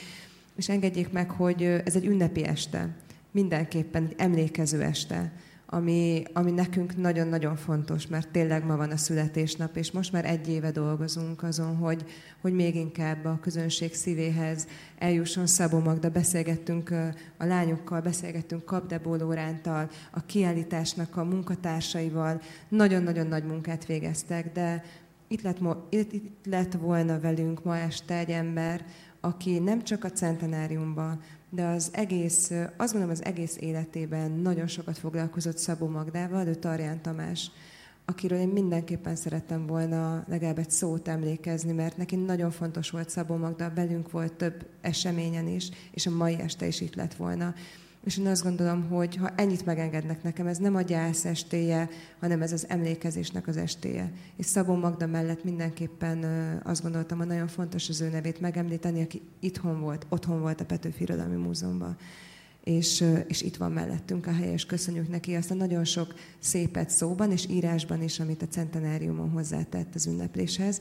És 0.56 0.68
engedjék 0.68 1.12
meg, 1.12 1.30
hogy 1.30 1.62
ez 1.62 1.96
egy 1.96 2.06
ünnepi 2.06 2.44
este, 2.44 2.96
mindenképpen 3.30 4.12
emlékező 4.16 4.82
este 4.82 5.32
ami, 5.74 6.22
ami 6.32 6.50
nekünk 6.50 6.96
nagyon-nagyon 6.96 7.56
fontos, 7.56 8.06
mert 8.06 8.28
tényleg 8.28 8.64
ma 8.64 8.76
van 8.76 8.90
a 8.90 8.96
születésnap, 8.96 9.76
és 9.76 9.90
most 9.90 10.12
már 10.12 10.24
egy 10.24 10.48
éve 10.48 10.70
dolgozunk 10.70 11.42
azon, 11.42 11.76
hogy, 11.76 12.04
hogy 12.40 12.52
még 12.52 12.74
inkább 12.74 13.24
a 13.24 13.38
közönség 13.40 13.94
szívéhez 13.94 14.66
eljusson 14.98 15.46
Szabó 15.46 15.78
Magda. 15.78 16.10
Beszélgettünk 16.10 16.90
a 17.36 17.44
lányokkal, 17.44 18.00
beszélgettünk 18.00 18.64
Kapdebó 18.64 19.14
Lórántal, 19.14 19.90
a 20.10 20.26
kiállításnak 20.26 21.16
a 21.16 21.24
munkatársaival. 21.24 22.40
Nagyon-nagyon 22.68 23.26
nagy 23.26 23.44
munkát 23.44 23.86
végeztek, 23.86 24.52
de 24.52 24.84
itt 25.28 25.42
lett, 25.42 25.58
itt, 25.88 26.12
itt 26.12 26.44
lett 26.44 26.72
volna 26.72 27.20
velünk 27.20 27.64
ma 27.64 27.76
este 27.76 28.14
egy 28.14 28.30
ember, 28.30 28.84
aki 29.20 29.58
nem 29.58 29.82
csak 29.82 30.04
a 30.04 30.10
centenáriumban, 30.10 31.20
de 31.54 31.64
az 31.66 31.90
egész, 31.92 32.50
azt 32.76 32.92
gondolom 32.92 33.10
az 33.10 33.24
egész 33.24 33.56
életében 33.60 34.30
nagyon 34.30 34.66
sokat 34.66 34.98
foglalkozott 34.98 35.58
Szabó 35.58 35.88
Magdával, 35.88 36.46
ő 36.46 36.54
Tarján 36.54 37.02
Tamás, 37.02 37.50
akiről 38.04 38.38
én 38.38 38.48
mindenképpen 38.48 39.16
szerettem 39.16 39.66
volna 39.66 40.24
legalább 40.28 40.58
egy 40.58 40.70
szót 40.70 41.08
emlékezni, 41.08 41.72
mert 41.72 41.96
neki 41.96 42.16
nagyon 42.16 42.50
fontos 42.50 42.90
volt 42.90 43.10
Szabó 43.10 43.36
Magda, 43.36 43.72
belünk 43.74 44.10
volt 44.10 44.32
több 44.32 44.66
eseményen 44.80 45.48
is, 45.48 45.68
és 45.90 46.06
a 46.06 46.10
mai 46.10 46.38
este 46.40 46.66
is 46.66 46.80
itt 46.80 46.94
lett 46.94 47.14
volna. 47.14 47.54
És 48.04 48.18
én 48.18 48.26
azt 48.26 48.42
gondolom, 48.42 48.88
hogy 48.88 49.16
ha 49.16 49.30
ennyit 49.36 49.64
megengednek 49.64 50.22
nekem, 50.22 50.46
ez 50.46 50.58
nem 50.58 50.74
a 50.74 50.80
gyász 50.80 51.24
estéje, 51.24 51.88
hanem 52.20 52.42
ez 52.42 52.52
az 52.52 52.68
emlékezésnek 52.68 53.46
az 53.46 53.56
estéje. 53.56 54.12
És 54.36 54.46
Szabó 54.46 54.74
Magda 54.74 55.06
mellett 55.06 55.44
mindenképpen 55.44 56.24
azt 56.64 56.82
gondoltam, 56.82 57.18
hogy 57.18 57.26
nagyon 57.26 57.48
fontos 57.48 57.88
az 57.88 58.00
ő 58.00 58.08
nevét 58.08 58.40
megemlíteni, 58.40 59.02
aki 59.02 59.22
itthon 59.40 59.80
volt, 59.80 60.06
otthon 60.08 60.40
volt 60.40 60.60
a 60.60 60.64
Petőfi 60.64 61.02
Irodalmi 61.02 61.36
Múzeumban. 61.36 61.96
És, 62.64 63.04
és 63.26 63.42
itt 63.42 63.56
van 63.56 63.72
mellettünk 63.72 64.26
a 64.26 64.32
helye, 64.32 64.52
és 64.52 64.66
köszönjük 64.66 65.08
neki 65.08 65.34
azt 65.34 65.50
a 65.50 65.54
nagyon 65.54 65.84
sok 65.84 66.14
szépet 66.38 66.90
szóban 66.90 67.32
és 67.32 67.46
írásban 67.48 68.02
is, 68.02 68.20
amit 68.20 68.42
a 68.42 68.48
centenáriumon 68.48 69.30
hozzátett 69.30 69.94
az 69.94 70.06
ünnepléshez. 70.06 70.80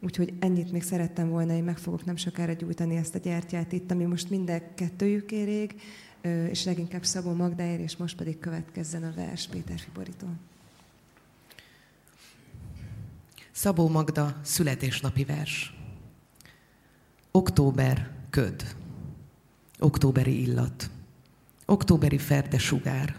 Úgyhogy 0.00 0.32
ennyit 0.38 0.72
még 0.72 0.82
szerettem 0.82 1.28
volna, 1.28 1.52
én 1.52 1.64
meg 1.64 1.78
fogok 1.78 2.04
nem 2.04 2.16
sokára 2.16 2.52
gyújtani 2.52 2.96
ezt 2.96 3.14
a 3.14 3.18
gyertyát 3.18 3.72
itt, 3.72 3.90
ami 3.90 4.04
most 4.04 4.30
minden 4.30 4.62
kettőjük 4.74 5.32
érég, 5.32 5.74
és 6.24 6.64
leginkább 6.64 7.04
Szabó 7.04 7.32
Magdáért, 7.32 7.80
és 7.80 7.96
most 7.96 8.16
pedig 8.16 8.38
következzen 8.38 9.04
a 9.04 9.12
vers 9.14 9.46
Péter 9.46 9.78
Fiborítól. 9.78 10.34
Szabó 13.50 13.88
Magda 13.88 14.40
születésnapi 14.42 15.24
vers. 15.24 15.74
Október 17.30 18.10
köd. 18.30 18.76
Októberi 19.78 20.40
illat. 20.40 20.90
Októberi 21.66 22.18
ferde 22.18 22.58
sugár. 22.58 23.16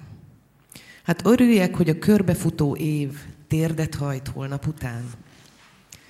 Hát 1.03 1.25
örüljek, 1.25 1.75
hogy 1.75 1.89
a 1.89 1.99
körbefutó 1.99 2.75
év 2.75 3.19
térdet 3.47 3.95
hajt 3.95 4.27
holnap 4.27 4.67
után. 4.67 5.03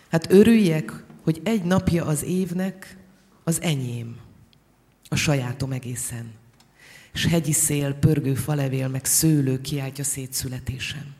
Hát 0.09 0.31
örüljek, 0.31 1.03
hogy 1.23 1.41
egy 1.43 1.63
napja 1.63 2.05
az 2.05 2.23
évnek 2.23 2.97
az 3.43 3.61
enyém, 3.61 4.17
a 5.09 5.15
sajátom 5.15 5.71
egészen 5.71 6.43
és 7.15 7.25
hegyi 7.25 7.51
szél, 7.51 7.93
pörgő 7.93 8.33
falevél, 8.33 8.87
meg 8.87 9.05
szőlő 9.05 9.61
kiáltja 9.61 10.03
szétszületésem. 10.03 11.13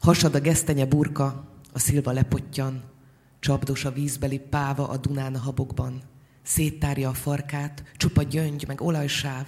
Hasad 0.00 0.34
a 0.34 0.40
gesztenye 0.40 0.86
burka, 0.86 1.46
a 1.72 1.78
szilva 1.78 2.12
lepottyan, 2.12 2.82
csapdos 3.40 3.84
a 3.84 3.92
vízbeli 3.92 4.38
páva 4.38 4.88
a 4.88 4.96
Dunán 4.96 5.34
a 5.34 5.38
habokban, 5.38 6.02
széttárja 6.42 7.08
a 7.08 7.14
farkát, 7.14 7.84
csupa 7.96 8.22
gyöngy, 8.22 8.64
meg 8.66 8.80
olajsáv, 8.80 9.46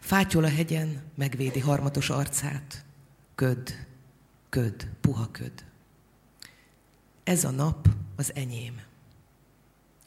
fátyol 0.00 0.44
a 0.44 0.48
hegyen, 0.48 1.02
megvédi 1.14 1.60
harmatos 1.60 2.10
arcát, 2.10 2.84
köd, 3.34 3.86
köd, 4.48 4.88
puha 5.00 5.28
köd. 5.30 5.64
Ez 7.24 7.44
a 7.44 7.50
nap 7.50 7.88
az 8.16 8.34
enyém. 8.34 8.80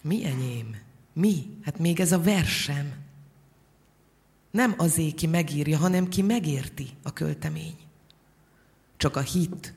Mi 0.01 0.25
enyém? 0.25 0.75
Mi? 1.13 1.57
Hát 1.63 1.79
még 1.79 1.99
ez 1.99 2.11
a 2.11 2.21
versem. 2.21 3.04
Nem 4.55 4.73
azé, 4.77 5.11
ki 5.11 5.27
megírja, 5.27 5.77
hanem 5.77 6.07
ki 6.07 6.21
megérti 6.21 6.87
a 7.03 7.13
költemény. 7.13 7.75
Csak 8.97 9.15
a 9.15 9.19
hit, 9.19 9.73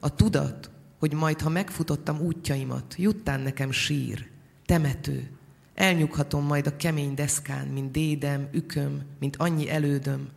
a 0.00 0.14
tudat, 0.14 0.70
hogy 0.98 1.12
majd, 1.12 1.40
ha 1.40 1.48
megfutottam 1.48 2.20
útjaimat, 2.20 2.94
juttán 2.98 3.40
nekem 3.40 3.70
sír, 3.70 4.30
temető, 4.66 5.30
elnyughatom 5.74 6.44
majd 6.44 6.66
a 6.66 6.76
kemény 6.76 7.14
deszkán, 7.14 7.66
mint 7.66 7.90
dédem, 7.90 8.48
üköm, 8.52 9.02
mint 9.18 9.36
annyi 9.36 9.70
elődöm, 9.70 10.28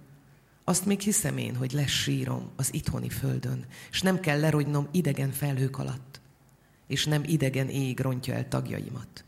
azt 0.63 0.85
még 0.85 0.99
hiszem 0.99 1.38
én, 1.38 1.55
hogy 1.55 1.72
lesz 1.72 1.89
sírom 1.89 2.49
az 2.55 2.73
itthoni 2.73 3.09
földön, 3.09 3.65
és 3.91 4.01
nem 4.01 4.19
kell 4.19 4.39
lerogynom 4.39 4.88
idegen 4.91 5.31
felhők 5.31 5.77
alatt, 5.77 6.22
és 6.88 7.05
nem 7.05 7.23
idegen 7.26 7.69
ég 7.69 7.99
rontja 7.99 8.34
el 8.34 8.47
tagjaimat. 8.47 9.26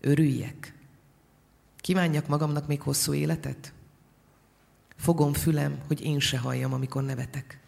Örüljek, 0.00 0.74
Kívánjak 1.90 2.26
magamnak 2.26 2.66
még 2.66 2.80
hosszú 2.82 3.14
életet? 3.14 3.72
Fogom 4.96 5.32
fülem, 5.32 5.80
hogy 5.86 6.00
én 6.00 6.20
se 6.20 6.38
halljam, 6.38 6.72
amikor 6.72 7.02
nevetek. 7.02 7.60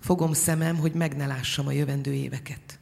Fogom 0.00 0.32
szemem, 0.32 0.76
hogy 0.76 0.92
meg 0.92 1.16
ne 1.16 1.26
lássam 1.26 1.66
a 1.66 1.72
jövendő 1.72 2.12
éveket. 2.12 2.78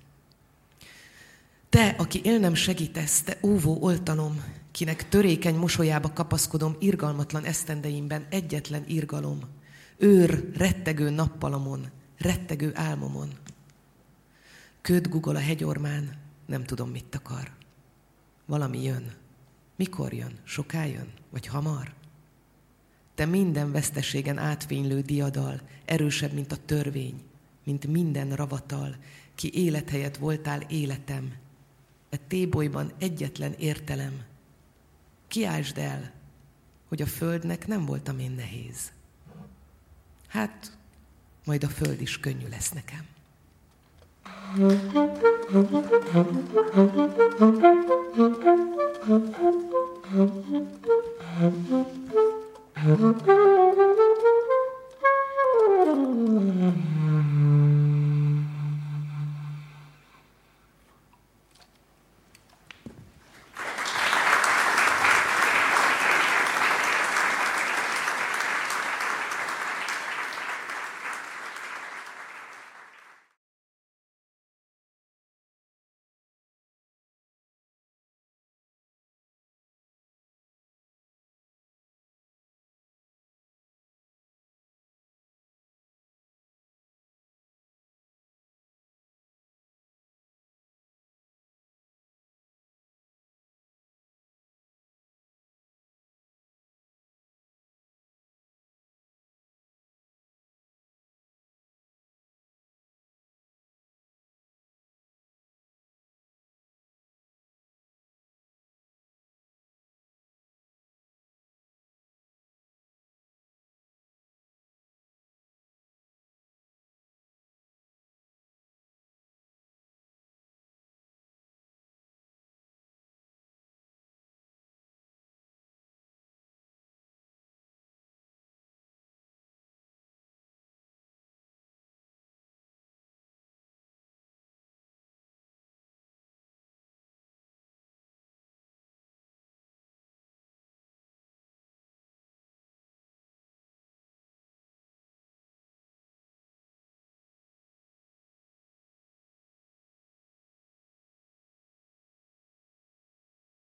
Te, 1.69 1.89
aki 1.89 2.21
élnem 2.25 2.55
segítesz, 2.55 3.23
te 3.23 3.39
óvó 3.43 3.79
oltalom, 3.81 4.45
kinek 4.71 5.09
törékeny 5.09 5.57
mosolyába 5.57 6.13
kapaszkodom 6.13 6.77
irgalmatlan 6.79 7.45
esztendeimben 7.45 8.27
egyetlen 8.31 8.85
irgalom, 8.87 9.41
őr 9.97 10.51
rettegő 10.57 11.11
nappalamon, 11.11 11.91
rettegő 12.19 12.71
álmomon. 12.75 13.33
Köd 14.81 15.09
gugol 15.09 15.37
a 15.37 15.41
hegyormán, 15.41 16.17
nem 16.47 16.65
tudom, 16.65 16.91
mit 16.91 17.15
akar. 17.15 17.51
Valami 18.47 18.83
jön. 18.83 19.19
Mikor 19.81 20.13
jön? 20.13 20.39
Soká 20.45 20.85
jön? 20.85 21.13
Vagy 21.31 21.47
hamar? 21.47 21.93
te 23.15 23.27
minden 23.27 23.73
veszteségen 23.73 24.39
átvénylő 24.39 25.01
diadal, 25.01 25.61
erősebb, 25.85 26.33
mint 26.33 26.53
a 26.53 26.65
törvény, 26.65 27.23
mint 27.65 27.87
minden 27.87 28.33
ravatal, 28.33 28.97
ki 29.35 29.51
élethelyet 29.55 30.17
voltál 30.17 30.61
életem, 30.61 31.37
e 32.11 32.17
tébolyban 32.17 32.93
egyetlen 32.99 33.53
értelem. 33.53 34.25
Kiásd 35.29 35.79
el, 35.79 36.13
hogy 36.89 37.03
a 37.03 37.07
földnek 37.07 37.67
nem 37.67 37.85
voltam 37.85 38.19
én 38.19 38.31
nehéz. 38.31 38.93
Hát, 40.29 40.79
majd 41.45 41.65
a 41.65 41.69
föld 41.69 42.01
is 42.01 42.21
könnyű 42.21 42.49
lesz 42.49 42.71
nekem. 42.71 43.07
Mm-hmm. 44.53 44.91